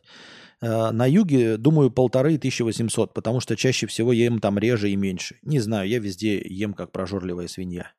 Э, 0.60 0.90
на 0.90 1.06
юге, 1.06 1.56
думаю, 1.56 1.90
полторы 1.90 2.38
тысячи 2.38 2.62
восемьсот, 2.62 3.14
потому 3.14 3.40
что 3.40 3.56
чаще 3.56 3.86
всего 3.86 4.12
ем 4.12 4.40
там 4.40 4.58
реже 4.58 4.90
и 4.90 4.96
меньше. 4.96 5.38
Не 5.42 5.60
знаю, 5.60 5.88
я 5.88 5.98
везде 5.98 6.40
ем 6.44 6.74
как 6.74 6.92
прожорливая 6.92 7.48
свинья. 7.48 7.92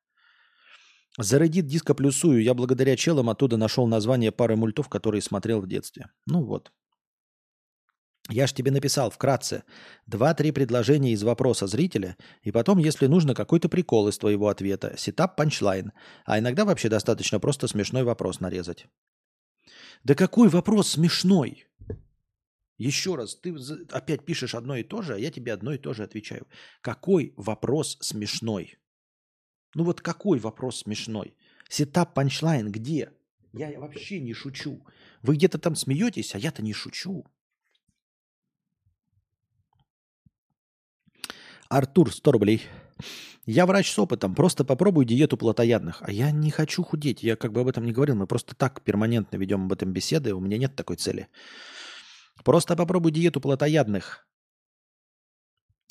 За 1.17 1.37
Reddit 1.37 1.61
диско 1.61 1.93
плюсую. 1.93 2.43
Я 2.43 2.53
благодаря 2.53 2.95
челам 2.97 3.29
оттуда 3.29 3.57
нашел 3.57 3.87
название 3.87 4.31
пары 4.31 4.55
мультов, 4.55 4.89
которые 4.89 5.21
смотрел 5.21 5.61
в 5.61 5.67
детстве. 5.67 6.09
Ну 6.25 6.43
вот. 6.43 6.71
Я 8.29 8.47
ж 8.47 8.53
тебе 8.53 8.71
написал 8.71 9.11
вкратце 9.11 9.63
два-три 10.07 10.51
предложения 10.51 11.13
из 11.13 11.21
вопроса 11.21 11.67
зрителя, 11.67 12.17
и 12.41 12.51
потом, 12.51 12.79
если 12.79 13.05
нужно, 13.05 13.35
какой-то 13.35 13.69
прикол 13.69 14.07
из 14.07 14.17
твоего 14.17 14.49
ответа, 14.49 14.95
setup 14.97 15.35
punchline, 15.35 15.91
а 16.25 16.39
иногда 16.39 16.65
вообще 16.65 16.89
достаточно 16.89 17.39
просто 17.39 17.67
смешной 17.67 18.03
вопрос 18.03 18.39
нарезать. 18.39 18.87
Да 20.03 20.15
какой 20.15 20.49
вопрос 20.49 20.89
смешной? 20.89 21.65
Еще 22.77 23.15
раз, 23.15 23.35
ты 23.35 23.55
опять 23.91 24.25
пишешь 24.25 24.53
одно 24.53 24.75
и 24.75 24.83
то 24.83 25.01
же, 25.01 25.15
а 25.15 25.17
я 25.17 25.31
тебе 25.31 25.53
одно 25.53 25.73
и 25.73 25.77
то 25.77 25.93
же 25.93 26.03
отвечаю. 26.03 26.47
Какой 26.81 27.33
вопрос 27.37 27.97
смешной? 28.01 28.77
Ну 29.73 29.83
вот 29.83 30.01
какой 30.01 30.39
вопрос 30.39 30.79
смешной? 30.79 31.37
Сетап 31.69 32.13
панчлайн 32.13 32.71
где? 32.71 33.11
Я 33.53 33.79
вообще 33.79 34.19
не 34.19 34.33
шучу. 34.33 34.85
Вы 35.21 35.35
где-то 35.35 35.57
там 35.57 35.75
смеетесь, 35.75 36.35
а 36.35 36.37
я-то 36.37 36.61
не 36.61 36.73
шучу. 36.73 37.25
Артур, 41.69 42.13
100 42.13 42.31
рублей. 42.31 42.61
Я 43.45 43.65
врач 43.65 43.91
с 43.91 43.99
опытом, 43.99 44.33
просто 44.33 44.65
попробуй 44.65 45.05
диету 45.05 45.37
плотоядных. 45.37 46.01
А 46.01 46.11
я 46.11 46.31
не 46.31 46.51
хочу 46.51 46.83
худеть, 46.83 47.23
я 47.23 47.35
как 47.35 47.51
бы 47.51 47.61
об 47.61 47.67
этом 47.67 47.85
не 47.85 47.91
говорил, 47.91 48.15
мы 48.15 48.27
просто 48.27 48.55
так 48.55 48.81
перманентно 48.81 49.37
ведем 49.37 49.65
об 49.65 49.73
этом 49.73 49.93
беседы, 49.93 50.33
у 50.33 50.39
меня 50.39 50.57
нет 50.57 50.75
такой 50.75 50.95
цели. 50.95 51.27
Просто 52.43 52.75
попробуй 52.75 53.11
диету 53.11 53.41
плотоядных. 53.41 54.27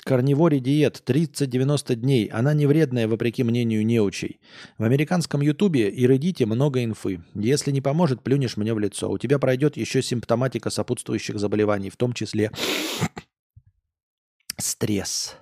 Карнивори 0.05 0.59
диет 0.59 1.03
30-90 1.07 1.95
дней. 1.95 2.27
Она 2.27 2.53
не 2.53 2.67
вредная, 2.67 3.09
вопреки 3.09 3.43
мнению 3.43 3.87
неучей. 3.87 4.39
В 4.77 4.85
американском 4.85 5.41
ютубе 5.41 5.89
и 5.89 6.07
Reddit 6.07 6.45
много 6.45 6.85
инфы. 6.85 7.25
Если 7.35 7.71
не 7.71 7.81
поможет, 7.81 8.23
плюнешь 8.23 8.59
мне 8.59 8.75
в 8.75 8.79
лицо. 8.79 9.11
У 9.11 9.17
тебя 9.17 9.39
пройдет 9.39 9.79
еще 9.79 10.03
симптоматика 10.03 10.69
сопутствующих 10.69 11.39
заболеваний, 11.39 11.89
в 11.89 11.97
том 11.97 12.13
числе 12.13 12.51
стресс 14.59 15.37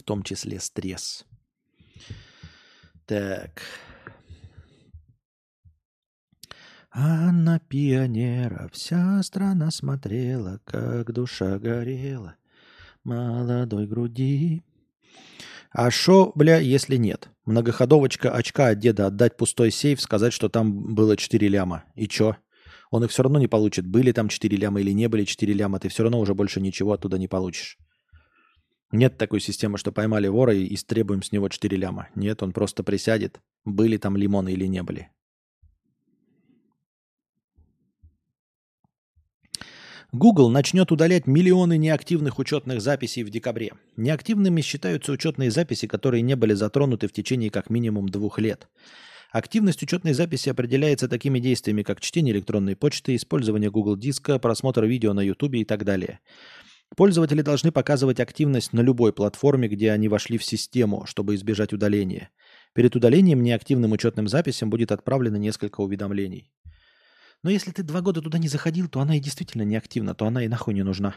в 0.00 0.02
том 0.02 0.22
числе 0.22 0.58
стресс. 0.60 1.26
Так. 3.04 3.62
А 6.92 7.30
на 7.32 7.60
пионера 7.60 8.68
вся 8.72 9.22
страна 9.22 9.70
смотрела, 9.70 10.60
как 10.64 11.12
душа 11.12 11.58
горела 11.58 12.36
молодой 13.04 13.86
груди. 13.86 14.62
А 15.70 15.90
шо, 15.90 16.32
бля, 16.34 16.58
если 16.58 16.96
нет? 16.96 17.28
Многоходовочка 17.44 18.32
очка 18.32 18.68
от 18.68 18.78
деда 18.78 19.06
отдать 19.06 19.36
пустой 19.36 19.70
сейф, 19.70 20.00
сказать, 20.00 20.32
что 20.32 20.48
там 20.48 20.94
было 20.94 21.16
4 21.16 21.48
ляма. 21.48 21.84
И 21.94 22.08
чё? 22.08 22.36
Он 22.90 23.04
их 23.04 23.10
все 23.10 23.22
равно 23.22 23.38
не 23.38 23.46
получит. 23.46 23.86
Были 23.86 24.10
там 24.10 24.28
4 24.28 24.56
ляма 24.56 24.80
или 24.80 24.90
не 24.90 25.08
были 25.08 25.24
4 25.24 25.52
ляма, 25.52 25.78
ты 25.78 25.88
все 25.88 26.02
равно 26.02 26.18
уже 26.18 26.34
больше 26.34 26.60
ничего 26.60 26.92
оттуда 26.92 27.18
не 27.18 27.28
получишь. 27.28 27.78
Нет 28.90 29.16
такой 29.16 29.40
системы, 29.40 29.78
что 29.78 29.92
поймали 29.92 30.26
вора 30.26 30.52
и 30.52 30.74
истребуем 30.74 31.22
с 31.22 31.30
него 31.30 31.48
4 31.48 31.76
ляма. 31.76 32.08
Нет, 32.16 32.42
он 32.42 32.52
просто 32.52 32.82
присядет, 32.82 33.40
были 33.64 33.96
там 33.96 34.16
лимоны 34.16 34.52
или 34.52 34.66
не 34.66 34.82
были. 34.82 35.10
Google 40.12 40.50
начнет 40.50 40.90
удалять 40.90 41.28
миллионы 41.28 41.78
неактивных 41.78 42.40
учетных 42.40 42.80
записей 42.80 43.22
в 43.22 43.30
декабре. 43.30 43.74
Неактивными 43.96 44.60
считаются 44.60 45.12
учетные 45.12 45.52
записи, 45.52 45.86
которые 45.86 46.22
не 46.22 46.34
были 46.34 46.52
затронуты 46.54 47.06
в 47.06 47.12
течение 47.12 47.48
как 47.48 47.70
минимум 47.70 48.08
двух 48.08 48.40
лет. 48.40 48.66
Активность 49.30 49.84
учетной 49.84 50.12
записи 50.12 50.48
определяется 50.48 51.06
такими 51.06 51.38
действиями, 51.38 51.84
как 51.84 52.00
чтение 52.00 52.34
электронной 52.34 52.74
почты, 52.74 53.14
использование 53.14 53.70
Google 53.70 53.96
диска, 53.96 54.40
просмотр 54.40 54.84
видео 54.84 55.12
на 55.12 55.20
YouTube 55.20 55.54
и 55.54 55.64
так 55.64 55.84
далее. 55.84 56.18
Пользователи 56.96 57.42
должны 57.42 57.70
показывать 57.70 58.18
активность 58.18 58.72
на 58.72 58.80
любой 58.80 59.12
платформе, 59.12 59.68
где 59.68 59.92
они 59.92 60.08
вошли 60.08 60.38
в 60.38 60.44
систему, 60.44 61.06
чтобы 61.06 61.36
избежать 61.36 61.72
удаления. 61.72 62.30
Перед 62.74 62.96
удалением 62.96 63.44
неактивным 63.44 63.92
учетным 63.92 64.26
записям 64.26 64.70
будет 64.70 64.90
отправлено 64.90 65.36
несколько 65.36 65.82
уведомлений. 65.82 66.50
Но 67.42 67.50
если 67.50 67.70
ты 67.70 67.82
два 67.82 68.00
года 68.00 68.20
туда 68.20 68.38
не 68.38 68.48
заходил, 68.48 68.88
то 68.88 69.00
она 69.00 69.16
и 69.16 69.20
действительно 69.20 69.62
неактивна, 69.62 70.14
то 70.14 70.26
она 70.26 70.44
и 70.44 70.48
нахуй 70.48 70.74
не 70.74 70.82
нужна. 70.82 71.14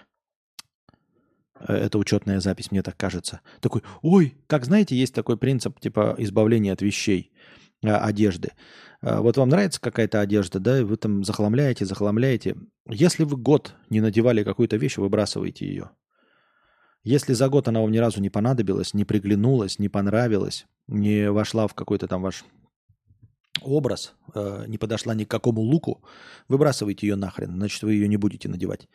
Э, 1.59 1.73
это 1.73 1.97
учетная 1.97 2.39
запись, 2.39 2.71
мне 2.71 2.81
так 2.81 2.97
кажется. 2.97 3.41
Такой, 3.59 3.83
ой, 4.01 4.37
как 4.47 4.65
знаете, 4.65 4.95
есть 4.95 5.13
такой 5.13 5.37
принцип 5.37 5.79
типа 5.79 6.15
избавления 6.17 6.73
от 6.73 6.81
вещей, 6.81 7.31
э, 7.83 7.89
одежды. 7.89 8.51
А, 9.01 9.21
вот 9.21 9.35
вам 9.37 9.49
нравится 9.49 9.81
какая-то 9.81 10.21
одежда, 10.21 10.59
да, 10.59 10.83
вы 10.83 10.95
там 10.95 11.23
захламляете, 11.23 11.85
захламляете. 11.85 12.55
Если 12.87 13.25
вы 13.25 13.35
год 13.35 13.75
не 13.89 13.99
надевали 13.99 14.43
какую-то 14.43 14.77
вещь, 14.77 14.97
выбрасываете 14.97 15.65
ее. 15.67 15.91
Если 17.03 17.33
за 17.33 17.49
год 17.49 17.67
она 17.67 17.81
вам 17.81 17.91
ни 17.91 17.97
разу 17.97 18.21
не 18.21 18.29
понадобилась, 18.29 18.93
не 18.93 19.03
приглянулась, 19.03 19.77
не 19.77 19.89
понравилась, 19.89 20.65
не 20.87 21.29
вошла 21.29 21.67
в 21.67 21.73
какой-то 21.73 22.07
там 22.07 22.21
ваш 22.21 22.45
образ, 23.63 24.13
э, 24.35 24.65
не 24.67 24.77
подошла 24.77 25.15
ни 25.15 25.23
к 25.23 25.31
какому 25.31 25.61
луку, 25.61 26.03
выбрасывайте 26.47 27.07
ее 27.07 27.15
нахрен, 27.15 27.55
значит, 27.55 27.83
вы 27.83 27.93
ее 27.93 28.07
не 28.07 28.17
будете 28.17 28.49
надевать. 28.49 28.87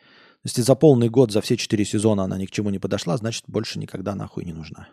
Если 0.43 0.61
за 0.61 0.75
полный 0.75 1.09
год, 1.09 1.31
за 1.31 1.41
все 1.41 1.57
четыре 1.57 1.85
сезона 1.85 2.23
она 2.23 2.37
ни 2.37 2.45
к 2.45 2.51
чему 2.51 2.69
не 2.69 2.79
подошла, 2.79 3.17
значит, 3.17 3.43
больше 3.47 3.79
никогда 3.79 4.15
нахуй 4.15 4.45
не 4.45 4.53
нужна. 4.53 4.89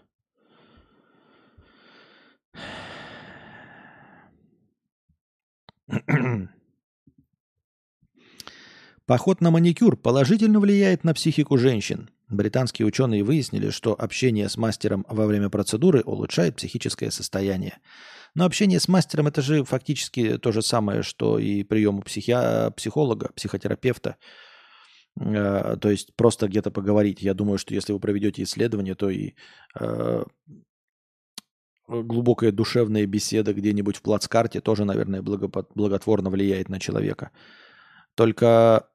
Поход 9.06 9.40
на 9.40 9.52
маникюр 9.52 9.96
положительно 9.96 10.58
влияет 10.58 11.04
на 11.04 11.14
психику 11.14 11.56
женщин. 11.58 12.10
Британские 12.28 12.86
ученые 12.86 13.22
выяснили, 13.22 13.70
что 13.70 13.94
общение 13.96 14.48
с 14.48 14.56
мастером 14.56 15.06
во 15.08 15.26
время 15.26 15.48
процедуры 15.48 16.02
улучшает 16.02 16.56
психическое 16.56 17.12
состояние. 17.12 17.78
Но 18.34 18.44
общение 18.44 18.80
с 18.80 18.88
мастером 18.88 19.26
это 19.26 19.42
же 19.42 19.64
фактически 19.64 20.38
то 20.38 20.52
же 20.52 20.62
самое, 20.62 21.02
что 21.02 21.38
и 21.38 21.62
прием 21.62 21.98
у 21.98 22.02
психи... 22.02 22.34
психолога, 22.76 23.30
психотерапевта. 23.34 24.16
Э, 25.18 25.76
то 25.80 25.90
есть 25.90 26.14
просто 26.16 26.48
где-то 26.48 26.70
поговорить. 26.70 27.22
Я 27.22 27.34
думаю, 27.34 27.58
что 27.58 27.74
если 27.74 27.92
вы 27.92 28.00
проведете 28.00 28.42
исследование, 28.42 28.94
то 28.94 29.10
и 29.10 29.34
э, 29.78 30.24
глубокая 31.88 32.52
душевная 32.52 33.06
беседа 33.06 33.54
где-нибудь 33.54 33.96
в 33.96 34.02
плацкарте 34.02 34.60
тоже, 34.60 34.84
наверное, 34.84 35.22
благотворно 35.22 36.30
влияет 36.30 36.68
на 36.68 36.80
человека. 36.80 37.30
Только 38.14 38.88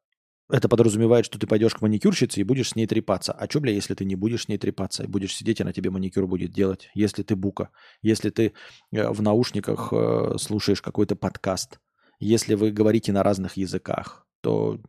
это 0.52 0.68
подразумевает, 0.70 1.26
что 1.26 1.39
ты 1.39 1.47
пойдешь 1.47 1.74
к 1.74 1.82
маникюрщице 1.82 2.41
и 2.41 2.43
будешь 2.43 2.70
с 2.70 2.76
ней 2.76 2.86
трепаться. 2.86 3.32
А 3.34 3.49
что, 3.49 3.60
бля, 3.60 3.72
если 3.72 3.93
ты 3.93 4.06
не 4.06 4.16
будешь 4.16 4.43
с 4.43 4.47
ней 4.47 4.58
трепаться, 4.58 5.08
будешь 5.08 5.36
сидеть, 5.36 5.60
и 5.60 5.64
на 5.64 5.74
тебе 5.74 5.89
маникюр 5.89 6.28
будет 6.28 6.52
делать? 6.52 6.89
Если 6.93 7.24
ты 7.24 7.36
бука, 7.36 7.70
если 8.02 8.30
ты 8.30 8.54
э, 8.91 9.10
в 9.10 9.22
наушниках 9.22 9.89
э, 9.91 10.36
слушаешь 10.38 10.82
какой-то 10.82 11.16
подкаст, 11.16 11.80
если 12.20 12.56
вы 12.56 12.72
говорите 12.72 13.12
на 13.12 13.24
разных 13.24 13.58
языках, 13.58 14.28
то 14.41 14.80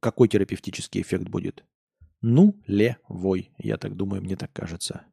какой 0.00 0.28
терапевтический 0.28 1.00
эффект 1.00 1.28
будет? 1.28 1.64
Ну, 2.20 2.60
левой, 2.66 3.52
я 3.58 3.76
так 3.76 3.96
думаю, 3.96 4.22
мне 4.22 4.36
так 4.36 4.52
кажется. 4.52 5.04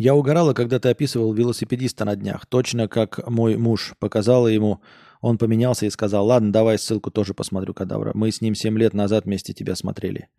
Я 0.00 0.14
угорала, 0.14 0.54
когда 0.54 0.80
ты 0.80 0.88
описывал 0.88 1.34
велосипедиста 1.34 2.06
на 2.06 2.16
днях. 2.16 2.46
Точно 2.46 2.88
как 2.88 3.28
мой 3.28 3.58
муж. 3.58 3.92
Показала 3.98 4.46
ему, 4.46 4.80
он 5.20 5.36
поменялся 5.36 5.84
и 5.84 5.90
сказал, 5.90 6.26
ладно, 6.26 6.50
давай 6.50 6.78
ссылку 6.78 7.10
тоже 7.10 7.34
посмотрю, 7.34 7.74
кадавра. 7.74 8.12
Мы 8.14 8.32
с 8.32 8.40
ним 8.40 8.54
7 8.54 8.78
лет 8.78 8.94
назад 8.94 9.26
вместе 9.26 9.52
тебя 9.52 9.76
смотрели. 9.76 10.30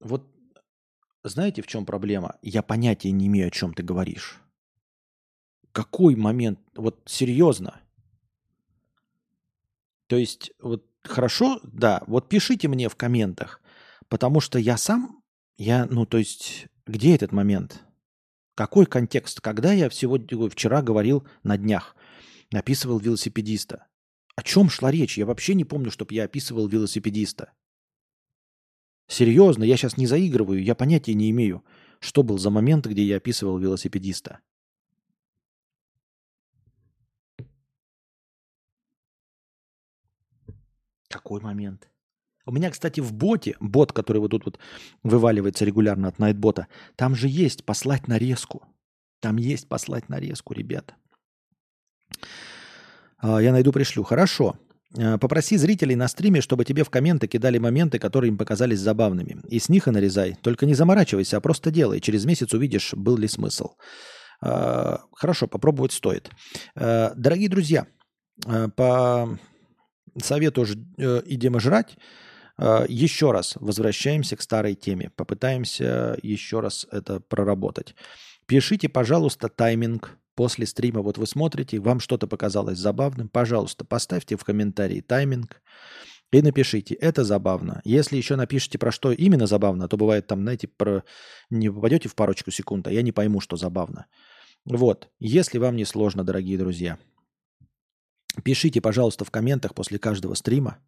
Вот 0.00 0.30
знаете, 1.22 1.62
в 1.62 1.66
чем 1.66 1.86
проблема? 1.86 2.36
Я 2.42 2.62
понятия 2.62 3.10
не 3.10 3.26
имею, 3.28 3.48
о 3.48 3.50
чем 3.50 3.72
ты 3.72 3.82
говоришь. 3.82 4.38
Какой 5.72 6.16
момент? 6.16 6.58
Вот 6.74 7.00
серьезно. 7.06 7.80
То 10.08 10.16
есть, 10.16 10.52
вот 10.60 10.84
хорошо, 11.02 11.58
да, 11.62 12.02
вот 12.06 12.28
пишите 12.28 12.68
мне 12.68 12.90
в 12.90 12.96
комментах, 12.96 13.62
потому 14.10 14.40
что 14.40 14.58
я 14.58 14.76
сам 14.76 15.22
я, 15.56 15.86
ну, 15.86 16.04
то 16.04 16.18
есть, 16.18 16.66
где 16.86 17.14
этот 17.14 17.32
момент? 17.32 17.82
Какой 18.54 18.84
контекст? 18.84 19.40
Когда 19.40 19.72
я 19.72 19.88
сегодня, 19.90 20.46
э, 20.46 20.48
вчера 20.50 20.82
говорил 20.82 21.26
на 21.42 21.56
днях, 21.56 21.96
описывал 22.52 22.98
велосипедиста? 22.98 23.86
О 24.36 24.42
чем 24.42 24.68
шла 24.68 24.90
речь? 24.90 25.16
Я 25.16 25.24
вообще 25.24 25.54
не 25.54 25.64
помню, 25.64 25.90
чтобы 25.90 26.14
я 26.14 26.24
описывал 26.24 26.68
велосипедиста. 26.68 27.52
Серьезно, 29.06 29.64
я 29.64 29.76
сейчас 29.76 29.96
не 29.96 30.06
заигрываю, 30.06 30.62
я 30.62 30.74
понятия 30.74 31.14
не 31.14 31.30
имею, 31.30 31.64
что 32.00 32.22
был 32.22 32.38
за 32.38 32.50
момент, 32.50 32.86
где 32.86 33.02
я 33.02 33.16
описывал 33.16 33.58
велосипедиста. 33.58 34.40
Какой 41.08 41.40
момент? 41.40 41.88
У 42.46 42.52
меня, 42.52 42.70
кстати, 42.70 43.00
в 43.00 43.12
боте, 43.12 43.56
бот, 43.60 43.92
который 43.92 44.18
вот 44.18 44.30
тут 44.30 44.44
вот 44.44 44.58
вываливается 45.02 45.64
регулярно 45.64 46.08
от 46.08 46.18
Найтбота, 46.18 46.66
там 46.96 47.14
же 47.14 47.28
есть 47.28 47.64
послать 47.64 48.06
нарезку. 48.06 48.62
Там 49.20 49.36
есть 49.36 49.68
послать 49.68 50.10
нарезку, 50.10 50.52
ребята. 50.52 50.94
А, 53.18 53.38
я 53.38 53.52
найду, 53.52 53.72
пришлю. 53.72 54.02
Хорошо. 54.02 54.58
А, 54.98 55.16
попроси 55.16 55.56
зрителей 55.56 55.96
на 55.96 56.06
стриме, 56.06 56.42
чтобы 56.42 56.66
тебе 56.66 56.84
в 56.84 56.90
комменты 56.90 57.26
кидали 57.26 57.56
моменты, 57.56 57.98
которые 57.98 58.28
им 58.28 58.36
показались 58.36 58.80
забавными. 58.80 59.40
И 59.48 59.58
с 59.58 59.70
них 59.70 59.88
и 59.88 59.90
нарезай. 59.90 60.36
Только 60.42 60.66
не 60.66 60.74
заморачивайся, 60.74 61.38
а 61.38 61.40
просто 61.40 61.70
делай. 61.70 62.00
Через 62.00 62.26
месяц 62.26 62.52
увидишь, 62.52 62.92
был 62.92 63.16
ли 63.16 63.26
смысл. 63.26 63.70
А, 64.42 65.00
хорошо, 65.12 65.46
попробовать 65.46 65.92
стоит. 65.92 66.30
Дорогие 66.74 67.48
друзья, 67.48 67.86
по 68.76 69.38
совету 70.22 70.66
э, 70.98 71.22
«Идем 71.26 71.58
жрать» 71.60 71.96
еще 72.58 73.32
раз 73.32 73.56
возвращаемся 73.56 74.36
к 74.36 74.42
старой 74.42 74.74
теме. 74.74 75.10
Попытаемся 75.16 76.18
еще 76.22 76.60
раз 76.60 76.86
это 76.90 77.20
проработать. 77.20 77.94
Пишите, 78.46 78.88
пожалуйста, 78.88 79.48
тайминг 79.48 80.18
после 80.34 80.66
стрима. 80.66 81.00
Вот 81.02 81.18
вы 81.18 81.26
смотрите, 81.26 81.78
вам 81.78 82.00
что-то 82.00 82.26
показалось 82.26 82.78
забавным. 82.78 83.28
Пожалуйста, 83.28 83.84
поставьте 83.84 84.36
в 84.36 84.44
комментарии 84.44 85.00
тайминг 85.00 85.62
и 86.32 86.42
напишите. 86.42 86.94
Это 86.94 87.24
забавно. 87.24 87.80
Если 87.84 88.16
еще 88.16 88.36
напишите, 88.36 88.78
про 88.78 88.92
что 88.92 89.12
именно 89.12 89.46
забавно, 89.46 89.88
то 89.88 89.96
бывает 89.96 90.26
там, 90.26 90.42
знаете, 90.42 90.68
про... 90.68 91.04
не 91.50 91.70
попадете 91.70 92.08
в 92.08 92.14
парочку 92.14 92.50
секунд, 92.50 92.86
а 92.88 92.92
я 92.92 93.02
не 93.02 93.12
пойму, 93.12 93.40
что 93.40 93.56
забавно. 93.56 94.06
Вот. 94.64 95.08
Если 95.20 95.58
вам 95.58 95.76
не 95.76 95.84
сложно, 95.84 96.24
дорогие 96.24 96.58
друзья, 96.58 96.98
пишите, 98.42 98.80
пожалуйста, 98.80 99.24
в 99.24 99.30
комментах 99.30 99.74
после 99.74 99.98
каждого 99.98 100.34
стрима. 100.34 100.78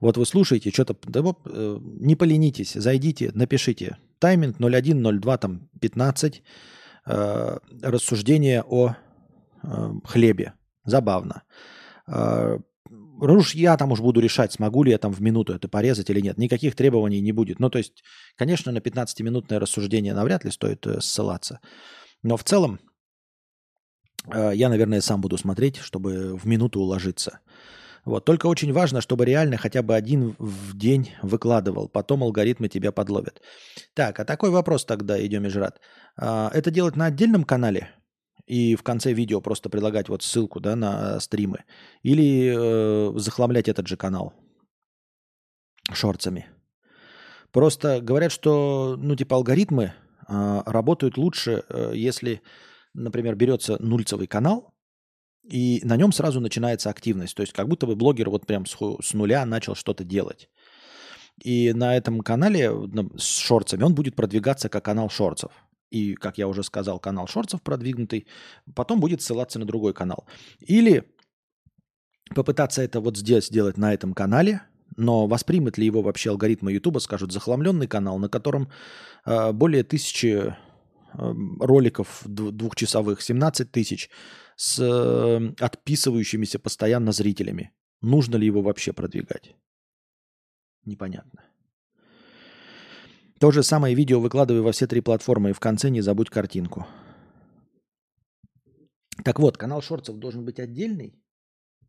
Вот 0.00 0.16
вы 0.16 0.24
слушаете, 0.24 0.70
что-то, 0.70 0.96
да, 1.02 1.22
э, 1.44 1.78
не 1.82 2.16
поленитесь, 2.16 2.72
зайдите, 2.72 3.30
напишите. 3.34 3.98
Тайминг 4.18 4.56
01, 4.58 5.20
02, 5.20 5.38
там 5.38 5.68
15 5.80 6.42
э, 7.06 7.58
рассуждение 7.82 8.62
о 8.66 8.96
э, 9.62 9.90
хлебе. 10.04 10.54
Забавно. 10.84 11.42
Э, 12.06 12.58
уж 13.20 13.54
я 13.54 13.76
там 13.76 13.92
уж 13.92 14.00
буду 14.00 14.20
решать, 14.20 14.52
смогу 14.52 14.82
ли 14.82 14.92
я 14.92 14.98
там 14.98 15.12
в 15.12 15.20
минуту 15.20 15.52
это 15.52 15.68
порезать 15.68 16.10
или 16.10 16.20
нет. 16.20 16.38
Никаких 16.38 16.74
требований 16.74 17.20
не 17.20 17.32
будет. 17.32 17.60
Ну, 17.60 17.68
то 17.68 17.78
есть, 17.78 18.02
конечно, 18.36 18.72
на 18.72 18.78
15-минутное 18.78 19.58
рассуждение 19.58 20.14
навряд 20.14 20.44
ли 20.44 20.50
стоит 20.50 20.86
э, 20.86 21.00
ссылаться. 21.00 21.60
Но 22.22 22.36
в 22.36 22.44
целом 22.44 22.80
э, 24.32 24.52
я, 24.54 24.68
наверное, 24.68 25.00
сам 25.00 25.20
буду 25.20 25.36
смотреть, 25.36 25.76
чтобы 25.76 26.36
в 26.36 26.46
минуту 26.46 26.80
уложиться. 26.80 27.40
Вот. 28.04 28.24
Только 28.24 28.46
очень 28.46 28.72
важно, 28.72 29.00
чтобы 29.00 29.24
реально 29.24 29.56
хотя 29.56 29.82
бы 29.82 29.94
один 29.94 30.34
в 30.38 30.76
день 30.76 31.10
выкладывал. 31.22 31.88
Потом 31.88 32.22
алгоритмы 32.22 32.68
тебя 32.68 32.92
подловят. 32.92 33.40
Так, 33.94 34.20
а 34.20 34.24
такой 34.24 34.50
вопрос 34.50 34.84
тогда, 34.84 35.24
идем, 35.24 35.42
Межрат. 35.42 35.80
А, 36.16 36.50
это 36.54 36.70
делать 36.70 36.96
на 36.96 37.06
отдельном 37.06 37.44
канале? 37.44 37.90
И 38.46 38.74
в 38.74 38.82
конце 38.82 39.12
видео 39.12 39.40
просто 39.40 39.68
прилагать 39.70 40.08
вот 40.08 40.22
ссылку 40.22 40.60
да, 40.60 40.76
на 40.76 41.20
стримы? 41.20 41.64
Или 42.02 42.52
э, 42.56 43.18
захламлять 43.18 43.68
этот 43.68 43.86
же 43.86 43.96
канал 43.96 44.32
шорцами? 45.92 46.46
Просто 47.52 48.00
говорят, 48.00 48.32
что 48.32 48.96
ну 48.98 49.14
типа 49.14 49.36
алгоритмы 49.36 49.92
э, 50.28 50.62
работают 50.66 51.16
лучше, 51.16 51.62
э, 51.68 51.92
если, 51.94 52.42
например, 52.94 53.36
берется 53.36 53.76
нульцевый 53.80 54.26
канал, 54.26 54.69
и 55.50 55.80
на 55.84 55.96
нем 55.96 56.12
сразу 56.12 56.40
начинается 56.40 56.90
активность. 56.90 57.34
То 57.34 57.42
есть 57.42 57.52
как 57.52 57.68
будто 57.68 57.86
бы 57.86 57.96
блогер 57.96 58.30
вот 58.30 58.46
прям 58.46 58.66
с, 58.66 58.76
с 59.02 59.14
нуля 59.14 59.44
начал 59.44 59.74
что-то 59.74 60.04
делать. 60.04 60.48
И 61.42 61.72
на 61.72 61.96
этом 61.96 62.20
канале 62.20 62.70
с 63.16 63.38
шорцами 63.38 63.82
он 63.82 63.94
будет 63.94 64.14
продвигаться 64.14 64.68
как 64.68 64.84
канал 64.84 65.10
шорцев. 65.10 65.50
И, 65.90 66.14
как 66.14 66.38
я 66.38 66.46
уже 66.46 66.62
сказал, 66.62 67.00
канал 67.00 67.26
шорцев 67.26 67.62
продвинутый, 67.62 68.26
потом 68.76 69.00
будет 69.00 69.22
ссылаться 69.22 69.58
на 69.58 69.64
другой 69.64 69.92
канал. 69.92 70.24
Или 70.60 71.04
попытаться 72.34 72.82
это 72.82 73.00
вот 73.00 73.16
здесь 73.16 73.46
сделать 73.46 73.76
на 73.76 73.92
этом 73.92 74.14
канале, 74.14 74.62
но 74.96 75.26
воспримет 75.26 75.78
ли 75.78 75.86
его 75.86 76.02
вообще 76.02 76.30
алгоритмы 76.30 76.72
Ютуба, 76.72 77.00
скажут, 77.00 77.32
захламленный 77.32 77.88
канал, 77.88 78.18
на 78.18 78.28
котором 78.28 78.68
э, 79.24 79.52
более 79.52 79.82
тысячи 79.82 80.26
э, 80.36 80.54
роликов 81.58 82.22
двухчасовых, 82.24 83.20
17 83.20 83.72
тысяч, 83.72 84.10
с 84.60 84.78
э, 84.78 85.54
отписывающимися 85.64 86.58
постоянно 86.58 87.12
зрителями. 87.12 87.70
Нужно 88.02 88.36
ли 88.36 88.46
его 88.46 88.60
вообще 88.60 88.92
продвигать? 88.92 89.54
Непонятно. 90.84 91.40
То 93.38 93.50
же 93.52 93.62
самое 93.62 93.94
видео 93.94 94.20
выкладывай 94.20 94.60
во 94.60 94.70
все 94.70 94.86
три 94.86 95.00
платформы 95.00 95.50
и 95.50 95.52
в 95.52 95.60
конце 95.60 95.88
не 95.88 96.02
забудь 96.02 96.28
картинку. 96.28 96.86
Так 99.24 99.38
вот, 99.38 99.56
канал 99.56 99.80
шорцев 99.80 100.16
должен 100.16 100.44
быть 100.44 100.60
отдельный? 100.60 101.14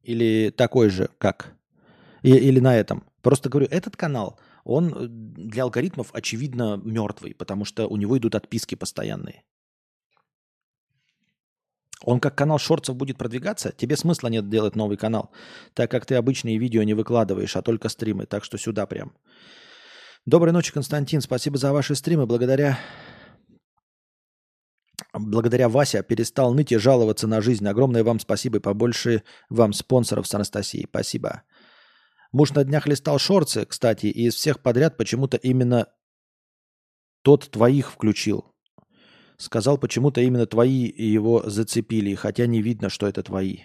Или 0.01 0.49
такой 0.49 0.89
же, 0.89 1.09
как? 1.17 1.53
И, 2.23 2.29
или 2.29 2.61
на 2.61 2.77
этом? 2.77 3.03
Просто 3.21 3.49
говорю, 3.49 3.67
этот 3.69 3.97
канал, 3.97 4.39
он 4.63 4.93
э, 4.93 5.07
для 5.09 5.63
алгоритмов 5.63 6.11
очевидно 6.13 6.79
мертвый, 6.81 7.35
потому 7.35 7.65
что 7.65 7.87
у 7.87 7.97
него 7.97 8.17
идут 8.17 8.35
отписки 8.35 8.75
постоянные. 8.75 9.43
Он 12.03 12.19
как 12.19 12.35
канал 12.35 12.57
шорцев 12.57 12.95
будет 12.95 13.17
продвигаться, 13.17 13.71
тебе 13.71 13.95
смысла 13.95 14.27
нет 14.27 14.49
делать 14.49 14.75
новый 14.75 14.97
канал, 14.97 15.31
так 15.73 15.91
как 15.91 16.05
ты 16.05 16.15
обычные 16.15 16.57
видео 16.57 16.83
не 16.83 16.93
выкладываешь, 16.93 17.55
а 17.55 17.61
только 17.61 17.89
стримы, 17.89 18.25
так 18.25 18.43
что 18.43 18.57
сюда 18.57 18.85
прям. 18.85 19.13
Доброй 20.25 20.51
ночи, 20.51 20.71
Константин, 20.71 21.21
спасибо 21.21 21.57
за 21.57 21.73
ваши 21.73 21.95
стримы. 21.95 22.25
Благодаря, 22.27 22.79
благодаря 25.13 25.67
Вася 25.67 26.03
перестал 26.03 26.53
ныть 26.53 26.71
и 26.71 26.77
жаловаться 26.77 27.27
на 27.27 27.41
жизнь. 27.41 27.67
Огромное 27.67 28.03
вам 28.03 28.19
спасибо 28.19 28.57
и 28.57 28.61
побольше 28.61 29.23
вам 29.49 29.73
спонсоров 29.73 30.27
с 30.27 30.33
Анастасией. 30.33 30.87
Спасибо. 30.87 31.43
Муж 32.31 32.51
на 32.53 32.63
днях 32.63 32.87
листал 32.87 33.19
шорцы, 33.19 33.65
кстати, 33.65 34.05
и 34.05 34.27
из 34.27 34.35
всех 34.35 34.61
подряд 34.61 34.95
почему-то 34.95 35.37
именно 35.37 35.87
тот 37.23 37.49
твоих 37.49 37.91
включил. 37.91 38.50
Сказал, 39.41 39.79
почему-то 39.79 40.21
именно 40.21 40.45
твои 40.45 40.93
его 40.95 41.41
зацепили, 41.49 42.13
хотя 42.13 42.45
не 42.45 42.61
видно, 42.61 42.89
что 42.89 43.07
это 43.07 43.23
твои. 43.23 43.61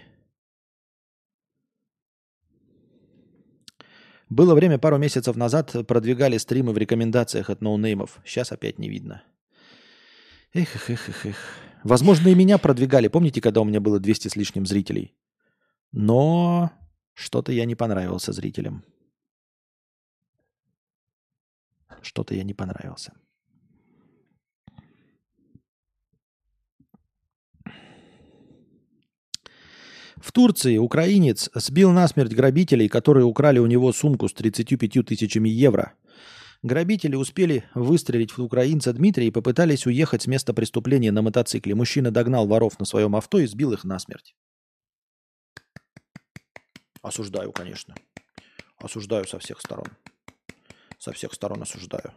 Было 4.27 4.55
время 4.55 4.79
пару 4.79 4.97
месяцев 4.97 5.35
назад, 5.35 5.75
продвигали 5.87 6.39
стримы 6.39 6.73
в 6.73 6.79
рекомендациях 6.79 7.51
от 7.51 7.61
ноунеймов. 7.61 8.19
Сейчас 8.25 8.51
опять 8.51 8.79
не 8.79 8.89
видно. 8.89 9.21
Эх, 10.51 10.75
эх, 10.75 10.89
эх, 10.89 11.09
эх, 11.09 11.25
эх. 11.27 11.37
Возможно, 11.83 12.29
и 12.29 12.33
меня 12.33 12.57
продвигали. 12.57 13.07
Помните, 13.07 13.39
когда 13.39 13.61
у 13.61 13.65
меня 13.65 13.79
было 13.79 13.99
200 13.99 14.29
с 14.29 14.35
лишним 14.35 14.65
зрителей? 14.65 15.13
Но 15.91 16.71
что-то 17.13 17.51
я 17.51 17.65
не 17.65 17.75
понравился 17.75 18.33
зрителям. 18.33 18.83
Что-то 22.01 22.33
я 22.33 22.43
не 22.43 22.55
понравился. 22.55 23.13
В 30.21 30.31
Турции 30.31 30.77
украинец 30.77 31.49
сбил 31.53 31.91
насмерть 31.91 32.33
грабителей, 32.33 32.89
которые 32.89 33.25
украли 33.25 33.59
у 33.59 33.67
него 33.67 33.93
сумку 33.93 34.27
с 34.27 34.33
35 34.33 35.05
тысячами 35.05 35.49
евро. 35.49 35.93
Грабители 36.63 37.15
успели 37.15 37.65
выстрелить 37.75 38.35
в 38.35 38.41
украинца 38.41 38.91
Дмитрия 38.91 39.27
и 39.27 39.31
попытались 39.31 39.85
уехать 39.85 40.23
с 40.23 40.27
места 40.27 40.53
преступления 40.53 41.11
на 41.11 41.21
мотоцикле. 41.21 41.75
Мужчина 41.75 42.09
догнал 42.09 42.47
воров 42.47 42.79
на 42.79 42.85
своем 42.85 43.15
авто 43.15 43.39
и 43.39 43.45
сбил 43.45 43.73
их 43.73 43.83
насмерть. 43.83 44.35
Осуждаю, 47.01 47.51
конечно. 47.51 47.95
Осуждаю 48.77 49.27
со 49.27 49.37
всех 49.37 49.59
сторон. 49.59 49.87
Со 50.97 51.13
всех 51.13 51.33
сторон 51.33 51.61
осуждаю. 51.61 52.11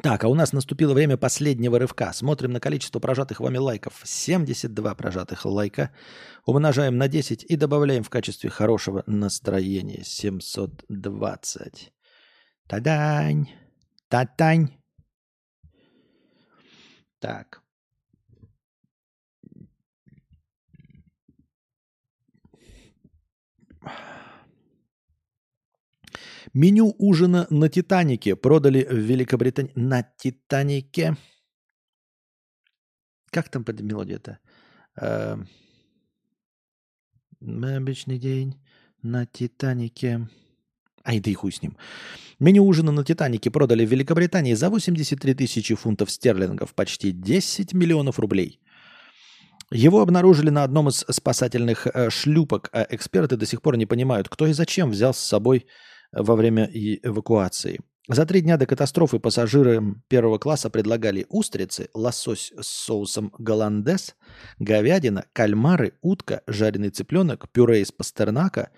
Так, 0.00 0.24
а 0.24 0.28
у 0.28 0.34
нас 0.34 0.52
наступило 0.54 0.94
время 0.94 1.18
последнего 1.18 1.78
рывка. 1.78 2.12
Смотрим 2.14 2.52
на 2.52 2.60
количество 2.60 2.98
прожатых 2.98 3.40
вами 3.40 3.58
лайков. 3.58 4.00
72 4.04 4.94
прожатых 4.94 5.44
лайка. 5.44 5.90
Умножаем 6.46 6.96
на 6.96 7.08
10 7.08 7.44
и 7.44 7.56
добавляем 7.56 8.02
в 8.02 8.08
качестве 8.08 8.48
хорошего 8.48 9.02
настроения 9.06 10.02
720. 10.02 11.92
Тадань! 12.68 13.50
Татань! 14.08 14.70
Так. 17.20 17.62
Меню 26.54 26.94
ужина 26.98 27.46
на 27.50 27.68
Титанике 27.68 28.36
продали 28.36 28.84
в 28.84 28.96
Великобритании. 28.96 29.72
На 29.74 30.02
Титанике. 30.02 31.16
Как 33.30 33.48
там 33.48 33.64
под 33.64 33.80
мелодия-то? 33.80 34.38
Э, 35.00 35.38
Обычный 37.40 38.18
день 38.18 38.60
на 39.02 39.26
Титанике. 39.26 40.28
Ай, 41.04 41.20
да 41.20 41.30
и 41.30 41.34
хуй 41.34 41.50
с 41.50 41.62
ним. 41.62 41.76
Меню 42.38 42.64
ужина 42.64 42.92
на 42.92 43.02
Титанике 43.02 43.50
продали 43.50 43.84
в 43.84 43.90
Великобритании 43.90 44.54
за 44.54 44.68
83 44.68 45.34
тысячи 45.34 45.74
фунтов 45.74 46.10
стерлингов, 46.10 46.74
почти 46.74 47.10
10 47.10 47.72
миллионов 47.72 48.18
рублей. 48.20 48.60
Его 49.72 50.02
обнаружили 50.02 50.50
на 50.50 50.64
одном 50.64 50.88
из 50.90 51.04
спасательных 51.08 51.86
э, 51.86 52.10
шлюпок, 52.10 52.68
а 52.72 52.86
эксперты 52.90 53.36
до 53.36 53.46
сих 53.46 53.62
пор 53.62 53.78
не 53.78 53.86
понимают, 53.86 54.28
кто 54.28 54.46
и 54.46 54.52
зачем 54.52 54.90
взял 54.90 55.14
с 55.14 55.18
собой 55.18 55.66
во 56.12 56.36
время 56.36 56.70
эвакуации. 56.72 57.80
За 58.08 58.26
три 58.26 58.40
дня 58.40 58.56
до 58.56 58.66
катастрофы 58.66 59.20
пассажирам 59.20 60.02
первого 60.08 60.38
класса 60.38 60.70
предлагали 60.70 61.24
устрицы, 61.28 61.88
лосось 61.94 62.52
с 62.60 62.66
соусом 62.66 63.32
голландес, 63.38 64.16
говядина, 64.58 65.26
кальмары, 65.32 65.94
утка, 66.02 66.42
жареный 66.48 66.90
цыпленок, 66.90 67.48
пюре 67.50 67.80
из 67.80 67.92
пастернака 67.92 68.70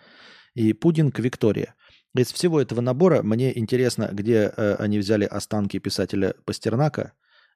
и 0.54 0.74
пудинг 0.74 1.18
Виктория. 1.18 1.74
Из 2.14 2.32
всего 2.32 2.60
этого 2.60 2.80
набора 2.80 3.22
мне 3.22 3.58
интересно, 3.58 4.10
где 4.12 4.52
э, 4.56 4.74
они 4.78 4.98
взяли 4.98 5.24
останки 5.24 5.78
писателя 5.78 6.34
Пастернака 6.44 7.12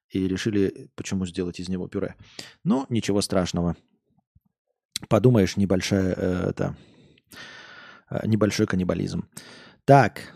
и 0.09 0.27
решили, 0.27 0.89
почему 0.95 1.25
сделать 1.25 1.61
из 1.61 1.69
него 1.69 1.87
пюре. 1.87 2.15
Ну, 2.65 2.85
ничего 2.89 3.21
страшного. 3.21 3.77
Подумаешь, 5.07 5.55
небольшая, 5.55 6.13
э, 6.13 6.49
это, 6.49 6.75
небольшой 8.25 8.67
каннибализм. 8.67 9.29
Так, 9.89 10.35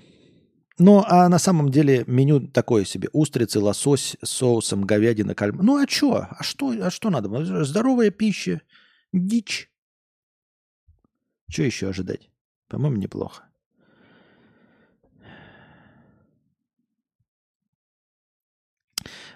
ну, 0.79 1.03
а 1.05 1.29
на 1.29 1.37
самом 1.37 1.69
деле 1.69 2.05
меню 2.07 2.39
такое 2.39 2.85
себе. 2.85 3.09
Устрицы, 3.13 3.59
лосось 3.59 4.17
с 4.23 4.29
соусом, 4.29 4.81
говядина, 4.83 5.35
кальмар. 5.35 5.63
Ну, 5.63 5.77
а 5.77 5.87
что? 5.87 6.25
А 6.27 6.41
что, 6.41 6.69
а 6.69 6.89
что 6.89 7.11
надо? 7.11 7.63
Здоровая 7.63 8.09
пища, 8.09 8.63
дичь. 9.11 9.69
Что 11.51 11.61
еще 11.61 11.89
ожидать? 11.89 12.31
По-моему, 12.67 12.97
неплохо. 12.97 13.43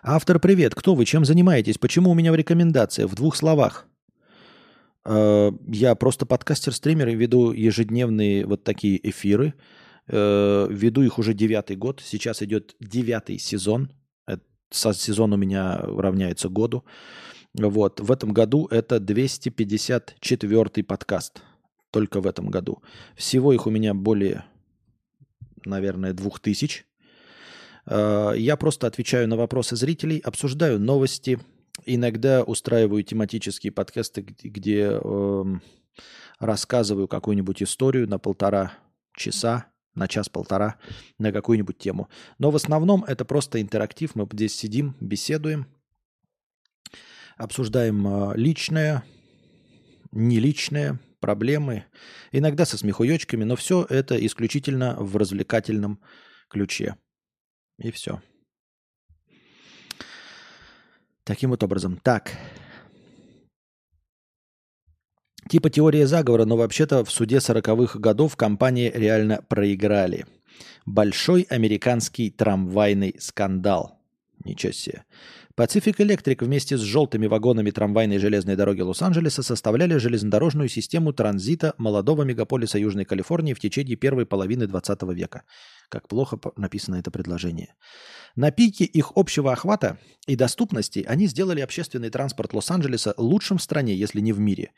Автор, 0.02 0.40
привет. 0.40 0.74
Кто 0.74 0.96
вы? 0.96 1.06
Чем 1.06 1.26
занимаетесь? 1.26 1.78
Почему 1.78 2.10
у 2.10 2.16
меня 2.16 2.32
в 2.32 2.36
рекомендации? 2.36 3.04
В 3.04 3.14
двух 3.14 3.36
словах. 3.36 3.86
Э, 5.06 5.52
я 5.68 5.94
просто 5.94 6.26
подкастер-стример 6.26 7.08
и 7.10 7.16
веду 7.16 7.52
ежедневные 7.52 8.48
вот 8.48 8.64
такие 8.64 9.00
эфиры– 9.08 9.54
Э, 10.10 10.68
веду 10.70 11.02
их 11.02 11.20
уже 11.20 11.34
девятый 11.34 11.76
год. 11.76 12.02
Сейчас 12.04 12.42
идет 12.42 12.76
девятый 12.80 13.38
сезон. 13.40 13.92
Со 14.70 14.94
сезон 14.94 15.34
у 15.34 15.38
меня 15.38 15.78
равняется 15.78 16.50
году. 16.50 16.84
Вот. 17.54 18.00
В 18.00 18.12
этом 18.12 18.34
году 18.34 18.68
это 18.68 19.00
254 19.00 20.84
подкаст. 20.84 21.42
Только 21.92 22.22
в 22.22 22.28
этом 22.28 22.50
году. 22.50 22.82
Всего 23.16 23.54
их 23.54 23.66
у 23.66 23.70
меня 23.70 23.94
более, 23.94 24.46
наверное, 25.66 26.14
двух 26.14 26.40
тысяч. 26.40 26.86
Э, 27.86 28.34
я 28.36 28.58
просто 28.58 28.88
отвечаю 28.88 29.28
на 29.28 29.36
вопросы 29.36 29.76
зрителей, 29.76 30.20
обсуждаю 30.20 30.80
новости. 30.80 31.40
Иногда 31.86 32.44
устраиваю 32.44 33.04
тематические 33.04 33.72
подкасты, 33.72 34.22
где 34.22 35.00
э, 35.02 35.44
рассказываю 36.40 37.08
какую-нибудь 37.08 37.64
историю 37.64 38.10
на 38.10 38.20
полтора 38.20 38.74
часа 39.16 39.68
на 39.98 40.08
час-полтора 40.08 40.76
на 41.18 41.32
какую-нибудь 41.32 41.78
тему. 41.78 42.10
Но 42.38 42.52
в 42.52 42.56
основном 42.56 43.04
это 43.04 43.26
просто 43.26 43.62
интерактив. 43.62 44.16
Мы 44.16 44.28
здесь 44.32 44.56
сидим, 44.56 44.96
беседуем, 45.02 45.68
обсуждаем 47.36 48.08
а, 48.08 48.34
личное, 48.36 49.04
неличное, 50.12 51.00
проблемы, 51.20 51.86
иногда 52.32 52.66
со 52.66 52.78
смехуёчками, 52.78 53.44
но 53.44 53.56
все 53.56 53.86
это 53.90 54.24
исключительно 54.24 54.96
в 55.00 55.18
развлекательном 55.18 56.00
ключе. 56.48 56.96
И 57.80 57.92
все. 57.92 58.22
Таким 61.24 61.50
вот 61.50 61.64
образом. 61.64 61.98
Так, 61.98 62.32
Типа 65.50 65.70
теория 65.70 66.08
заговора, 66.08 66.46
но 66.46 66.58
вообще-то 66.58 67.06
в 67.06 67.12
суде 67.12 67.38
40-х 67.38 68.00
годов 68.00 68.36
компании 68.36 68.92
реально 68.94 69.42
проиграли. 69.48 70.26
Большой 70.86 71.44
американский 71.44 72.30
трамвайный 72.32 73.16
скандал. 73.20 74.00
Ничего 74.44 74.72
себе. 74.72 75.04
Pacific 75.58 75.98
Electric 75.98 76.44
вместе 76.46 76.78
с 76.78 76.82
желтыми 76.82 77.26
вагонами 77.26 77.72
трамвайной 77.72 78.20
железной 78.20 78.56
дороги 78.56 78.82
Лос-Анджелеса 78.82 79.42
составляли 79.42 79.98
железнодорожную 79.98 80.70
систему 80.70 81.14
транзита 81.14 81.74
молодого 81.80 82.22
мегаполиса 82.22 82.78
Южной 82.78 83.06
Калифорнии 83.06 83.56
в 83.56 83.60
течение 83.60 83.96
первой 83.96 84.28
половины 84.28 84.68
20 84.68 85.02
века. 85.14 85.44
Как 85.90 86.08
плохо 86.08 86.40
написано 86.58 86.98
это 86.98 87.10
предложение. 87.10 87.74
На 88.36 88.52
пике 88.52 88.86
их 88.86 89.14
общего 89.16 89.52
охвата 89.52 89.98
и 90.28 90.36
доступности 90.36 91.04
они 91.08 91.26
сделали 91.26 91.62
общественный 91.62 92.12
транспорт 92.12 92.54
Лос-Анджелеса 92.54 93.16
лучшим 93.18 93.58
в 93.58 93.64
стране, 93.64 93.96
если 93.96 94.20
не 94.20 94.34
в 94.34 94.40
мире. 94.40 94.72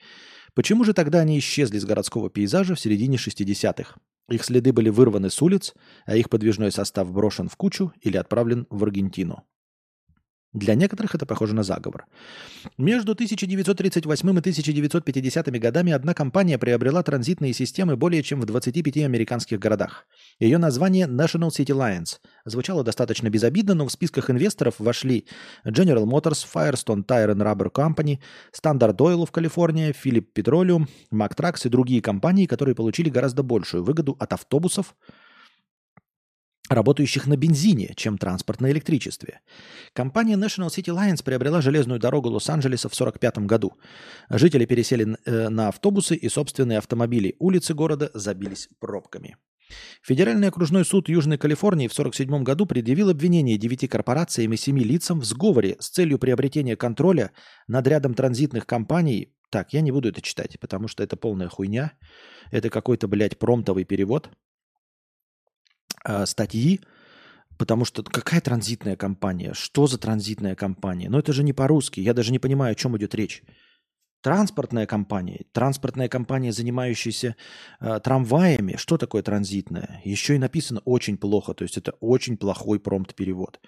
Почему 0.54 0.84
же 0.84 0.93
тогда 0.93 1.20
они 1.20 1.38
исчезли 1.39 1.78
с 1.78 1.86
городского 1.86 2.30
пейзажа 2.30 2.76
в 2.76 2.80
середине 2.80 3.18
60-х? 3.18 3.95
Их 4.30 4.43
следы 4.43 4.72
были 4.72 4.89
вырваны 4.89 5.30
с 5.30 5.41
улиц, 5.41 5.74
а 6.06 6.16
их 6.16 6.30
подвижной 6.30 6.72
состав 6.72 7.12
брошен 7.12 7.50
в 7.50 7.58
кучу 7.58 7.91
или 8.02 8.18
отправлен 8.18 8.68
в 8.70 8.84
Аргентину. 8.84 9.43
Для 10.54 10.74
некоторых 10.74 11.14
это 11.14 11.28
похоже 11.28 11.54
на 11.54 11.62
заговор. 11.62 12.08
Между 12.78 13.12
1938 13.12 14.28
и 14.28 14.39
1950 14.39 15.47
годами 15.60 15.93
одна 15.93 16.16
компания 16.16 16.58
приобрела 16.58 17.04
транзитные 17.04 17.54
системы 17.54 17.95
более 17.95 18.24
чем 18.24 18.41
в 18.41 18.45
25 18.45 18.97
американских 18.97 19.60
городах. 19.60 20.08
Ее 20.39 20.58
название 20.58 21.06
National 21.06 21.50
City 21.50 21.76
Lines 21.76 22.18
звучало 22.45 22.84
достаточно 22.84 23.30
безобидно, 23.30 23.76
но 23.76 23.86
в 23.86 23.91
списках 23.91 24.32
инвесторов 24.32 24.76
вошли 24.80 25.28
General 25.66 26.06
Motors, 26.06 26.47
Firestone 26.52 27.06
Tire 27.06 27.36
and 27.36 27.43
Rubber 27.43 27.72
Company, 27.72 28.18
Standard 28.52 28.97
Oil 28.97 29.28
в 29.28 29.32
Калифорнии, 29.32 29.93
Philip 30.04 30.26
Petroleum, 30.34 30.88
Mack 31.14 31.36
Trucks 31.36 31.68
и 31.68 31.70
другие 31.70 32.02
компании, 32.02 32.47
которые 32.47 32.74
получили 32.74 33.12
гораздо 33.12 33.43
большую 33.43 33.84
выгоду 33.84 34.16
от 34.20 34.34
автобусов, 34.34 34.95
работающих 36.70 37.28
на 37.28 37.36
бензине, 37.36 37.94
чем 37.96 38.18
транспорт 38.18 38.62
на 38.62 38.72
электричестве. 38.72 39.42
Компания 39.94 40.36
National 40.36 40.68
City 40.68 40.96
Lines 40.96 41.24
приобрела 41.24 41.62
железную 41.62 42.00
дорогу 42.00 42.30
Лос-Анджелеса 42.30 42.90
в 42.90 42.94
1945 42.94 43.48
году. 43.48 43.74
Жители 44.30 44.66
пересели 44.66 45.18
э, 45.26 45.50
на 45.50 45.70
автобусы 45.70 46.16
и 46.16 46.30
собственные 46.30 46.78
автомобили. 46.78 47.36
Улицы 47.40 47.74
города 47.74 48.12
забились 48.14 48.70
пробками. 48.80 49.36
Федеральный 50.02 50.48
окружной 50.48 50.86
суд 50.86 51.10
Южной 51.10 51.38
Калифорнии 51.38 51.88
в 51.88 51.94
1947 51.94 52.44
году 52.44 52.66
предъявил 52.66 53.10
обвинение 53.10 53.58
девяти 53.58 53.88
корпорациям 53.88 54.54
и 54.54 54.58
семи 54.58 54.84
лицам 54.84 55.20
в 55.20 55.26
сговоре 55.26 55.76
с 55.80 55.90
целью 55.90 56.18
приобретения 56.18 56.76
контроля 56.76 57.32
над 57.68 57.86
рядом 57.88 58.14
транзитных 58.14 58.66
компаний. 58.66 59.34
Так, 59.52 59.74
я 59.74 59.82
не 59.82 59.92
буду 59.92 60.10
это 60.10 60.22
читать, 60.22 60.60
потому 60.60 60.88
что 60.88 61.04
это 61.04 61.18
полная 61.18 61.50
хуйня. 61.50 61.94
Это 62.52 62.70
какой-то, 62.70 63.08
блядь, 63.08 63.38
промтовый 63.38 63.84
перевод– 63.84 64.30
статьи, 66.26 66.82
потому 67.58 67.86
что 67.86 68.04
какая 68.04 68.41
транзитная 68.41 68.95
компания? 68.95 69.54
Что 69.54 69.88
за 69.88 69.97
транзитная 69.97 70.56
компания? 70.56 71.10
Ну 71.10 71.20
это 71.20 71.34
же 71.34 71.43
не 71.43 71.54
по-русски, 71.54 72.00
я 72.00 72.14
даже 72.14 72.32
не 72.32 72.39
понимаю, 72.39 72.72
о 72.72 72.76
чем 72.76 72.97
идет 72.97 73.16
речь. 73.16 73.43
Транспортная 74.22 74.86
компания, 74.86 75.45
транспортная 75.54 76.10
компания, 76.10 76.52
занимающаяся 76.52 77.38
э, 77.80 78.00
трамваями. 78.04 78.76
Что 78.76 78.97
такое 78.97 79.24
транзитная? 79.24 80.02
Еще 80.04 80.36
и 80.36 80.39
написано 80.39 80.82
очень 80.84 81.18
плохо, 81.18 81.54
то 81.54 81.64
есть 81.64 81.78
это 81.78 81.91
очень 82.02 82.36
плохой 82.36 82.82
промпт-перевод. 82.82 83.62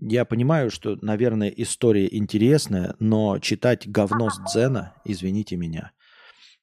Я 0.00 0.24
понимаю, 0.24 0.70
что, 0.70 0.98
наверное, 1.00 1.48
история 1.48 2.08
интересная, 2.14 2.96
но 2.98 3.38
читать 3.38 3.90
говно 3.90 4.28
с 4.30 4.40
Дзена, 4.52 4.94
извините 5.04 5.56
меня. 5.56 5.92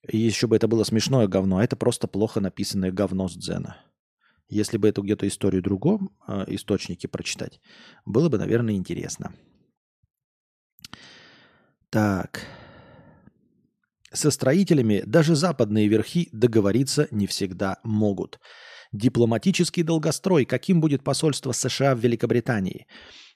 И 0.08 0.18
еще 0.18 0.48
бы 0.48 0.56
это 0.56 0.68
было 0.68 0.84
смешное 0.84 1.28
говно, 1.28 1.58
а 1.58 1.64
это 1.64 1.76
просто 1.76 2.08
плохо 2.08 2.40
написанное 2.40 2.92
говно 2.92 3.28
с 3.28 3.36
Дзена. 3.36 3.78
Если 4.50 4.78
бы 4.78 4.88
эту 4.88 5.04
где-то 5.04 5.28
историю 5.28 5.62
другом 5.62 6.10
э, 6.28 6.46
источнике 6.48 7.08
прочитать, 7.08 7.62
было 8.06 8.30
бы, 8.30 8.40
наверное, 8.40 8.74
интересно. 8.74 9.34
Так. 11.92 12.42
Со 14.12 14.32
строителями 14.32 15.04
даже 15.06 15.36
западные 15.36 15.88
верхи 15.88 16.30
договориться 16.32 17.08
не 17.12 17.28
всегда 17.28 17.78
могут. 17.84 18.40
Дипломатический 18.92 19.84
долгострой. 19.84 20.46
Каким 20.46 20.82
будет 20.82 21.04
посольство 21.04 21.52
США 21.52 21.94
в 21.94 22.00
Великобритании? 22.00 22.88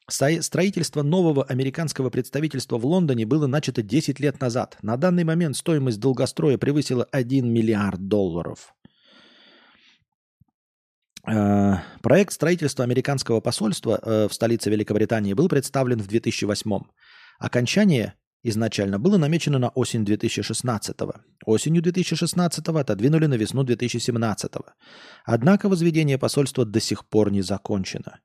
Строительство 0.09 1.03
нового 1.03 1.43
американского 1.43 2.09
представительства 2.09 2.77
в 2.77 2.85
Лондоне 2.85 3.25
было 3.25 3.45
начато 3.45 3.83
10 3.83 4.19
лет 4.19 4.41
назад. 4.41 4.77
На 4.81 4.97
данный 4.97 5.23
момент 5.23 5.55
стоимость 5.55 5.99
долгостроя 5.99 6.57
превысила 6.57 7.03
1 7.11 7.47
миллиард 7.47 8.07
долларов. 8.07 8.73
Э, 11.25 11.75
проект 12.01 12.33
строительства 12.33 12.83
американского 12.83 13.39
посольства 13.39 13.99
э, 14.01 14.27
в 14.27 14.33
столице 14.33 14.69
Великобритании 14.69 15.33
был 15.33 15.47
представлен 15.47 15.99
в 15.99 16.07
2008 16.07 16.71
Окончание 17.39 18.13
изначально 18.43 18.99
было 18.99 19.17
намечено 19.17 19.57
на 19.57 19.69
осень 19.69 20.05
2016 20.05 20.95
-го. 20.97 21.21
Осенью 21.45 21.81
2016 21.81 22.67
отодвинули 22.81 23.27
на 23.27 23.35
весну 23.35 23.63
2017 23.63 24.51
-го. 24.53 24.71
Однако 25.25 25.69
возведение 25.69 26.17
посольства 26.17 26.65
до 26.65 26.79
сих 26.79 27.05
пор 27.05 27.31
не 27.31 27.41
закончено. 27.41 28.19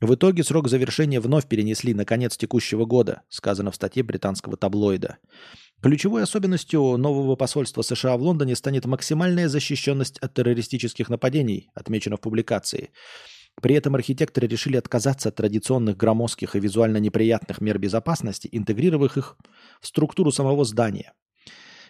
В 0.00 0.14
итоге 0.14 0.44
срок 0.44 0.68
завершения 0.68 1.20
вновь 1.20 1.48
перенесли 1.48 1.94
на 1.94 2.04
конец 2.04 2.36
текущего 2.36 2.84
года, 2.84 3.22
сказано 3.28 3.70
в 3.70 3.76
статье 3.76 4.02
британского 4.02 4.56
таблоида. 4.56 5.16
Ключевой 5.82 6.22
особенностью 6.22 6.96
нового 6.96 7.36
посольства 7.36 7.82
США 7.82 8.16
в 8.16 8.22
Лондоне 8.22 8.56
станет 8.56 8.86
максимальная 8.86 9.48
защищенность 9.48 10.18
от 10.18 10.32
террористических 10.34 11.08
нападений, 11.10 11.70
отмечено 11.74 12.16
в 12.16 12.20
публикации. 12.20 12.90
При 13.60 13.74
этом 13.74 13.94
архитекторы 13.94 14.46
решили 14.46 14.76
отказаться 14.76 15.28
от 15.28 15.36
традиционных 15.36 15.96
громоздких 15.96 16.56
и 16.56 16.60
визуально 16.60 16.96
неприятных 16.96 17.60
мер 17.60 17.78
безопасности, 17.78 18.48
интегрировав 18.52 19.16
их 19.16 19.36
в 19.80 19.86
структуру 19.86 20.32
самого 20.32 20.64
здания. 20.64 21.12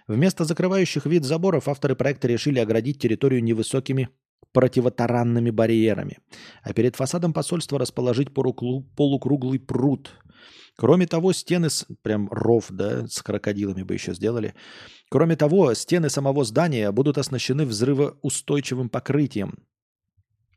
Вместо 0.09 0.45
закрывающих 0.45 1.07
вид 1.07 1.24
заборов 1.24 1.68
авторы 1.68 1.97
проекта 1.97 2.28
решили 2.28 2.61
оградить 2.61 3.01
территорию 3.01 3.43
невысокими 3.43 4.09
противотаранными 4.57 5.50
барьерами, 5.50 6.16
а 6.62 6.72
перед 6.72 6.96
фасадом 6.96 7.34
посольства 7.34 7.78
расположить 7.78 8.32
полукруглый 8.32 9.61
пруд. 9.61 10.12
Кроме 10.76 11.07
того, 11.07 11.34
стены, 11.34 11.68
прям 12.00 12.30
ров, 12.30 12.68
да, 12.70 13.07
с 13.07 13.20
крокодилами 13.20 13.82
бы 13.82 13.92
еще 13.92 14.14
сделали. 14.14 14.54
Кроме 15.11 15.36
того, 15.36 15.74
стены 15.74 16.09
самого 16.09 16.42
здания 16.46 16.90
будут 16.90 17.18
оснащены 17.18 17.66
взрывоустойчивым 17.66 18.88
покрытием, 18.88 19.59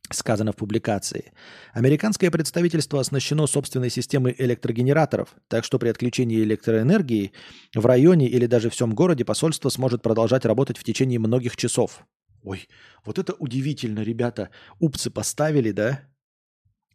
сказано 0.09 0.53
в 0.53 0.55
публикации. 0.55 1.33
Американское 1.73 2.31
представительство 2.31 3.01
оснащено 3.01 3.47
собственной 3.47 3.89
системой 3.89 4.33
электрогенераторов, 4.37 5.35
так 5.49 5.65
что 5.65 5.77
при 5.77 5.89
отключении 5.89 6.41
электроэнергии 6.41 7.33
в 7.75 7.85
районе 7.85 8.29
или 8.29 8.45
даже 8.45 8.69
всем 8.69 8.95
городе 8.95 9.25
посольство 9.25 9.67
сможет 9.67 10.01
продолжать 10.01 10.45
работать 10.45 10.77
в 10.77 10.85
течение 10.85 11.19
многих 11.19 11.57
часов. 11.57 12.05
Ой, 12.43 12.67
вот 13.05 13.19
это 13.19 13.33
удивительно, 13.33 13.99
ребята. 13.99 14.49
Упсы 14.79 15.11
поставили, 15.11 15.71
да? 15.71 16.01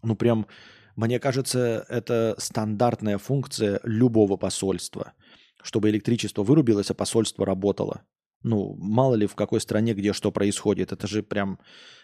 Ну 0.03 0.17
прям, 0.17 0.47
мне 0.97 1.19
кажется, 1.19 1.85
это 1.89 2.35
стандартная 2.39 3.19
функция 3.19 3.81
любого 3.85 4.37
посольства, 4.37 5.13
чтобы 5.63 5.91
электричество 5.91 6.43
вырубилось, 6.43 6.91
а 6.91 6.95
посольство 6.95 7.45
работало. 7.45 8.03
Ну, 8.43 8.75
мало 8.77 9.15
ли 9.15 9.27
в 9.27 9.35
какой 9.35 9.61
стране, 9.61 9.95
где 9.95 10.13
что 10.13 10.31
происходит. 10.31 10.93
Это 10.93 11.07
же 11.07 11.23
прям, 11.23 11.59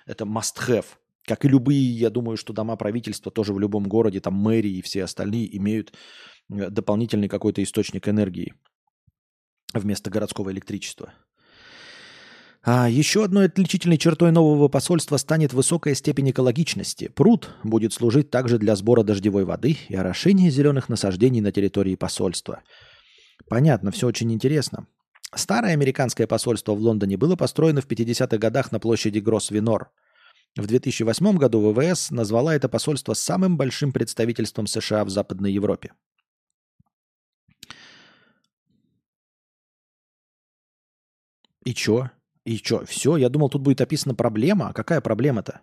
это 0.06 0.24
must 0.24 0.56
have. 0.66 0.86
Как 1.24 1.44
и 1.44 1.48
любые, 1.48 1.90
я 1.92 2.08
думаю, 2.08 2.38
что 2.38 2.54
дома 2.54 2.76
правительства 2.76 3.30
тоже 3.30 3.52
в 3.52 3.60
любом 3.60 3.84
городе, 3.84 4.20
там 4.20 4.34
мэрии 4.34 4.78
и 4.78 4.82
все 4.82 5.04
остальные 5.04 5.54
имеют 5.58 5.92
э, 6.50 6.70
дополнительный 6.70 7.28
какой-то 7.28 7.62
источник 7.62 8.08
энергии 8.08 8.54
вместо 9.74 10.10
городского 10.10 10.50
электричества. 10.50 11.12
А 12.62 12.90
еще 12.90 13.24
одной 13.24 13.46
отличительной 13.46 13.96
чертой 13.96 14.32
нового 14.32 14.68
посольства 14.68 15.16
станет 15.16 15.54
высокая 15.54 15.94
степень 15.94 16.30
экологичности. 16.30 17.08
Пруд 17.08 17.54
будет 17.64 17.94
служить 17.94 18.30
также 18.30 18.58
для 18.58 18.76
сбора 18.76 19.02
дождевой 19.02 19.44
воды 19.44 19.78
и 19.88 19.94
орошения 19.94 20.50
зеленых 20.50 20.90
насаждений 20.90 21.40
на 21.40 21.52
территории 21.52 21.94
посольства. 21.94 22.62
Понятно, 23.48 23.90
все 23.90 24.06
очень 24.06 24.30
интересно. 24.32 24.86
Старое 25.34 25.72
американское 25.72 26.26
посольство 26.26 26.74
в 26.74 26.80
Лондоне 26.80 27.16
было 27.16 27.34
построено 27.34 27.80
в 27.80 27.86
50-х 27.86 28.36
годах 28.36 28.72
на 28.72 28.78
площади 28.78 29.20
Гросвенор. 29.20 29.90
В 30.54 30.66
2008 30.66 31.38
году 31.38 31.72
ВВС 31.72 32.10
назвала 32.10 32.54
это 32.54 32.68
посольство 32.68 33.14
самым 33.14 33.56
большим 33.56 33.92
представительством 33.92 34.66
США 34.66 35.04
в 35.06 35.08
Западной 35.08 35.52
Европе. 35.52 35.92
И 41.64 41.72
чё? 41.72 42.10
И 42.44 42.58
чё? 42.58 42.84
Все? 42.84 43.16
Я 43.16 43.28
думал, 43.28 43.50
тут 43.50 43.62
будет 43.62 43.80
описана 43.80 44.14
проблема. 44.14 44.68
А 44.68 44.72
какая 44.72 45.00
проблема-то? 45.00 45.60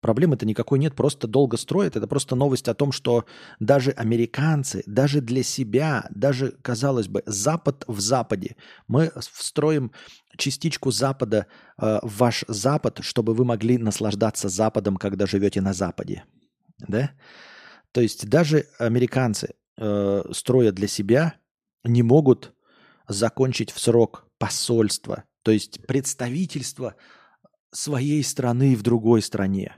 Проблемы-то 0.00 0.46
никакой 0.46 0.78
нет, 0.78 0.94
просто 0.94 1.26
долго 1.26 1.56
строят. 1.56 1.96
Это 1.96 2.06
просто 2.06 2.36
новость 2.36 2.68
о 2.68 2.74
том, 2.74 2.92
что 2.92 3.24
даже 3.58 3.90
американцы, 3.90 4.84
даже 4.86 5.20
для 5.20 5.42
себя, 5.42 6.06
даже, 6.10 6.52
казалось 6.62 7.08
бы, 7.08 7.24
Запад 7.26 7.84
в 7.88 7.98
Западе, 7.98 8.56
мы 8.86 9.10
встроим 9.16 9.90
частичку 10.36 10.92
Запада 10.92 11.46
э, 11.78 11.98
в 12.02 12.18
ваш 12.18 12.44
Запад, 12.46 13.00
чтобы 13.02 13.34
вы 13.34 13.44
могли 13.44 13.76
наслаждаться 13.76 14.48
Западом, 14.48 14.98
когда 14.98 15.26
живете 15.26 15.60
на 15.60 15.72
Западе. 15.72 16.24
Да? 16.78 17.10
То 17.90 18.00
есть 18.00 18.28
даже 18.28 18.66
американцы, 18.78 19.54
э, 19.78 20.22
строя 20.30 20.70
для 20.70 20.86
себя, 20.86 21.34
не 21.82 22.04
могут 22.04 22.54
закончить 23.08 23.70
в 23.70 23.80
срок 23.80 24.26
посольство, 24.38 25.24
то 25.42 25.50
есть 25.50 25.86
представительство 25.86 26.94
своей 27.72 28.22
страны 28.22 28.76
в 28.76 28.82
другой 28.82 29.22
стране. 29.22 29.76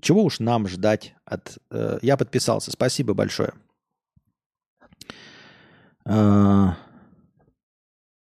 Чего 0.00 0.24
уж 0.24 0.40
нам 0.40 0.68
ждать 0.68 1.14
от... 1.24 1.58
Э, 1.70 1.98
я 2.02 2.16
подписался. 2.16 2.70
Спасибо 2.70 3.14
большое. 3.14 3.54
Э, 6.04 6.68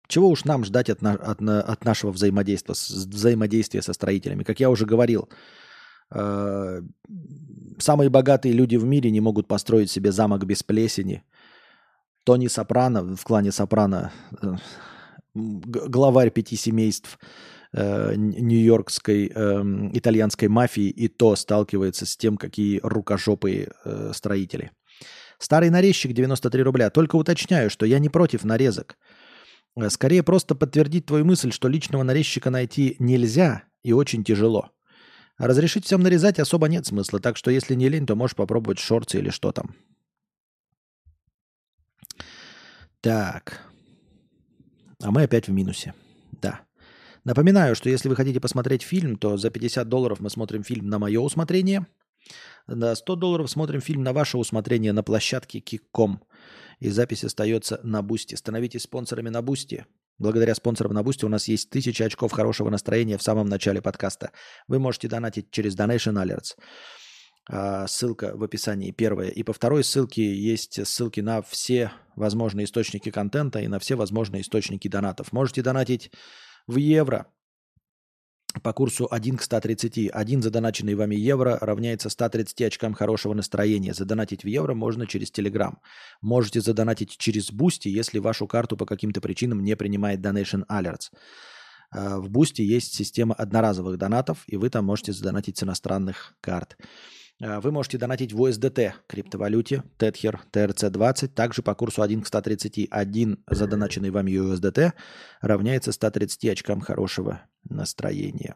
чего 0.09 0.29
уж 0.29 0.45
нам 0.45 0.65
ждать 0.65 0.91
от, 0.91 1.03
от, 1.03 1.43
от 1.43 1.85
нашего 1.85 2.11
взаимодействия, 2.11 2.75
взаимодействия 2.75 3.83
со 3.83 3.93
строителями? 3.93 4.43
Как 4.43 4.59
я 4.59 4.71
уже 4.71 4.87
говорил, 4.87 5.29
э, 6.11 6.83
самые 7.79 8.09
богатые 8.09 8.55
люди 8.55 8.77
в 8.77 8.85
мире 8.85 9.11
не 9.11 9.21
могут 9.21 9.47
построить 9.47 9.91
себе 9.91 10.11
замок 10.11 10.45
без 10.47 10.63
плесени. 10.63 11.23
Тони 12.29 12.49
Сопрано, 12.49 13.17
в 13.17 13.25
клане 13.25 13.53
Сопрано, 13.53 14.13
э, 14.43 14.55
главарь 15.35 16.31
пяти 16.31 16.57
семейств– 16.57 17.19
э, 17.73 18.17
нью-йоркской 18.17 19.33
э, 19.35 19.63
итальянской 19.95 20.49
мафии 20.49 20.91
и 20.91 21.09
то 21.09 21.37
сталкивается 21.37 22.05
с 22.05 22.19
тем, 22.19 22.37
какие 22.37 22.81
рукожопые 22.83 23.73
э, 23.83 24.13
строители. 24.15 24.73
Старый 25.39 25.71
нарезчик 25.71 26.13
93 26.13 26.63
рубля. 26.63 26.91
Только 26.91 27.17
уточняю, 27.17 27.71
что 27.71 27.87
я 27.87 27.99
не 27.99 28.11
против 28.11 28.45
нарезок. 28.45 28.99
Скорее 29.89 30.23
просто 30.23 30.55
подтвердить 30.55 31.07
твою 31.07 31.25
мысль, 31.25 31.51
что 31.51 31.67
личного 31.69 32.03
нарезчика 32.03 32.51
найти 32.51 32.97
нельзя 32.99 33.63
и 33.83 33.95
очень 33.95 34.23
тяжело. 34.23 34.71
разрешить 35.39 35.87
всем 35.87 36.03
нарезать 36.03 36.39
особо 36.39 36.69
нет 36.69 36.85
смысла, 36.85 37.21
так 37.21 37.39
что 37.39 37.51
если 37.51 37.75
не 37.75 37.89
лень, 37.89 38.05
то 38.07 38.17
можешь 38.17 38.37
попробовать 38.37 38.81
шорты 38.81 39.17
или 39.17 39.31
что 39.31 39.51
там. 39.51 39.75
Так. 43.09 43.63
А 45.01 45.11
мы 45.11 45.23
опять 45.23 45.49
в 45.49 45.51
минусе. 45.51 45.95
Да. 46.43 46.61
Напоминаю, 47.25 47.75
что 47.75 47.89
если 47.89 48.07
вы 48.11 48.17
хотите 48.17 48.39
посмотреть 48.39 48.83
фильм, 48.83 49.17
то 49.17 49.39
за 49.39 49.49
50 49.49 49.89
долларов 49.89 50.21
мы 50.21 50.29
смотрим 50.29 50.63
фильм 50.63 50.91
на 50.91 50.99
мое 50.99 51.19
усмотрение. 51.19 51.87
На 52.67 52.95
100 52.95 53.17
долларов 53.17 53.51
смотрим 53.51 53.81
фильм 53.81 54.03
на 54.03 54.13
ваше 54.13 54.37
усмотрение 54.37 54.93
на 54.93 55.03
площадке 55.03 55.61
Kick.com. 55.61 56.23
И 56.81 56.91
запись 56.91 57.25
остается 57.25 57.81
на 57.83 58.03
Boosty. 58.03 58.35
Становитесь 58.35 58.83
спонсорами 58.83 59.31
на 59.31 59.41
Boosty. 59.41 59.87
Благодаря 60.19 60.55
спонсорам 60.55 60.93
на 60.93 61.03
Boosty 61.03 61.25
у 61.25 61.31
нас 61.31 61.49
есть 61.49 61.71
тысяча 61.71 62.05
очков 62.05 62.33
хорошего 62.33 62.69
настроения 62.69 63.17
в 63.17 63.23
самом 63.23 63.49
начале 63.49 63.81
подкаста. 63.81 64.33
Вы 64.67 64.81
можете 64.81 65.09
донатить 65.09 65.51
через 65.51 65.75
Donation 65.75 66.23
Alerts. 66.23 66.59
А, 67.49 67.87
ссылка 67.87 68.37
в 68.37 68.45
описании 68.45 68.91
первая. 68.91 69.31
И 69.31 69.43
по 69.43 69.53
второй 69.53 69.83
ссылке 69.83 70.35
есть 70.35 70.87
ссылки 70.87 71.21
на 71.21 71.41
все 71.43 71.93
возможные 72.15 72.65
источники 72.65 73.11
контента 73.11 73.61
и 73.61 73.69
на 73.69 73.79
все 73.79 73.97
возможные 73.97 74.43
источники 74.43 74.89
донатов. 74.89 75.33
Можете 75.33 75.63
донатить 75.63 76.13
в 76.67 76.77
евро 76.77 77.27
по 78.63 78.73
курсу 78.73 79.09
1 79.11 79.39
к 79.39 79.43
130. 79.43 80.11
Один 80.13 80.43
задоначенный 80.43 80.95
вами 80.95 81.15
евро 81.15 81.59
равняется 81.61 82.11
130 82.11 82.61
очкам 82.63 82.93
хорошего 82.93 83.33
настроения. 83.33 83.95
Задонатить 83.95 84.45
в 84.45 84.47
евро 84.47 84.75
можно 84.75 85.07
через 85.07 85.31
Telegram. 85.31 85.75
Можете 86.21 86.61
задонатить 86.61 87.17
через 87.17 87.51
Boosty, 87.51 87.89
если 87.89 88.19
вашу 88.19 88.47
карту 88.47 88.77
по 88.77 88.85
каким-то 88.85 89.23
причинам 89.23 89.63
не 89.65 89.75
принимает 89.75 90.21
Donation 90.21 90.67
Alerts. 90.71 91.11
А, 91.91 92.19
в 92.19 92.29
Boosty 92.29 92.63
есть 92.63 92.95
система 92.95 93.35
одноразовых 93.35 93.97
донатов, 93.97 94.45
и 94.47 94.57
вы 94.59 94.69
там 94.69 94.85
можете 94.85 95.13
задонатить 95.13 95.57
с 95.57 95.63
иностранных 95.63 96.35
карт. 96.43 96.77
Э, 97.41 97.61
вы 97.61 97.71
можете 97.71 97.99
донатить 97.99 98.33
в 98.33 98.43
USDT 98.43 98.93
криптовалюте 99.07 99.83
Tether 99.99 100.39
TRC20, 100.53 101.29
также 101.29 101.63
по 101.63 101.75
курсу 101.75 102.03
1 102.03 102.23
к 102.23 102.27
130. 102.27 102.89
Один 102.91 103.43
задоначенный 103.49 104.11
вами 104.11 104.33
USDT 104.33 104.93
равняется 105.41 105.93
130 105.93 106.45
очкам 106.47 106.81
хорошего 106.81 107.43
настроения. 107.69 108.55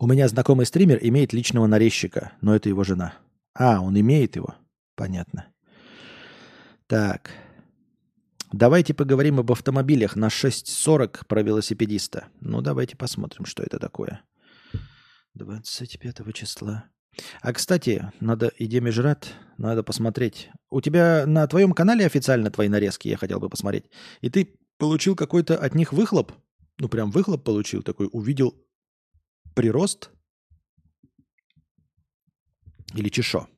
У 0.00 0.06
меня 0.06 0.28
знакомый 0.28 0.66
стример 0.66 0.98
имеет 1.02 1.32
личного 1.32 1.66
нарезчика, 1.66 2.32
но 2.40 2.54
это 2.54 2.68
его 2.68 2.84
жена. 2.84 3.14
А, 3.54 3.80
он 3.80 3.98
имеет 3.98 4.36
его? 4.36 4.54
Понятно. 4.94 5.46
Так. 6.86 7.30
Давайте 8.52 8.94
поговорим 8.94 9.40
об 9.40 9.52
автомобилях 9.52 10.16
на 10.16 10.28
6.40 10.28 11.26
про 11.26 11.42
велосипедиста. 11.42 12.28
Ну, 12.40 12.62
давайте 12.62 12.96
посмотрим, 12.96 13.44
что 13.44 13.62
это 13.62 13.78
такое. 13.78 14.22
25 15.38 16.34
числа 16.34 16.90
А, 17.40 17.52
кстати, 17.52 18.12
надо 18.20 18.48
и 18.48 18.66
Демижрат, 18.66 19.34
надо 19.56 19.82
посмотреть. 19.82 20.50
У 20.70 20.80
тебя 20.80 21.24
на 21.26 21.46
твоем 21.46 21.72
канале 21.72 22.04
официально 22.04 22.50
твои 22.50 22.68
нарезки, 22.68 23.08
я 23.08 23.16
хотел 23.16 23.40
бы 23.40 23.48
посмотреть. 23.48 23.84
И 24.20 24.30
ты 24.30 24.58
получил 24.78 25.14
какой-то 25.16 25.56
от 25.56 25.74
них 25.74 25.92
выхлоп? 25.92 26.32
Ну, 26.78 26.88
прям 26.88 27.10
выхлоп 27.10 27.44
получил 27.44 27.82
такой, 27.82 28.08
увидел 28.12 28.54
прирост? 29.54 30.10
Или 32.94 33.08
чешо? 33.08 33.48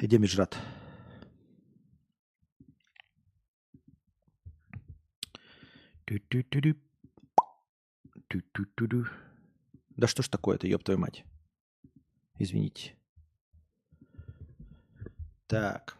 Иди, 0.00 0.18
Межрат. 0.18 0.56
Ту-ту-ту-ту. 6.04 6.91
Ту-ту-ту-ту. 8.32 9.04
Да 9.90 10.06
что 10.06 10.22
ж 10.22 10.28
такое-то, 10.30 10.66
ёб 10.66 10.82
твою 10.82 10.98
мать. 10.98 11.24
Извините. 12.38 12.96
Так. 15.46 15.98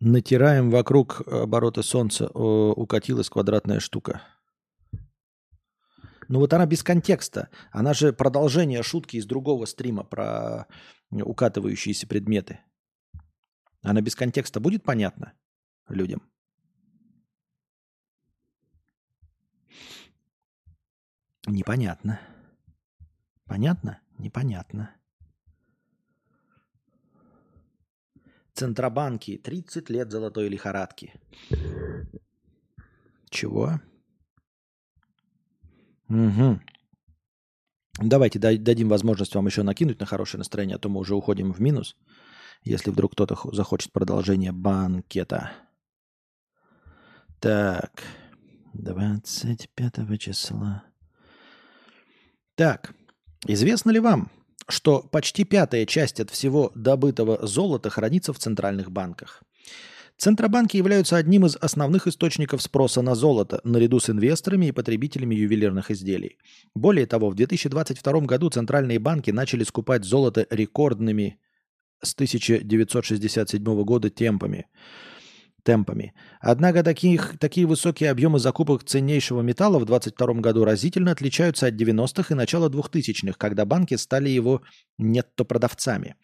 Натираем 0.00 0.70
вокруг 0.70 1.28
оборота 1.28 1.82
Солнца. 1.82 2.30
О, 2.32 2.72
укатилась 2.72 3.28
квадратная 3.28 3.80
штука. 3.80 4.22
Ну 6.28 6.38
вот 6.38 6.54
она 6.54 6.64
без 6.64 6.82
контекста. 6.82 7.50
Она 7.70 7.92
же 7.92 8.14
продолжение 8.14 8.82
шутки 8.82 9.18
из 9.18 9.26
другого 9.26 9.66
стрима 9.66 10.04
про 10.04 10.66
укатывающиеся 11.10 12.06
предметы. 12.06 12.60
Она 13.82 14.00
без 14.00 14.16
контекста 14.16 14.58
будет 14.58 14.84
понятна 14.84 15.34
людям? 15.88 16.22
Непонятно. 21.46 22.20
Понятно? 23.46 24.00
Непонятно. 24.18 24.94
Центробанки. 28.52 29.38
30 29.38 29.90
лет 29.90 30.10
золотой 30.10 30.48
лихорадки. 30.48 31.14
Чего? 33.30 33.80
Угу. 36.08 36.60
Давайте 37.98 38.38
дадим 38.38 38.88
возможность 38.88 39.34
вам 39.34 39.46
еще 39.46 39.62
накинуть 39.62 40.00
на 40.00 40.06
хорошее 40.06 40.38
настроение, 40.38 40.76
а 40.76 40.78
то 40.78 40.88
мы 40.88 41.00
уже 41.00 41.14
уходим 41.14 41.52
в 41.52 41.60
минус, 41.60 41.96
если 42.62 42.90
вдруг 42.90 43.12
кто-то 43.12 43.36
захочет 43.52 43.92
продолжение 43.92 44.52
банкета. 44.52 45.52
Так, 47.40 48.02
25 48.74 50.18
числа. 50.18 50.85
Так, 52.56 52.94
известно 53.46 53.90
ли 53.90 54.00
вам, 54.00 54.30
что 54.66 55.02
почти 55.02 55.44
пятая 55.44 55.84
часть 55.84 56.20
от 56.20 56.30
всего 56.30 56.72
добытого 56.74 57.46
золота 57.46 57.90
хранится 57.90 58.32
в 58.32 58.38
центральных 58.38 58.90
банках? 58.90 59.42
Центробанки 60.16 60.78
являются 60.78 61.18
одним 61.18 61.44
из 61.44 61.56
основных 61.56 62.06
источников 62.06 62.62
спроса 62.62 63.02
на 63.02 63.14
золото, 63.14 63.60
наряду 63.64 64.00
с 64.00 64.08
инвесторами 64.08 64.66
и 64.66 64.72
потребителями 64.72 65.34
ювелирных 65.34 65.90
изделий. 65.90 66.38
Более 66.74 67.04
того, 67.04 67.28
в 67.28 67.34
2022 67.34 68.20
году 68.20 68.48
центральные 68.48 68.98
банки 68.98 69.30
начали 69.30 69.62
скупать 69.62 70.04
золото 70.06 70.46
рекордными 70.48 71.38
с 72.02 72.14
1967 72.14 73.84
года 73.84 74.08
темпами. 74.08 74.66
Темпами. 75.66 76.14
Однако 76.40 76.82
таких, 76.82 77.38
такие 77.38 77.66
высокие 77.66 78.10
объемы 78.10 78.38
закупок 78.38 78.84
ценнейшего 78.84 79.42
металла 79.42 79.78
в 79.78 79.84
2022 79.84 80.40
году 80.40 80.64
разительно 80.64 81.10
отличаются 81.10 81.66
от 81.66 81.74
90-х 81.74 82.32
и 82.32 82.36
начала 82.36 82.68
2000-х, 82.68 83.34
когда 83.36 83.64
банки 83.64 83.96
стали 83.96 84.30
его 84.30 84.62
нетто-продавцами. 84.96 86.14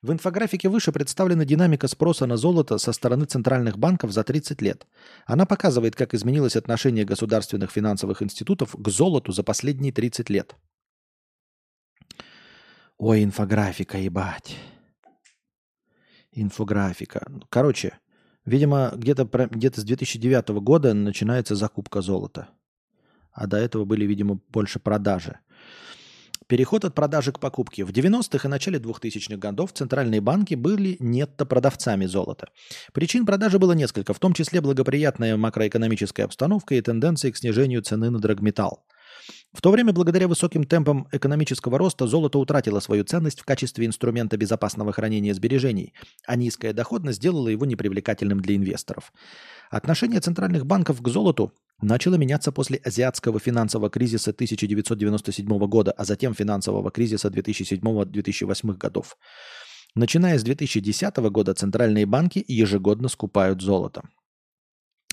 В 0.00 0.12
инфографике 0.12 0.68
выше 0.68 0.92
представлена 0.92 1.44
динамика 1.44 1.88
спроса 1.88 2.26
на 2.26 2.36
золото 2.36 2.78
со 2.78 2.92
стороны 2.92 3.26
центральных 3.26 3.78
банков 3.78 4.12
за 4.12 4.24
30 4.24 4.62
лет. 4.62 4.86
Она 5.26 5.44
показывает, 5.44 5.94
как 5.94 6.14
изменилось 6.14 6.56
отношение 6.56 7.04
государственных 7.04 7.70
финансовых 7.70 8.22
институтов 8.22 8.74
к 8.78 8.88
золоту 8.88 9.32
за 9.32 9.42
последние 9.42 9.92
30 9.92 10.30
лет. 10.30 10.56
Ой, 12.96 13.22
инфографика, 13.22 13.98
ебать. 13.98 14.56
Инфографика. 16.32 17.26
Короче, 17.48 17.98
видимо, 18.48 18.92
где-то 18.96 19.24
где 19.50 19.70
с 19.70 19.84
2009 19.84 20.48
года 20.60 20.94
начинается 20.94 21.54
закупка 21.54 22.00
золота. 22.00 22.48
А 23.32 23.46
до 23.46 23.56
этого 23.56 23.84
были, 23.84 24.04
видимо, 24.04 24.40
больше 24.48 24.80
продажи. 24.80 25.38
Переход 26.48 26.84
от 26.86 26.94
продажи 26.94 27.30
к 27.30 27.40
покупке. 27.40 27.84
В 27.84 27.90
90-х 27.90 28.48
и 28.48 28.50
начале 28.50 28.78
2000-х 28.78 29.36
годов 29.36 29.72
центральные 29.74 30.22
банки 30.22 30.54
были 30.54 30.96
нетто-продавцами 30.98 32.06
золота. 32.06 32.48
Причин 32.94 33.26
продажи 33.26 33.58
было 33.58 33.72
несколько, 33.72 34.14
в 34.14 34.18
том 34.18 34.32
числе 34.32 34.62
благоприятная 34.62 35.36
макроэкономическая 35.36 36.24
обстановка 36.24 36.74
и 36.74 36.80
тенденции 36.80 37.30
к 37.30 37.36
снижению 37.36 37.82
цены 37.82 38.08
на 38.08 38.18
драгметалл. 38.18 38.82
В 39.52 39.62
то 39.62 39.70
время, 39.70 39.92
благодаря 39.92 40.28
высоким 40.28 40.64
темпам 40.64 41.08
экономического 41.10 41.78
роста, 41.78 42.06
золото 42.06 42.38
утратило 42.38 42.80
свою 42.80 43.04
ценность 43.04 43.40
в 43.40 43.44
качестве 43.44 43.86
инструмента 43.86 44.36
безопасного 44.36 44.92
хранения 44.92 45.34
сбережений, 45.34 45.94
а 46.26 46.36
низкая 46.36 46.72
доходность 46.72 47.18
сделала 47.18 47.48
его 47.48 47.64
непривлекательным 47.64 48.40
для 48.40 48.56
инвесторов. 48.56 49.12
Отношение 49.70 50.20
центральных 50.20 50.66
банков 50.66 51.02
к 51.02 51.08
золоту 51.08 51.52
начало 51.80 52.16
меняться 52.16 52.52
после 52.52 52.80
азиатского 52.84 53.38
финансового 53.40 53.90
кризиса 53.90 54.30
1997 54.30 55.46
года, 55.66 55.92
а 55.92 56.04
затем 56.04 56.34
финансового 56.34 56.90
кризиса 56.90 57.28
2007-2008 57.28 58.76
годов. 58.76 59.16
Начиная 59.94 60.38
с 60.38 60.42
2010 60.42 61.16
года 61.16 61.54
центральные 61.54 62.06
банки 62.06 62.44
ежегодно 62.46 63.08
скупают 63.08 63.62
золото. 63.62 64.02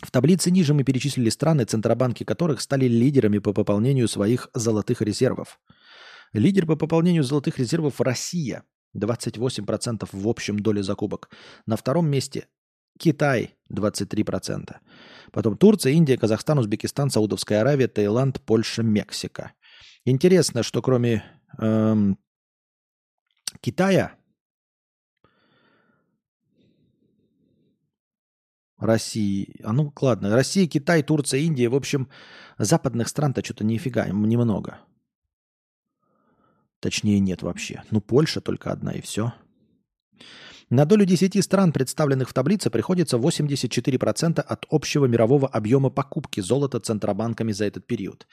В 0.05 0.11
таблице 0.11 0.51
ниже 0.51 0.75
мы 0.75 0.83
перечислили 0.83 1.29
страны, 1.29 1.65
центробанки 1.65 2.23
которых 2.23 2.61
стали 2.61 2.85
лидерами 2.85 3.39
по 3.39 3.53
пополнению 3.53 4.07
своих 4.07 4.49
золотых 4.53 5.01
резервов. 5.01 5.59
Лидер 6.31 6.67
по 6.67 6.75
пополнению 6.75 7.23
золотых 7.23 7.57
резервов 7.57 7.99
Россия, 7.99 8.63
28% 8.95 10.07
в 10.11 10.27
общем 10.27 10.59
доле 10.59 10.83
закупок. 10.83 11.31
На 11.65 11.75
втором 11.75 12.07
месте 12.07 12.47
Китай 12.99 13.55
23%. 13.71 14.75
Потом 15.31 15.57
Турция, 15.57 15.93
Индия, 15.93 16.17
Казахстан, 16.17 16.59
Узбекистан, 16.59 17.09
Саудовская 17.09 17.61
Аравия, 17.61 17.87
Таиланд, 17.87 18.41
Польша, 18.41 18.83
Мексика. 18.83 19.53
Интересно, 20.05 20.61
что 20.61 20.83
кроме 20.83 21.23
эм, 21.57 22.19
Китая, 23.59 24.15
России, 28.77 29.59
а 29.63 29.73
ну 29.73 29.93
ладно, 30.01 30.29
Россия, 30.29 30.67
Китай, 30.67 31.01
Турция, 31.01 31.39
Индия, 31.39 31.69
в 31.69 31.75
общем, 31.75 32.09
западных 32.57 33.07
стран-то 33.07 33.43
что-то 33.43 33.63
нифига, 33.63 34.07
немного. 34.07 34.79
Точнее, 36.79 37.19
нет 37.19 37.41
вообще. 37.41 37.83
Ну, 37.89 38.01
Польша 38.01 38.41
только 38.41 38.71
одна 38.71 38.91
и 38.91 39.01
все. 39.01 39.33
На 40.69 40.85
долю 40.85 41.05
10 41.05 41.43
стран, 41.43 41.71
представленных 41.71 42.29
в 42.29 42.33
таблице, 42.33 42.69
приходится 42.69 43.17
84% 43.17 44.39
от 44.39 44.65
общего 44.69 45.05
мирового 45.05 45.47
объема 45.47 45.89
покупки 45.89 46.41
золота 46.41 46.79
центробанками 46.79 47.51
за 47.51 47.65
этот 47.65 47.87
период. 47.87 48.27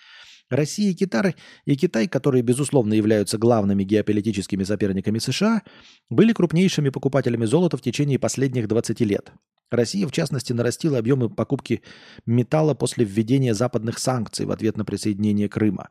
Россия 0.53 0.91
и 0.91 0.95
Китай, 0.95 1.35
и 1.65 1.77
Китай, 1.77 2.07
которые, 2.07 2.43
безусловно, 2.43 2.93
являются 2.93 3.39
главными 3.39 3.85
геополитическими 3.85 4.65
соперниками 4.65 5.19
США, 5.19 5.63
были 6.11 6.35
крупнейшими 6.35 6.91
покупателями 6.91 7.47
золота 7.47 7.79
в 7.79 7.83
течение 7.83 8.19
последних 8.19 8.69
20 8.69 9.01
лет. 9.01 9.33
Россия, 9.71 10.07
в 10.07 10.13
частности, 10.13 10.53
нарастила 10.53 10.99
объемы 10.99 11.31
покупки 11.31 11.83
металла 12.27 12.75
после 12.75 13.07
введения 13.07 13.55
западных 13.55 13.99
санкций 13.99 14.45
в 14.45 14.51
ответ 14.51 14.77
на 14.77 14.85
присоединение 14.85 15.49
Крыма. 15.49 15.89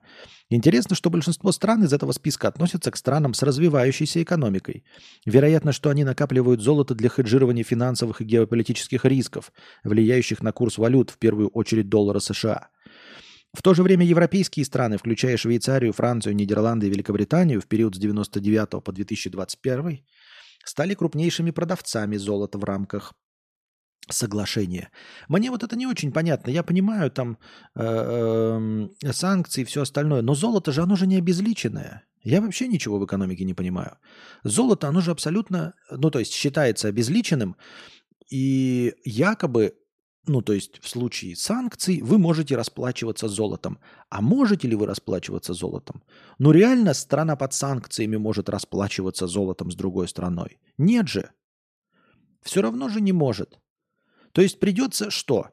Интересно, 0.49 0.95
что 0.95 1.09
большинство 1.09 1.51
стран 1.51 1.83
из 1.83 1.91
этого 1.91 2.11
списка 2.11 2.47
относятся 2.47 2.91
к 2.91 2.97
странам 2.97 3.33
с 3.33 3.41
развивающейся 3.41 4.21
экономикой. 4.21 4.83
Вероятно, 5.25 5.71
что 5.71 5.89
они 5.89 6.03
накапливают 6.03 6.61
золото 6.61 6.93
для 6.93 7.09
хеджирования 7.09 7.63
финансовых 7.63 8.21
и 8.21 8.25
геополитических 8.25 9.05
рисков, 9.05 9.51
влияющих 9.83 10.43
на 10.43 10.51
курс 10.51 10.77
валют, 10.77 11.09
в 11.09 11.17
первую 11.17 11.47
очередь 11.49 11.89
доллара 11.89 12.19
США. 12.19 12.69
В 13.53 13.61
то 13.61 13.73
же 13.73 13.83
время 13.83 14.05
европейские 14.05 14.65
страны, 14.65 14.97
включая 14.97 15.35
Швейцарию, 15.35 15.91
Францию, 15.91 16.35
Нидерланды 16.35 16.87
и 16.87 16.89
Великобританию 16.89 17.59
в 17.59 17.67
период 17.67 17.95
с 17.95 17.97
1999 17.97 18.83
по 18.83 18.91
2021, 18.91 20.05
стали 20.63 20.93
крупнейшими 20.93 21.51
продавцами 21.51 22.15
золота 22.17 22.57
в 22.57 22.63
рамках 22.63 23.13
соглашение. 24.09 24.89
Мне 25.27 25.51
вот 25.51 25.63
это 25.63 25.75
не 25.75 25.85
очень 25.85 26.11
понятно. 26.11 26.49
Я 26.49 26.63
понимаю 26.63 27.11
там 27.11 27.37
э, 27.75 28.87
э, 29.03 29.13
санкции 29.13 29.61
и 29.61 29.65
все 29.65 29.81
остальное, 29.81 30.21
но 30.21 30.33
золото 30.33 30.71
же, 30.71 30.81
оно 30.81 30.95
же 30.95 31.07
не 31.07 31.17
обезличенное. 31.17 32.03
Я 32.23 32.41
вообще 32.41 32.67
ничего 32.67 32.99
в 32.99 33.05
экономике 33.05 33.45
не 33.45 33.53
понимаю. 33.53 33.97
Золото, 34.43 34.87
оно 34.87 35.01
же 35.01 35.11
абсолютно, 35.11 35.73
ну 35.89 36.09
то 36.09 36.19
есть 36.19 36.33
считается 36.33 36.87
обезличенным, 36.87 37.55
и 38.29 38.93
якобы 39.03 39.73
ну, 40.27 40.41
то 40.41 40.53
есть 40.53 40.79
в 40.81 40.87
случае 40.87 41.35
санкций 41.35 42.01
вы 42.01 42.19
можете 42.19 42.55
расплачиваться 42.55 43.27
золотом. 43.27 43.79
А 44.09 44.21
можете 44.21 44.67
ли 44.67 44.75
вы 44.75 44.85
расплачиваться 44.85 45.53
золотом? 45.53 46.03
Ну, 46.37 46.51
реально 46.51 46.93
страна 46.93 47.35
под 47.35 47.53
санкциями 47.53 48.17
может 48.17 48.47
расплачиваться 48.47 49.27
золотом 49.27 49.71
с 49.71 49.75
другой 49.75 50.07
страной. 50.07 50.59
Нет 50.77 51.07
же. 51.07 51.31
Все 52.43 52.61
равно 52.61 52.89
же 52.89 53.01
не 53.01 53.11
может. 53.11 53.59
То 54.31 54.41
есть 54.41 54.59
придется 54.59 55.09
что? 55.09 55.49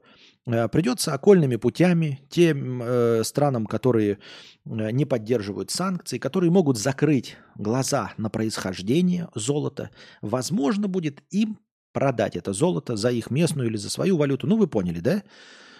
Э, 0.47 0.69
придется 0.69 1.14
окольными 1.14 1.57
путями 1.57 2.21
тем 2.31 2.83
э, 2.83 3.23
странам, 3.25 3.66
которые 3.66 4.19
э, 4.64 4.91
не 4.91 5.05
поддерживают 5.05 5.71
санкции, 5.71 6.19
которые 6.19 6.51
могут 6.51 6.79
закрыть 6.79 7.37
глаза 7.57 8.12
на 8.16 8.31
происхождение 8.31 9.29
золота, 9.35 9.91
возможно, 10.23 10.89
будет 10.89 11.23
им 11.31 11.59
продать 11.99 12.36
это 12.36 12.53
золото 12.53 12.94
за 12.94 13.11
их 13.11 13.28
местную 13.32 13.68
или 13.68 13.76
за 13.76 13.90
свою 13.90 14.16
валюту. 14.16 14.46
Ну, 14.46 14.57
вы 14.57 14.68
поняли, 14.68 15.01
да? 15.01 15.24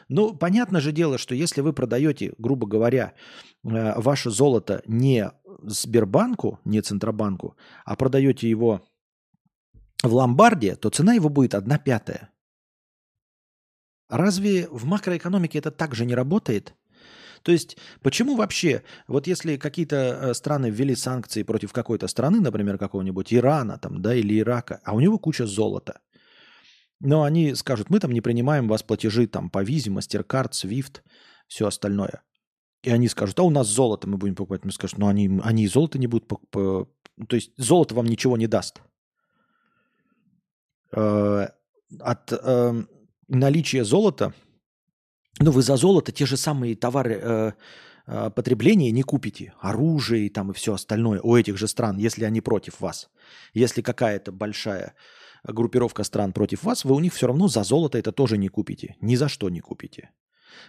Ну, 0.09 0.35
понятно 0.35 0.81
же 0.81 0.91
дело, 0.91 1.17
что 1.17 1.33
если 1.37 1.61
вы 1.61 1.73
продаете, 1.73 2.33
грубо 2.39 2.67
говоря, 2.67 3.13
э, 3.63 4.01
ваше 4.01 4.31
золото 4.31 4.83
не 4.87 5.31
Сбербанку, 5.63 6.59
не 6.65 6.83
Центробанку, 6.83 7.57
а 7.85 7.95
продаете 7.95 8.51
его 8.51 8.81
в 10.03 10.13
ломбарде, 10.13 10.75
то 10.75 10.91
цена 10.91 11.15
его 11.15 11.29
будет 11.29 11.55
одна 11.55 11.79
пятая. 11.79 12.31
Разве 14.11 14.67
в 14.69 14.85
макроэкономике 14.85 15.59
это 15.59 15.71
так 15.71 15.95
же 15.95 16.05
не 16.05 16.17
работает? 16.17 16.75
То 17.43 17.53
есть 17.53 17.77
почему 18.03 18.37
вообще, 18.37 18.83
вот 19.07 19.27
если 19.27 19.57
какие-то 19.57 19.97
э, 19.97 20.35
страны 20.35 20.71
ввели 20.71 20.95
санкции 20.95 21.43
против 21.43 21.73
какой-то 21.73 22.09
страны, 22.09 22.41
например, 22.41 22.79
какого-нибудь 22.79 23.33
Ирана 23.33 23.79
там, 23.79 24.03
да, 24.03 24.15
или 24.15 24.39
Ирака, 24.39 24.81
а 24.85 24.95
у 24.95 25.01
него 25.01 25.19
куча 25.19 25.47
золота, 25.47 26.01
но 27.01 27.23
они 27.23 27.55
скажут, 27.55 27.91
мы 27.91 28.01
там 28.01 28.11
не 28.13 28.21
принимаем 28.21 28.69
вас 28.69 28.83
платежи 28.83 29.27
там 29.27 29.51
по 29.51 29.63
визе, 29.63 29.91
MasterCard, 29.91 30.51
SWIFT, 30.51 31.01
все 31.47 31.67
остальное. 31.67 32.23
И 32.83 32.91
они 32.91 33.09
скажут, 33.09 33.39
а 33.39 33.43
у 33.43 33.51
нас 33.51 33.67
золото 33.67 34.09
мы 34.09 34.19
будем 34.19 34.35
покупать. 34.35 34.65
Мы 34.65 34.73
скажем, 34.73 35.01
ну 35.01 35.09
они, 35.09 35.41
они 35.43 35.65
и 35.65 35.69
золото 35.69 35.99
не 35.99 36.07
будут 36.07 36.29
покупать. 36.29 36.89
То 37.29 37.37
есть 37.37 37.53
золото 37.57 37.95
вам 37.95 38.07
ничего 38.07 38.37
не 38.37 38.47
даст. 38.47 38.81
Э, 40.93 41.49
от 42.01 42.33
э, 42.33 42.85
наличия 43.29 43.85
золота, 43.85 44.33
ну 45.41 45.51
вы 45.51 45.63
за 45.63 45.77
золото 45.77 46.13
те 46.13 46.27
же 46.27 46.37
самые 46.37 46.77
товары 46.77 47.55
э, 48.07 48.31
потребления 48.31 48.91
не 48.93 49.03
купите. 49.03 49.55
Оружие 49.61 50.31
там 50.31 50.51
и 50.51 50.55
все 50.55 50.75
остальное 50.75 51.21
у 51.21 51.37
этих 51.37 51.59
же 51.59 51.69
стран, 51.69 51.99
если 51.99 52.25
они 52.25 52.41
против 52.41 52.81
вас. 52.81 53.11
Если 53.55 53.83
какая-то 53.83 54.33
большая 54.33 54.95
группировка 55.45 56.05
стран 56.05 56.33
против 56.33 56.65
вас, 56.65 56.85
вы 56.85 56.95
у 56.95 57.01
них 57.01 57.15
все 57.15 57.27
равно 57.27 57.49
за 57.49 57.63
золото 57.63 57.99
это 57.99 58.13
тоже 58.13 58.39
не 58.39 58.49
купите. 58.49 58.97
Ни 59.01 59.17
за 59.17 59.29
что 59.29 59.49
не 59.51 59.61
купите. 59.61 60.11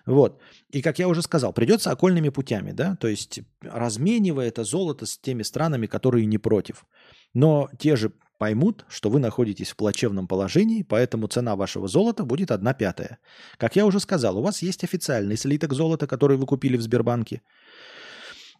Вот. 0.05 0.41
И, 0.69 0.81
как 0.81 0.99
я 0.99 1.07
уже 1.07 1.21
сказал, 1.21 1.53
придется 1.53 1.91
окольными 1.91 2.29
путями, 2.29 2.71
да, 2.71 2.95
то 2.95 3.07
есть 3.07 3.41
разменивая 3.61 4.47
это 4.47 4.63
золото 4.63 5.05
с 5.05 5.17
теми 5.17 5.43
странами, 5.43 5.87
которые 5.87 6.25
не 6.25 6.37
против. 6.37 6.85
Но 7.33 7.69
те 7.79 7.95
же 7.95 8.11
поймут, 8.37 8.85
что 8.89 9.09
вы 9.09 9.19
находитесь 9.19 9.71
в 9.71 9.75
плачевном 9.75 10.27
положении, 10.27 10.83
поэтому 10.83 11.27
цена 11.27 11.55
вашего 11.55 11.87
золота 11.87 12.23
будет 12.23 12.51
одна 12.51 12.73
пятая. 12.73 13.19
Как 13.57 13.75
я 13.75 13.85
уже 13.85 13.99
сказал, 13.99 14.37
у 14.37 14.41
вас 14.41 14.61
есть 14.61 14.83
официальный 14.83 15.37
слиток 15.37 15.73
золота, 15.73 16.07
который 16.07 16.37
вы 16.37 16.45
купили 16.45 16.77
в 16.77 16.81
Сбербанке. 16.81 17.41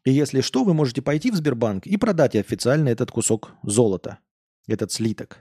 И 0.05 0.11
если 0.11 0.41
что, 0.41 0.63
вы 0.63 0.73
можете 0.73 1.01
пойти 1.01 1.31
в 1.31 1.35
Сбербанк 1.35 1.87
и 1.87 1.97
продать 1.97 2.35
официально 2.35 2.89
этот 2.89 3.11
кусок 3.11 3.51
золота, 3.63 4.19
этот 4.67 4.91
слиток. 4.91 5.39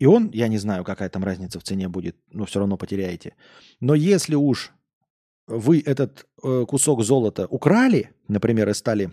И 0.00 0.06
он, 0.06 0.30
я 0.32 0.48
не 0.48 0.58
знаю, 0.58 0.82
какая 0.82 1.10
там 1.10 1.22
разница 1.22 1.60
в 1.60 1.62
цене 1.62 1.88
будет, 1.88 2.16
но 2.32 2.46
все 2.46 2.58
равно 2.58 2.78
потеряете. 2.78 3.34
Но 3.80 3.94
если 3.94 4.34
уж 4.34 4.72
вы 5.46 5.82
этот 5.84 6.26
э, 6.42 6.64
кусок 6.66 7.04
золота 7.04 7.46
украли, 7.46 8.10
например, 8.26 8.70
и 8.70 8.74
стали 8.74 9.12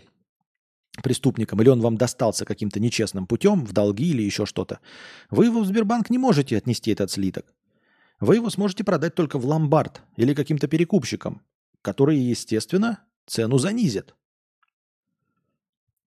преступником, 1.02 1.60
или 1.60 1.68
он 1.68 1.80
вам 1.80 1.98
достался 1.98 2.46
каким-то 2.46 2.80
нечестным 2.80 3.26
путем, 3.26 3.66
в 3.66 3.72
долги 3.74 4.08
или 4.08 4.22
еще 4.22 4.46
что-то, 4.46 4.80
вы 5.30 5.44
его 5.44 5.60
в 5.60 5.66
Сбербанк 5.66 6.08
не 6.08 6.16
можете 6.16 6.56
отнести 6.56 6.90
этот 6.90 7.10
слиток. 7.10 7.54
Вы 8.18 8.36
его 8.36 8.48
сможете 8.48 8.82
продать 8.82 9.14
только 9.14 9.38
в 9.38 9.44
ломбард 9.44 10.00
или 10.16 10.32
каким-то 10.32 10.68
перекупщикам, 10.68 11.42
которые, 11.82 12.30
естественно, 12.30 13.04
цену 13.26 13.58
занизят. 13.58 14.14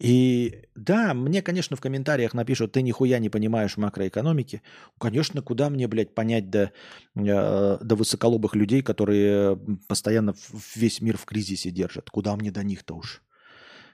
И 0.01 0.63
да, 0.73 1.13
мне, 1.13 1.43
конечно, 1.43 1.75
в 1.75 1.79
комментариях 1.79 2.33
напишут, 2.33 2.71
ты 2.71 2.81
нихуя 2.81 3.19
не 3.19 3.29
понимаешь 3.29 3.77
макроэкономики. 3.77 4.63
Конечно, 4.99 5.43
куда 5.43 5.69
мне, 5.69 5.87
блядь, 5.87 6.15
понять 6.15 6.49
до, 6.49 6.71
э, 7.15 7.77
до 7.79 7.95
высоколобых 7.95 8.55
людей, 8.55 8.81
которые 8.81 9.59
постоянно 9.87 10.33
весь 10.75 11.01
мир 11.01 11.17
в 11.17 11.25
кризисе 11.25 11.69
держат. 11.69 12.09
Куда 12.09 12.35
мне 12.35 12.49
до 12.49 12.63
них-то 12.63 12.95
уж? 12.95 13.21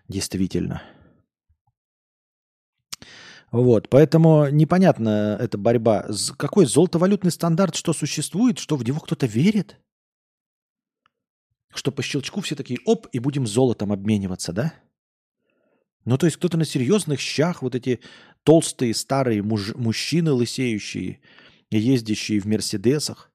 Действительно. 0.08 0.82
Вот, 3.52 3.90
поэтому 3.90 4.48
непонятна 4.50 5.38
эта 5.42 5.58
борьба. 5.58 6.08
Какой 6.38 6.66
золотовалютный 6.68 7.32
стандарт, 7.32 7.76
что 7.76 7.92
существует, 7.92 8.60
что 8.60 8.78
в 8.78 8.86
него 8.86 9.02
кто-то 9.02 9.26
верит? 9.26 9.78
Что 11.76 11.92
по 11.92 12.02
щелчку 12.02 12.40
все 12.40 12.56
такие, 12.56 12.80
оп, 12.86 13.08
и 13.12 13.20
будем 13.20 13.46
золотом 13.46 13.92
обмениваться, 13.92 14.54
да? 14.54 14.74
Ну, 16.08 16.18
то 16.18 16.26
есть 16.26 16.38
кто-то 16.38 16.56
на 16.56 16.64
серьезных 16.64 17.20
щах, 17.20 17.62
вот 17.62 17.76
эти 17.76 18.00
толстые 18.44 18.94
старые 18.94 19.44
муж, 19.44 19.76
мужчины 19.76 20.32
лысеющие, 20.32 21.20
ездящие 21.70 22.40
в 22.40 22.46
Мерседесах, 22.46 23.30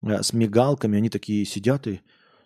э, 0.00 0.22
с 0.22 0.32
мигалками, 0.32 0.96
они 0.96 1.10
такие 1.10 1.44
сидят 1.44 1.86
и, 1.86 2.00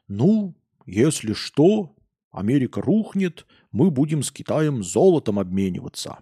ну, 0.08 0.56
если 0.86 1.34
что, 1.34 1.94
Америка 2.32 2.82
рухнет, 2.82 3.46
мы 3.70 3.92
будем 3.92 4.24
с 4.24 4.32
Китаем 4.32 4.82
золотом 4.82 5.38
обмениваться. 5.38 6.18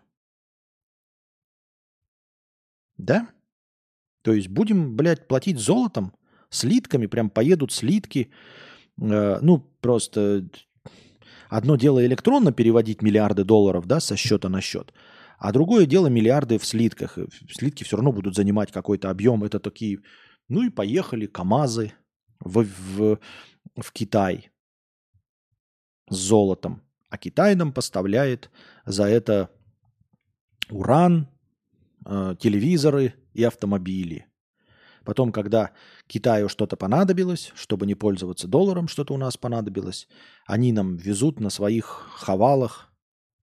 Да? 2.99 3.31
То 4.21 4.35
есть 4.35 4.49
будем, 4.49 4.95
блядь, 4.95 5.27
платить 5.27 5.59
золотом, 5.59 6.15
слитками, 6.51 7.07
прям 7.07 7.31
поедут 7.31 7.73
слитки, 7.73 8.31
э, 9.01 9.39
ну, 9.41 9.61
просто 9.81 10.51
Одно 11.49 11.77
дело 11.77 12.05
электронно 12.05 12.53
переводить 12.53 13.03
миллиарды 13.03 13.45
долларов 13.45 13.87
да, 13.87 14.01
со 14.01 14.17
счета 14.17 14.49
на 14.49 14.61
счет, 14.61 14.93
а 15.39 15.53
другое 15.53 15.87
дело 15.87 16.09
миллиарды 16.09 16.59
в 16.59 16.65
слитках. 16.65 17.19
Слитки 17.51 17.85
все 17.85 17.97
равно 17.97 18.13
будут 18.13 18.35
занимать 18.35 18.73
какой-то 18.73 19.11
объем. 19.11 19.45
Это 19.45 19.61
такие, 19.61 20.01
ну 20.49 20.63
и 20.63 20.71
поехали 20.71 21.27
КАМАЗы 21.27 21.93
в, 22.41 22.65
в, 22.65 23.19
в 23.77 23.93
Китай 23.93 24.51
с 26.11 26.17
золотом. 26.17 26.83
А 27.09 27.17
Китай 27.17 27.55
нам 27.55 27.73
поставляет 27.73 28.51
за 28.85 29.05
это 29.05 29.51
уран, 30.71 31.29
э, 32.05 32.35
телевизоры 32.39 33.15
и 33.33 33.45
автомобили. 33.45 34.27
Потом, 35.09 35.33
когда 35.33 35.71
Китаю 36.07 36.51
что-то 36.51 36.77
понадобилось, 36.77 37.53
чтобы 37.55 37.87
не 37.87 37.95
пользоваться 37.95 38.47
долларом, 38.47 38.89
что-то 38.89 39.15
у 39.15 39.17
нас 39.17 39.39
понадобилось, 39.39 40.07
они 40.45 40.71
нам 40.71 40.99
везут 40.99 41.41
на 41.41 41.49
своих 41.49 41.87
хавалах 42.17 42.93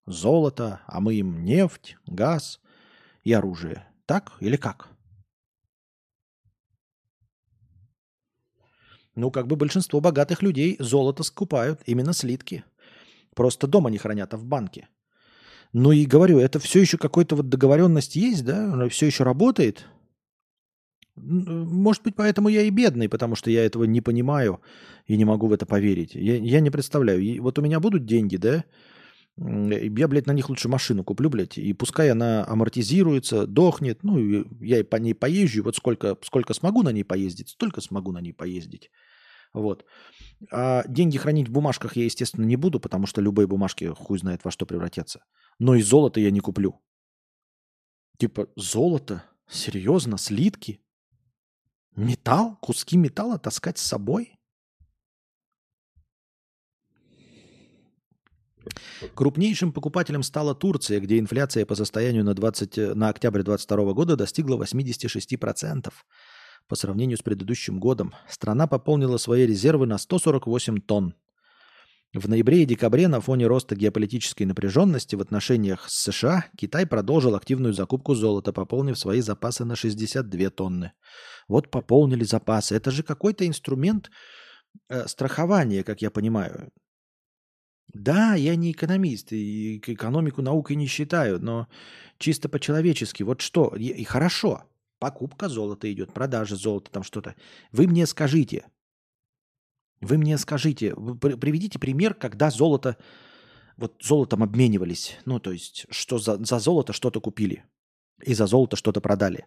золото, 0.06 0.82
а 0.86 1.00
мы 1.00 1.16
им 1.16 1.44
нефть, 1.44 1.98
газ 2.06 2.60
и 3.24 3.34
оружие. 3.34 3.88
Так 4.06 4.34
или 4.42 4.58
как? 4.58 4.90
Ну, 9.16 9.32
как 9.32 9.48
бы 9.48 9.56
большинство 9.56 10.00
богатых 10.00 10.44
людей 10.44 10.76
золото 10.78 11.24
скупают, 11.24 11.82
именно 11.88 12.14
слитки. 12.14 12.64
Просто 13.34 13.66
дома 13.66 13.90
не 13.90 13.98
хранят, 13.98 14.36
а 14.36 14.38
в 14.38 14.46
банке. 14.46 14.88
Ну 15.74 15.92
и 15.92 16.06
говорю, 16.06 16.38
это 16.38 16.60
все 16.60 16.82
еще 16.82 17.00
какой-то 17.00 17.36
вот 17.36 17.50
договоренность 17.50 18.16
есть, 18.16 18.46
да? 18.46 18.72
Она 18.72 18.88
все 18.88 19.08
еще 19.08 19.24
работает. 19.24 19.88
Может 21.16 22.04
быть, 22.04 22.16
поэтому 22.16 22.50
я 22.50 22.62
и 22.64 22.70
бедный, 22.70 23.08
потому 23.08 23.36
что 23.36 23.50
я 23.50 23.66
этого 23.66 23.86
не 23.86 24.02
понимаю 24.02 24.62
и 25.08 25.16
не 25.16 25.26
могу 25.26 25.48
в 25.48 25.54
это 25.54 25.66
поверить. 25.66 26.14
Я, 26.14 26.38
я 26.38 26.60
не 26.60 26.70
представляю. 26.70 27.22
И 27.22 27.40
вот 27.40 27.58
у 27.58 27.62
меня 27.62 27.80
будут 27.80 28.06
деньги, 28.06 28.38
да? 28.38 28.66
Я, 29.38 30.08
блядь, 30.08 30.28
на 30.28 30.34
них 30.34 30.50
лучше 30.50 30.70
машину 30.70 31.04
куплю, 31.04 31.30
блядь, 31.30 31.58
и 31.58 31.74
пускай 31.74 32.10
она 32.10 32.46
амортизируется, 32.48 33.46
дохнет, 33.46 34.02
ну, 34.02 34.18
я 34.62 34.80
и 34.80 34.84
по 34.84 34.96
ней 34.96 35.14
поезжу, 35.14 35.62
вот 35.64 35.76
сколько, 35.76 36.18
сколько 36.22 36.54
смогу 36.54 36.84
на 36.84 36.94
ней 36.94 37.04
поездить, 37.04 37.50
столько 37.50 37.82
смогу 37.82 38.14
на 38.14 38.22
ней 38.22 38.32
поездить. 38.32 38.90
Вот. 39.54 39.86
А 40.52 40.84
деньги 40.88 41.18
хранить 41.18 41.50
в 41.50 41.52
бумажках 41.52 41.98
я, 41.98 42.06
естественно, 42.06 42.46
не 42.46 42.56
буду, 42.56 42.80
потому 42.80 43.08
что 43.08 43.22
любые 43.22 43.48
бумажки 43.48 43.86
хуй 43.86 44.20
знает 44.20 44.46
во 44.46 44.52
что 44.52 44.66
превратятся. 44.66 45.24
Но 45.60 45.76
и 45.76 45.82
золото 45.82 46.20
я 46.20 46.32
не 46.32 46.40
куплю. 46.40 46.82
Типа, 48.18 48.48
золото? 48.56 49.24
Серьезно? 49.50 50.18
Слитки? 50.18 50.82
Металл? 51.96 52.58
Куски 52.62 52.98
металла 52.98 53.38
таскать 53.38 53.78
с 53.78 53.84
собой? 53.84 54.36
Крупнейшим 59.14 59.72
покупателем 59.72 60.24
стала 60.24 60.56
Турция, 60.56 61.00
где 61.00 61.20
инфляция 61.20 61.66
по 61.66 61.76
состоянию 61.76 62.24
на, 62.24 62.34
20, 62.34 62.96
на 62.96 63.10
октябрь 63.10 63.44
2022 63.44 63.94
года 63.94 64.16
достигла 64.16 64.58
86%. 64.58 65.94
по 66.68 66.76
сравнению 66.76 67.18
с 67.18 67.22
предыдущим 67.22 67.80
годом. 67.80 68.16
Страна 68.28 68.66
пополнила 68.66 69.18
свои 69.18 69.46
резервы 69.46 69.86
на 69.86 70.00
148 70.00 70.82
тонн. 70.82 71.14
В 72.16 72.30
ноябре 72.30 72.64
и 72.64 72.66
декабре 72.66 73.10
на 73.10 73.20
фоне 73.20 73.46
роста 73.46 73.76
геополитической 73.76 74.44
напряженности 74.44 75.18
в 75.18 75.22
отношениях 75.22 75.90
с 75.90 76.02
США 76.02 76.46
Китай 76.56 76.86
продолжил 76.86 77.36
активную 77.36 77.74
закупку 77.74 78.16
золота, 78.16 78.54
пополнив 78.54 78.98
свои 78.98 79.20
запасы 79.20 79.66
на 79.66 79.76
62 79.76 80.50
тонны. 80.50 80.94
Вот 81.50 81.70
пополнили 81.70 82.24
запасы. 82.24 82.74
Это 82.74 82.90
же 82.90 83.04
какой-то 83.04 83.46
инструмент 83.46 84.12
э, 84.88 85.06
страхования, 85.08 85.84
как 85.84 86.02
я 86.02 86.10
понимаю. 86.10 86.72
Да, 87.94 88.36
я 88.36 88.56
не 88.56 88.72
экономист, 88.72 89.34
и 89.34 89.80
экономику 89.80 90.42
наукой 90.42 90.78
не 90.78 90.88
считаю, 90.88 91.42
но 91.42 91.68
чисто 92.18 92.48
по-человечески. 92.48 93.24
Вот 93.24 93.42
что, 93.42 93.76
и, 93.76 94.06
хорошо, 94.06 94.64
покупка 95.00 95.50
золота 95.50 95.92
идет, 95.92 96.14
продажа 96.14 96.56
золота, 96.56 96.92
там 96.92 97.04
что-то. 97.04 97.36
Вы 97.74 97.88
мне 97.88 98.06
скажите, 98.06 98.64
вы 100.02 100.18
мне 100.18 100.38
скажите, 100.38 100.94
вы 100.96 101.18
приведите 101.18 101.80
пример, 101.80 102.14
когда 102.14 102.50
золото, 102.50 102.98
вот 103.78 103.96
золотом 104.02 104.44
обменивались. 104.44 105.18
Ну, 105.26 105.40
то 105.40 105.52
есть, 105.52 105.86
что 105.90 106.18
за, 106.18 106.44
за 106.44 106.60
золото 106.60 106.94
что-то 106.94 107.20
купили 107.22 107.66
и 108.24 108.34
за 108.34 108.48
золото 108.48 108.76
что-то 108.76 109.02
продали. 109.02 109.46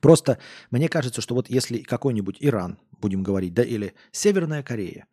Просто 0.00 0.38
мне 0.70 0.88
кажется, 0.88 1.20
что 1.20 1.34
вот 1.34 1.50
если 1.50 1.78
какой-нибудь 1.78 2.36
Иран, 2.40 2.78
будем 3.00 3.22
говорить, 3.22 3.54
да, 3.54 3.62
или 3.62 3.94
Северная 4.12 4.62
Корея, 4.62 5.06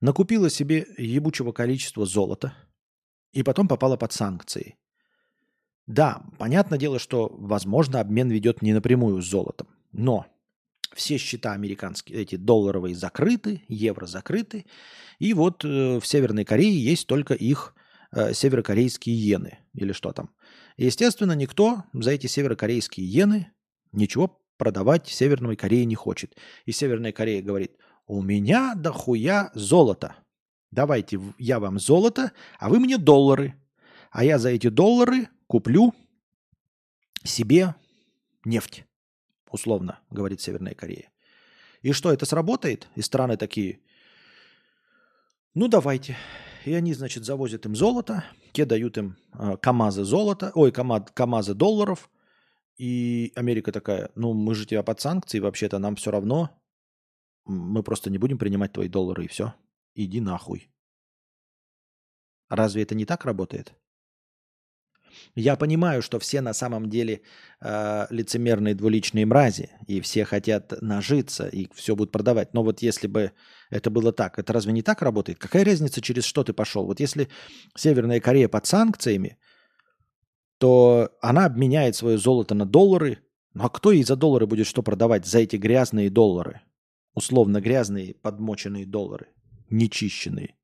накупила 0.00 0.50
себе 0.50 0.86
ебучего 0.96 1.52
количества 1.52 2.04
золота 2.04 2.54
и 3.32 3.42
потом 3.42 3.68
попала 3.68 3.96
под 3.96 4.12
санкции. 4.12 4.76
Да, 5.86 6.22
понятное 6.38 6.78
дело, 6.78 6.98
что, 6.98 7.28
возможно, 7.32 8.00
обмен 8.00 8.28
ведет 8.28 8.60
не 8.60 8.74
напрямую 8.74 9.22
с 9.22 9.28
золотом, 9.28 9.68
но 9.92 10.26
все 10.98 11.16
счета 11.16 11.52
американские, 11.52 12.20
эти 12.20 12.34
долларовые 12.34 12.94
закрыты, 12.94 13.62
евро 13.68 14.06
закрыты. 14.06 14.66
И 15.20 15.32
вот 15.32 15.64
э, 15.64 16.00
в 16.00 16.06
Северной 16.06 16.44
Корее 16.44 16.76
есть 16.76 17.06
только 17.06 17.34
их 17.34 17.74
э, 18.10 18.34
северокорейские 18.34 19.14
иены 19.14 19.60
или 19.74 19.92
что 19.92 20.12
там. 20.12 20.30
естественно, 20.76 21.32
никто 21.32 21.84
за 21.92 22.10
эти 22.10 22.26
северокорейские 22.26 23.06
иены 23.06 23.52
ничего 23.92 24.42
продавать 24.56 25.06
Северной 25.06 25.54
Корее 25.54 25.84
не 25.84 25.94
хочет. 25.94 26.36
И 26.66 26.72
Северная 26.72 27.12
Корея 27.12 27.42
говорит, 27.42 27.76
у 28.06 28.20
меня 28.20 28.74
дохуя 28.74 29.52
золото. 29.54 30.16
Давайте 30.72 31.20
я 31.38 31.60
вам 31.60 31.78
золото, 31.78 32.32
а 32.58 32.68
вы 32.68 32.80
мне 32.80 32.98
доллары. 32.98 33.54
А 34.10 34.24
я 34.24 34.38
за 34.38 34.48
эти 34.48 34.68
доллары 34.68 35.28
куплю 35.46 35.94
себе 37.22 37.76
нефть 38.44 38.87
условно, 39.50 40.00
говорит 40.10 40.40
Северная 40.40 40.74
Корея. 40.74 41.10
И 41.82 41.92
что, 41.92 42.12
это 42.12 42.26
сработает? 42.26 42.88
И 42.96 43.02
страны 43.02 43.36
такие, 43.36 43.80
ну 45.54 45.68
давайте. 45.68 46.16
И 46.64 46.74
они, 46.74 46.94
значит, 46.94 47.24
завозят 47.24 47.66
им 47.66 47.76
золото, 47.76 48.24
те 48.52 48.64
дают 48.64 48.98
им 48.98 49.16
э, 49.34 49.56
КАМАЗы 49.56 50.04
золота, 50.04 50.52
ой, 50.54 50.72
КАМАЗ, 50.72 51.10
КАМАЗы 51.14 51.54
долларов. 51.54 52.10
И 52.76 53.32
Америка 53.34 53.72
такая, 53.72 54.10
ну 54.14 54.34
мы 54.34 54.54
же 54.54 54.66
тебя 54.66 54.82
под 54.82 55.00
санкции, 55.00 55.40
вообще-то 55.40 55.78
нам 55.78 55.96
все 55.96 56.10
равно, 56.10 56.50
мы 57.44 57.82
просто 57.82 58.10
не 58.10 58.18
будем 58.18 58.38
принимать 58.38 58.72
твои 58.72 58.88
доллары 58.88 59.24
и 59.24 59.28
все. 59.28 59.54
Иди 59.94 60.20
нахуй. 60.20 60.70
Разве 62.48 62.82
это 62.82 62.94
не 62.94 63.04
так 63.04 63.24
работает? 63.24 63.74
Я 65.34 65.56
понимаю, 65.56 66.02
что 66.02 66.18
все 66.18 66.40
на 66.40 66.52
самом 66.52 66.88
деле 66.88 67.22
э, 67.60 68.06
лицемерные 68.10 68.74
двуличные 68.74 69.26
мрази, 69.26 69.70
и 69.86 70.00
все 70.00 70.24
хотят 70.24 70.72
нажиться, 70.80 71.48
и 71.48 71.68
все 71.74 71.96
будут 71.96 72.12
продавать. 72.12 72.54
Но 72.54 72.62
вот 72.62 72.82
если 72.82 73.06
бы 73.06 73.32
это 73.70 73.90
было 73.90 74.12
так, 74.12 74.38
это 74.38 74.52
разве 74.52 74.72
не 74.72 74.82
так 74.82 75.02
работает? 75.02 75.38
Какая 75.38 75.64
разница, 75.64 76.00
через 76.00 76.24
что 76.24 76.44
ты 76.44 76.52
пошел? 76.52 76.86
Вот 76.86 77.00
если 77.00 77.28
Северная 77.76 78.20
Корея 78.20 78.48
под 78.48 78.66
санкциями, 78.66 79.38
то 80.58 81.10
она 81.20 81.46
обменяет 81.46 81.96
свое 81.96 82.18
золото 82.18 82.54
на 82.54 82.66
доллары. 82.66 83.18
Ну 83.54 83.64
а 83.64 83.70
кто 83.70 83.92
ей 83.92 84.02
за 84.04 84.16
доллары 84.16 84.46
будет 84.46 84.66
что 84.66 84.82
продавать? 84.82 85.26
За 85.26 85.38
эти 85.38 85.56
грязные 85.56 86.10
доллары. 86.10 86.60
Условно 87.14 87.60
грязные 87.60 88.14
подмоченные 88.14 88.86
доллары. 88.86 89.28
Нечищенные. 89.70 90.57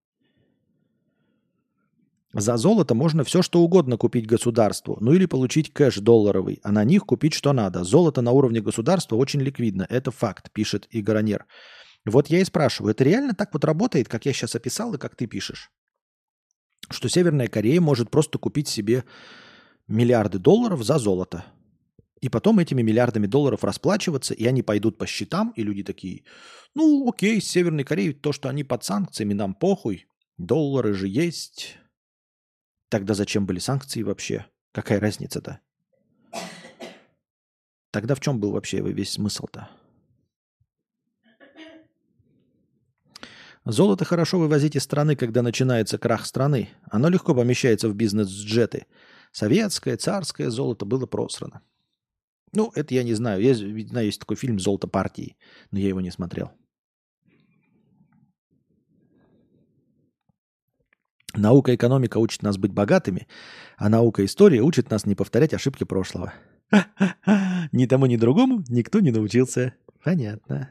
За 2.34 2.56
золото 2.56 2.96
можно 2.96 3.22
все, 3.22 3.42
что 3.42 3.60
угодно 3.60 3.96
купить 3.96 4.26
государству, 4.26 4.98
ну 5.00 5.12
или 5.12 5.24
получить 5.24 5.72
кэш 5.72 5.98
долларовый, 5.98 6.58
а 6.64 6.72
на 6.72 6.82
них 6.82 7.06
купить 7.06 7.32
что 7.32 7.52
надо. 7.52 7.84
Золото 7.84 8.22
на 8.22 8.32
уровне 8.32 8.60
государства 8.60 9.14
очень 9.14 9.40
ликвидно, 9.40 9.86
это 9.88 10.10
факт, 10.10 10.50
пишет 10.52 10.88
Игоронер. 10.90 11.46
Вот 12.04 12.26
я 12.26 12.40
и 12.40 12.44
спрашиваю, 12.44 12.90
это 12.90 13.04
реально 13.04 13.34
так 13.34 13.52
вот 13.52 13.64
работает, 13.64 14.08
как 14.08 14.26
я 14.26 14.32
сейчас 14.32 14.56
описал 14.56 14.92
и 14.94 14.98
как 14.98 15.14
ты 15.14 15.28
пишешь? 15.28 15.70
Что 16.90 17.08
Северная 17.08 17.46
Корея 17.46 17.80
может 17.80 18.10
просто 18.10 18.38
купить 18.38 18.66
себе 18.66 19.04
миллиарды 19.86 20.40
долларов 20.40 20.82
за 20.82 20.98
золото. 20.98 21.44
И 22.20 22.28
потом 22.28 22.58
этими 22.58 22.82
миллиардами 22.82 23.28
долларов 23.28 23.62
расплачиваться, 23.62 24.34
и 24.34 24.44
они 24.44 24.62
пойдут 24.62 24.98
по 24.98 25.06
счетам, 25.06 25.52
и 25.54 25.62
люди 25.62 25.84
такие, 25.84 26.24
ну 26.74 27.08
окей, 27.08 27.40
с 27.40 27.46
Северной 27.46 27.84
Кореей 27.84 28.12
то, 28.12 28.32
что 28.32 28.48
они 28.48 28.64
под 28.64 28.82
санкциями, 28.82 29.34
нам 29.34 29.54
похуй, 29.54 30.06
доллары 30.36 30.94
же 30.94 31.06
есть, 31.06 31.78
Тогда 32.94 33.14
зачем 33.14 33.44
были 33.44 33.58
санкции 33.58 34.02
вообще? 34.02 34.46
Какая 34.70 35.00
разница-то? 35.00 35.58
Тогда 37.90 38.14
в 38.14 38.20
чем 38.20 38.38
был 38.38 38.52
вообще 38.52 38.80
весь 38.82 39.10
смысл-то? 39.10 39.68
Золото 43.64 44.04
хорошо 44.04 44.38
вывозить 44.38 44.76
из 44.76 44.84
страны, 44.84 45.16
когда 45.16 45.42
начинается 45.42 45.98
крах 45.98 46.24
страны. 46.24 46.68
Оно 46.88 47.08
легко 47.08 47.34
помещается 47.34 47.88
в 47.88 47.96
бизнес-джеты. 47.96 48.86
Советское, 49.32 49.96
царское 49.96 50.48
золото 50.50 50.84
было 50.84 51.06
просрано. 51.06 51.62
Ну, 52.52 52.70
это 52.76 52.94
я 52.94 53.02
не 53.02 53.14
знаю. 53.14 53.42
Я 53.42 53.54
знаю, 53.54 54.06
есть 54.06 54.20
такой 54.20 54.36
фильм 54.36 54.60
«Золото 54.60 54.86
партии», 54.86 55.36
но 55.72 55.80
я 55.80 55.88
его 55.88 56.00
не 56.00 56.12
смотрел. 56.12 56.52
Наука 61.36 61.74
экономика 61.74 62.18
учат 62.18 62.42
нас 62.42 62.56
быть 62.56 62.72
богатыми, 62.72 63.26
а 63.76 63.88
наука 63.88 64.24
история 64.24 64.60
учит 64.60 64.90
нас 64.90 65.04
не 65.04 65.14
повторять 65.14 65.52
ошибки 65.52 65.84
прошлого. 65.84 66.32
Ни 67.72 67.86
тому, 67.86 68.06
ни 68.06 68.16
другому 68.16 68.62
никто 68.68 69.00
не 69.00 69.10
научился. 69.10 69.74
Понятно. 70.02 70.70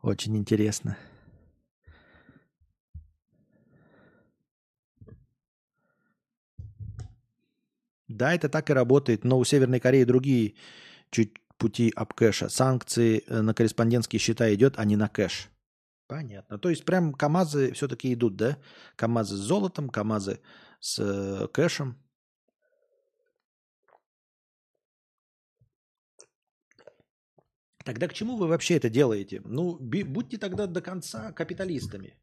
Очень 0.00 0.36
интересно. 0.36 0.96
Да, 8.08 8.34
это 8.34 8.48
так 8.48 8.68
и 8.68 8.72
работает, 8.72 9.24
но 9.24 9.38
у 9.38 9.44
Северной 9.44 9.80
Кореи 9.80 10.04
другие 10.04 10.54
чуть 11.10 11.40
пути 11.56 11.92
обкэша. 11.94 12.48
Санкции 12.48 13.24
э, 13.26 13.40
на 13.40 13.54
корреспондентские 13.54 14.20
счета 14.20 14.52
идет, 14.52 14.74
а 14.76 14.84
не 14.84 14.96
на 14.96 15.08
кэш. 15.08 15.51
Понятно. 16.12 16.58
То 16.58 16.68
есть 16.68 16.84
прям 16.84 17.14
КАМАЗы 17.14 17.72
все-таки 17.72 18.12
идут, 18.12 18.36
да? 18.36 18.58
КАМАЗы 18.96 19.36
с 19.36 19.40
золотом, 19.40 19.88
КАМАЗы 19.88 20.40
с 20.80 20.98
э, 20.98 21.48
кэшем. 21.48 21.96
Тогда 27.84 28.08
к 28.08 28.12
чему 28.12 28.36
вы 28.36 28.46
вообще 28.46 28.74
это 28.76 28.90
делаете? 28.90 29.40
Ну, 29.46 29.78
будьте 29.80 30.36
тогда 30.36 30.66
до 30.66 30.82
конца 30.82 31.32
капиталистами. 31.32 32.14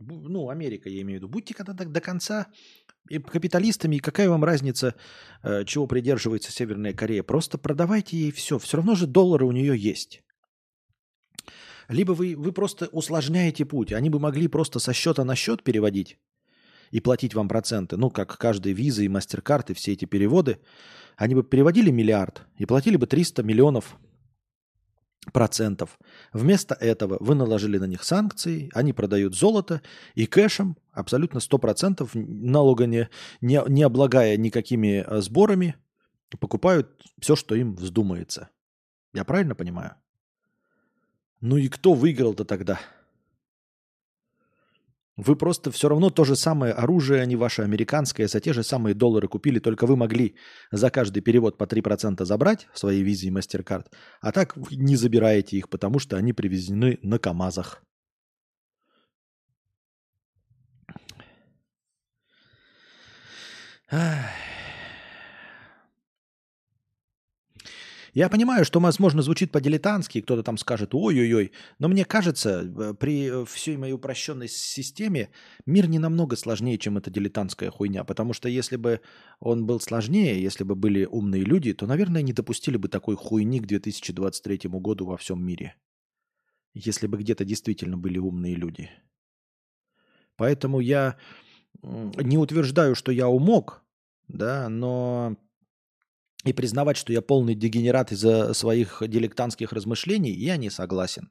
Ну, 0.00 0.48
Америка, 0.48 0.88
я 0.88 1.02
имею 1.02 1.20
в 1.20 1.22
виду. 1.22 1.28
Будьте 1.28 1.54
когда 1.54 1.72
до, 1.72 1.84
до 1.84 2.00
конца 2.00 2.46
капиталистами, 3.30 3.96
и 3.96 4.00
какая 4.00 4.28
вам 4.28 4.44
разница, 4.44 4.94
э, 5.44 5.64
чего 5.64 5.86
придерживается 5.86 6.50
Северная 6.50 6.94
Корея? 6.94 7.22
Просто 7.22 7.58
продавайте 7.58 8.16
ей 8.16 8.32
все. 8.32 8.58
Все 8.58 8.76
равно 8.76 8.96
же 8.96 9.06
доллары 9.06 9.46
у 9.46 9.52
нее 9.52 9.78
есть. 9.78 10.25
Либо 11.88 12.12
вы, 12.12 12.34
вы 12.36 12.52
просто 12.52 12.86
усложняете 12.86 13.64
путь. 13.64 13.92
Они 13.92 14.10
бы 14.10 14.18
могли 14.18 14.48
просто 14.48 14.78
со 14.78 14.92
счета 14.92 15.24
на 15.24 15.34
счет 15.36 15.62
переводить 15.62 16.18
и 16.90 17.00
платить 17.00 17.34
вам 17.34 17.48
проценты. 17.48 17.96
Ну, 17.96 18.10
как 18.10 18.36
каждый 18.38 18.72
виза 18.72 19.02
и 19.02 19.08
мастер-карты, 19.08 19.74
все 19.74 19.92
эти 19.92 20.04
переводы. 20.04 20.58
Они 21.16 21.34
бы 21.34 21.42
переводили 21.42 21.90
миллиард 21.90 22.46
и 22.58 22.66
платили 22.66 22.96
бы 22.96 23.06
300 23.06 23.42
миллионов 23.42 23.96
процентов. 25.32 25.98
Вместо 26.32 26.74
этого 26.74 27.16
вы 27.20 27.34
наложили 27.34 27.78
на 27.78 27.86
них 27.86 28.04
санкции, 28.04 28.70
они 28.74 28.92
продают 28.92 29.34
золото 29.34 29.82
и 30.14 30.26
кэшем 30.26 30.76
абсолютно 30.92 31.38
100% 31.38 32.08
налога 32.14 32.86
не, 32.86 33.08
не, 33.40 33.60
не 33.66 33.82
облагая 33.82 34.36
никакими 34.36 35.04
э, 35.06 35.20
сборами, 35.20 35.76
покупают 36.38 37.02
все, 37.18 37.34
что 37.34 37.54
им 37.54 37.74
вздумается. 37.74 38.50
Я 39.14 39.24
правильно 39.24 39.54
понимаю? 39.54 39.96
Ну 41.40 41.56
и 41.56 41.68
кто 41.68 41.92
выиграл-то 41.92 42.44
тогда? 42.44 42.80
Вы 45.16 45.34
просто 45.34 45.70
все 45.70 45.88
равно 45.88 46.10
то 46.10 46.24
же 46.24 46.36
самое 46.36 46.74
оружие, 46.74 47.26
не 47.26 47.36
ваше 47.36 47.62
американское, 47.62 48.28
за 48.28 48.38
те 48.38 48.52
же 48.52 48.62
самые 48.62 48.94
доллары 48.94 49.28
купили, 49.28 49.58
только 49.58 49.86
вы 49.86 49.96
могли 49.96 50.36
за 50.70 50.90
каждый 50.90 51.22
перевод 51.22 51.56
по 51.56 51.64
3% 51.64 52.22
забрать 52.24 52.68
в 52.74 52.78
своей 52.78 53.02
визе 53.02 53.28
и 53.28 53.30
MasterCard, 53.30 53.86
а 54.20 54.32
так 54.32 54.56
вы 54.56 54.76
не 54.76 54.94
забираете 54.96 55.56
их, 55.56 55.70
потому 55.70 55.98
что 56.00 56.18
они 56.18 56.34
привезены 56.34 56.98
на 57.02 57.18
КАМАЗах. 57.18 57.82
Я 68.16 68.30
понимаю, 68.30 68.64
что, 68.64 68.80
возможно, 68.80 69.20
звучит 69.20 69.52
по-дилетантски, 69.52 70.22
кто-то 70.22 70.42
там 70.42 70.56
скажет 70.56 70.94
«ой-ой-ой», 70.94 71.52
но 71.78 71.88
мне 71.88 72.06
кажется, 72.06 72.62
э, 72.62 72.94
при 72.94 73.44
всей 73.44 73.76
моей 73.76 73.92
упрощенной 73.92 74.48
системе 74.48 75.28
мир 75.66 75.86
не 75.86 75.98
намного 75.98 76.34
сложнее, 76.36 76.78
чем 76.78 76.96
эта 76.96 77.10
дилетантская 77.10 77.70
хуйня, 77.70 78.04
потому 78.04 78.32
что 78.32 78.48
если 78.48 78.76
бы 78.76 79.02
он 79.38 79.66
был 79.66 79.80
сложнее, 79.80 80.42
если 80.42 80.64
бы 80.64 80.74
были 80.74 81.04
умные 81.04 81.42
люди, 81.42 81.74
то, 81.74 81.86
наверное, 81.86 82.22
не 82.22 82.32
допустили 82.32 82.78
бы 82.78 82.88
такой 82.88 83.16
хуйни 83.16 83.60
к 83.60 83.66
2023 83.66 84.60
году 84.80 85.04
во 85.04 85.18
всем 85.18 85.44
мире. 85.44 85.74
Если 86.72 87.08
бы 87.08 87.18
где-то 87.18 87.44
действительно 87.44 87.98
были 87.98 88.16
умные 88.16 88.54
люди. 88.54 88.88
Поэтому 90.36 90.80
я 90.80 91.18
не 91.82 92.38
утверждаю, 92.38 92.94
что 92.94 93.12
я 93.12 93.28
умок, 93.28 93.82
да, 94.26 94.70
но 94.70 95.36
и 96.46 96.52
признавать, 96.52 96.96
что 96.96 97.12
я 97.12 97.20
полный 97.20 97.54
дегенерат 97.54 98.12
из-за 98.12 98.54
своих 98.54 99.02
дилетантских 99.06 99.72
размышлений, 99.72 100.32
я 100.32 100.56
не 100.56 100.70
согласен. 100.70 101.30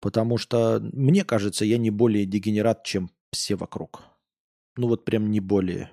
Потому 0.00 0.36
что, 0.36 0.80
мне 0.92 1.24
кажется, 1.24 1.64
я 1.64 1.78
не 1.78 1.90
более 1.90 2.26
дегенерат, 2.26 2.84
чем 2.84 3.10
все 3.32 3.54
вокруг. 3.54 4.02
Ну 4.76 4.88
вот 4.88 5.04
прям 5.04 5.30
не 5.30 5.40
более. 5.40 5.90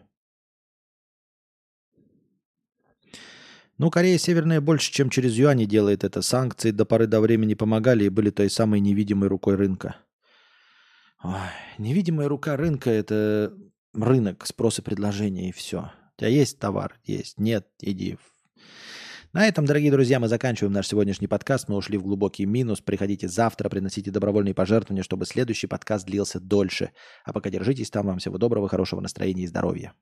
Ну, 3.77 3.89
Корея 3.89 4.17
Северная 4.17 4.61
больше, 4.61 4.91
чем 4.91 5.09
через 5.09 5.33
юани 5.35 5.65
делает 5.65 6.03
это. 6.03 6.21
Санкции 6.21 6.71
до 6.71 6.85
поры 6.85 7.07
до 7.07 7.19
времени 7.19 7.53
помогали 7.53 8.05
и 8.05 8.09
были 8.09 8.29
той 8.29 8.49
самой 8.49 8.79
невидимой 8.79 9.27
рукой 9.27 9.55
рынка. 9.55 9.95
Ой, 11.23 11.33
невидимая 11.77 12.27
рука 12.27 12.57
рынка– 12.57 12.89
это 12.91 13.53
рынок, 13.93 14.45
спрос 14.45 14.79
и 14.79 14.81
предложение, 14.81 15.49
и 15.49 15.51
все. 15.51 15.91
Тебя 16.21 16.29
есть 16.29 16.59
товар? 16.59 16.99
Есть. 17.03 17.39
Нет, 17.39 17.65
иди. 17.79 18.15
На 19.33 19.47
этом, 19.47 19.65
дорогие 19.65 19.89
друзья, 19.91 20.19
мы 20.19 20.27
заканчиваем 20.27 20.71
наш 20.71 20.87
сегодняшний 20.87 21.25
подкаст. 21.25 21.67
Мы 21.67 21.75
ушли 21.75 21.97
в 21.97 22.03
глубокий 22.03 22.45
минус. 22.45 22.79
Приходите 22.79 23.27
завтра, 23.27 23.69
приносите 23.69 24.11
добровольные 24.11 24.53
пожертвования, 24.53 25.01
чтобы 25.01 25.25
следующий 25.25 25.65
подкаст 25.65 26.05
длился 26.05 26.39
дольше. 26.39 26.91
А 27.25 27.33
пока 27.33 27.49
держитесь 27.49 27.89
там. 27.89 28.05
Вам 28.05 28.19
всего 28.19 28.37
доброго, 28.37 28.69
хорошего 28.69 29.01
настроения 29.01 29.45
и 29.45 29.47
здоровья. 29.47 29.93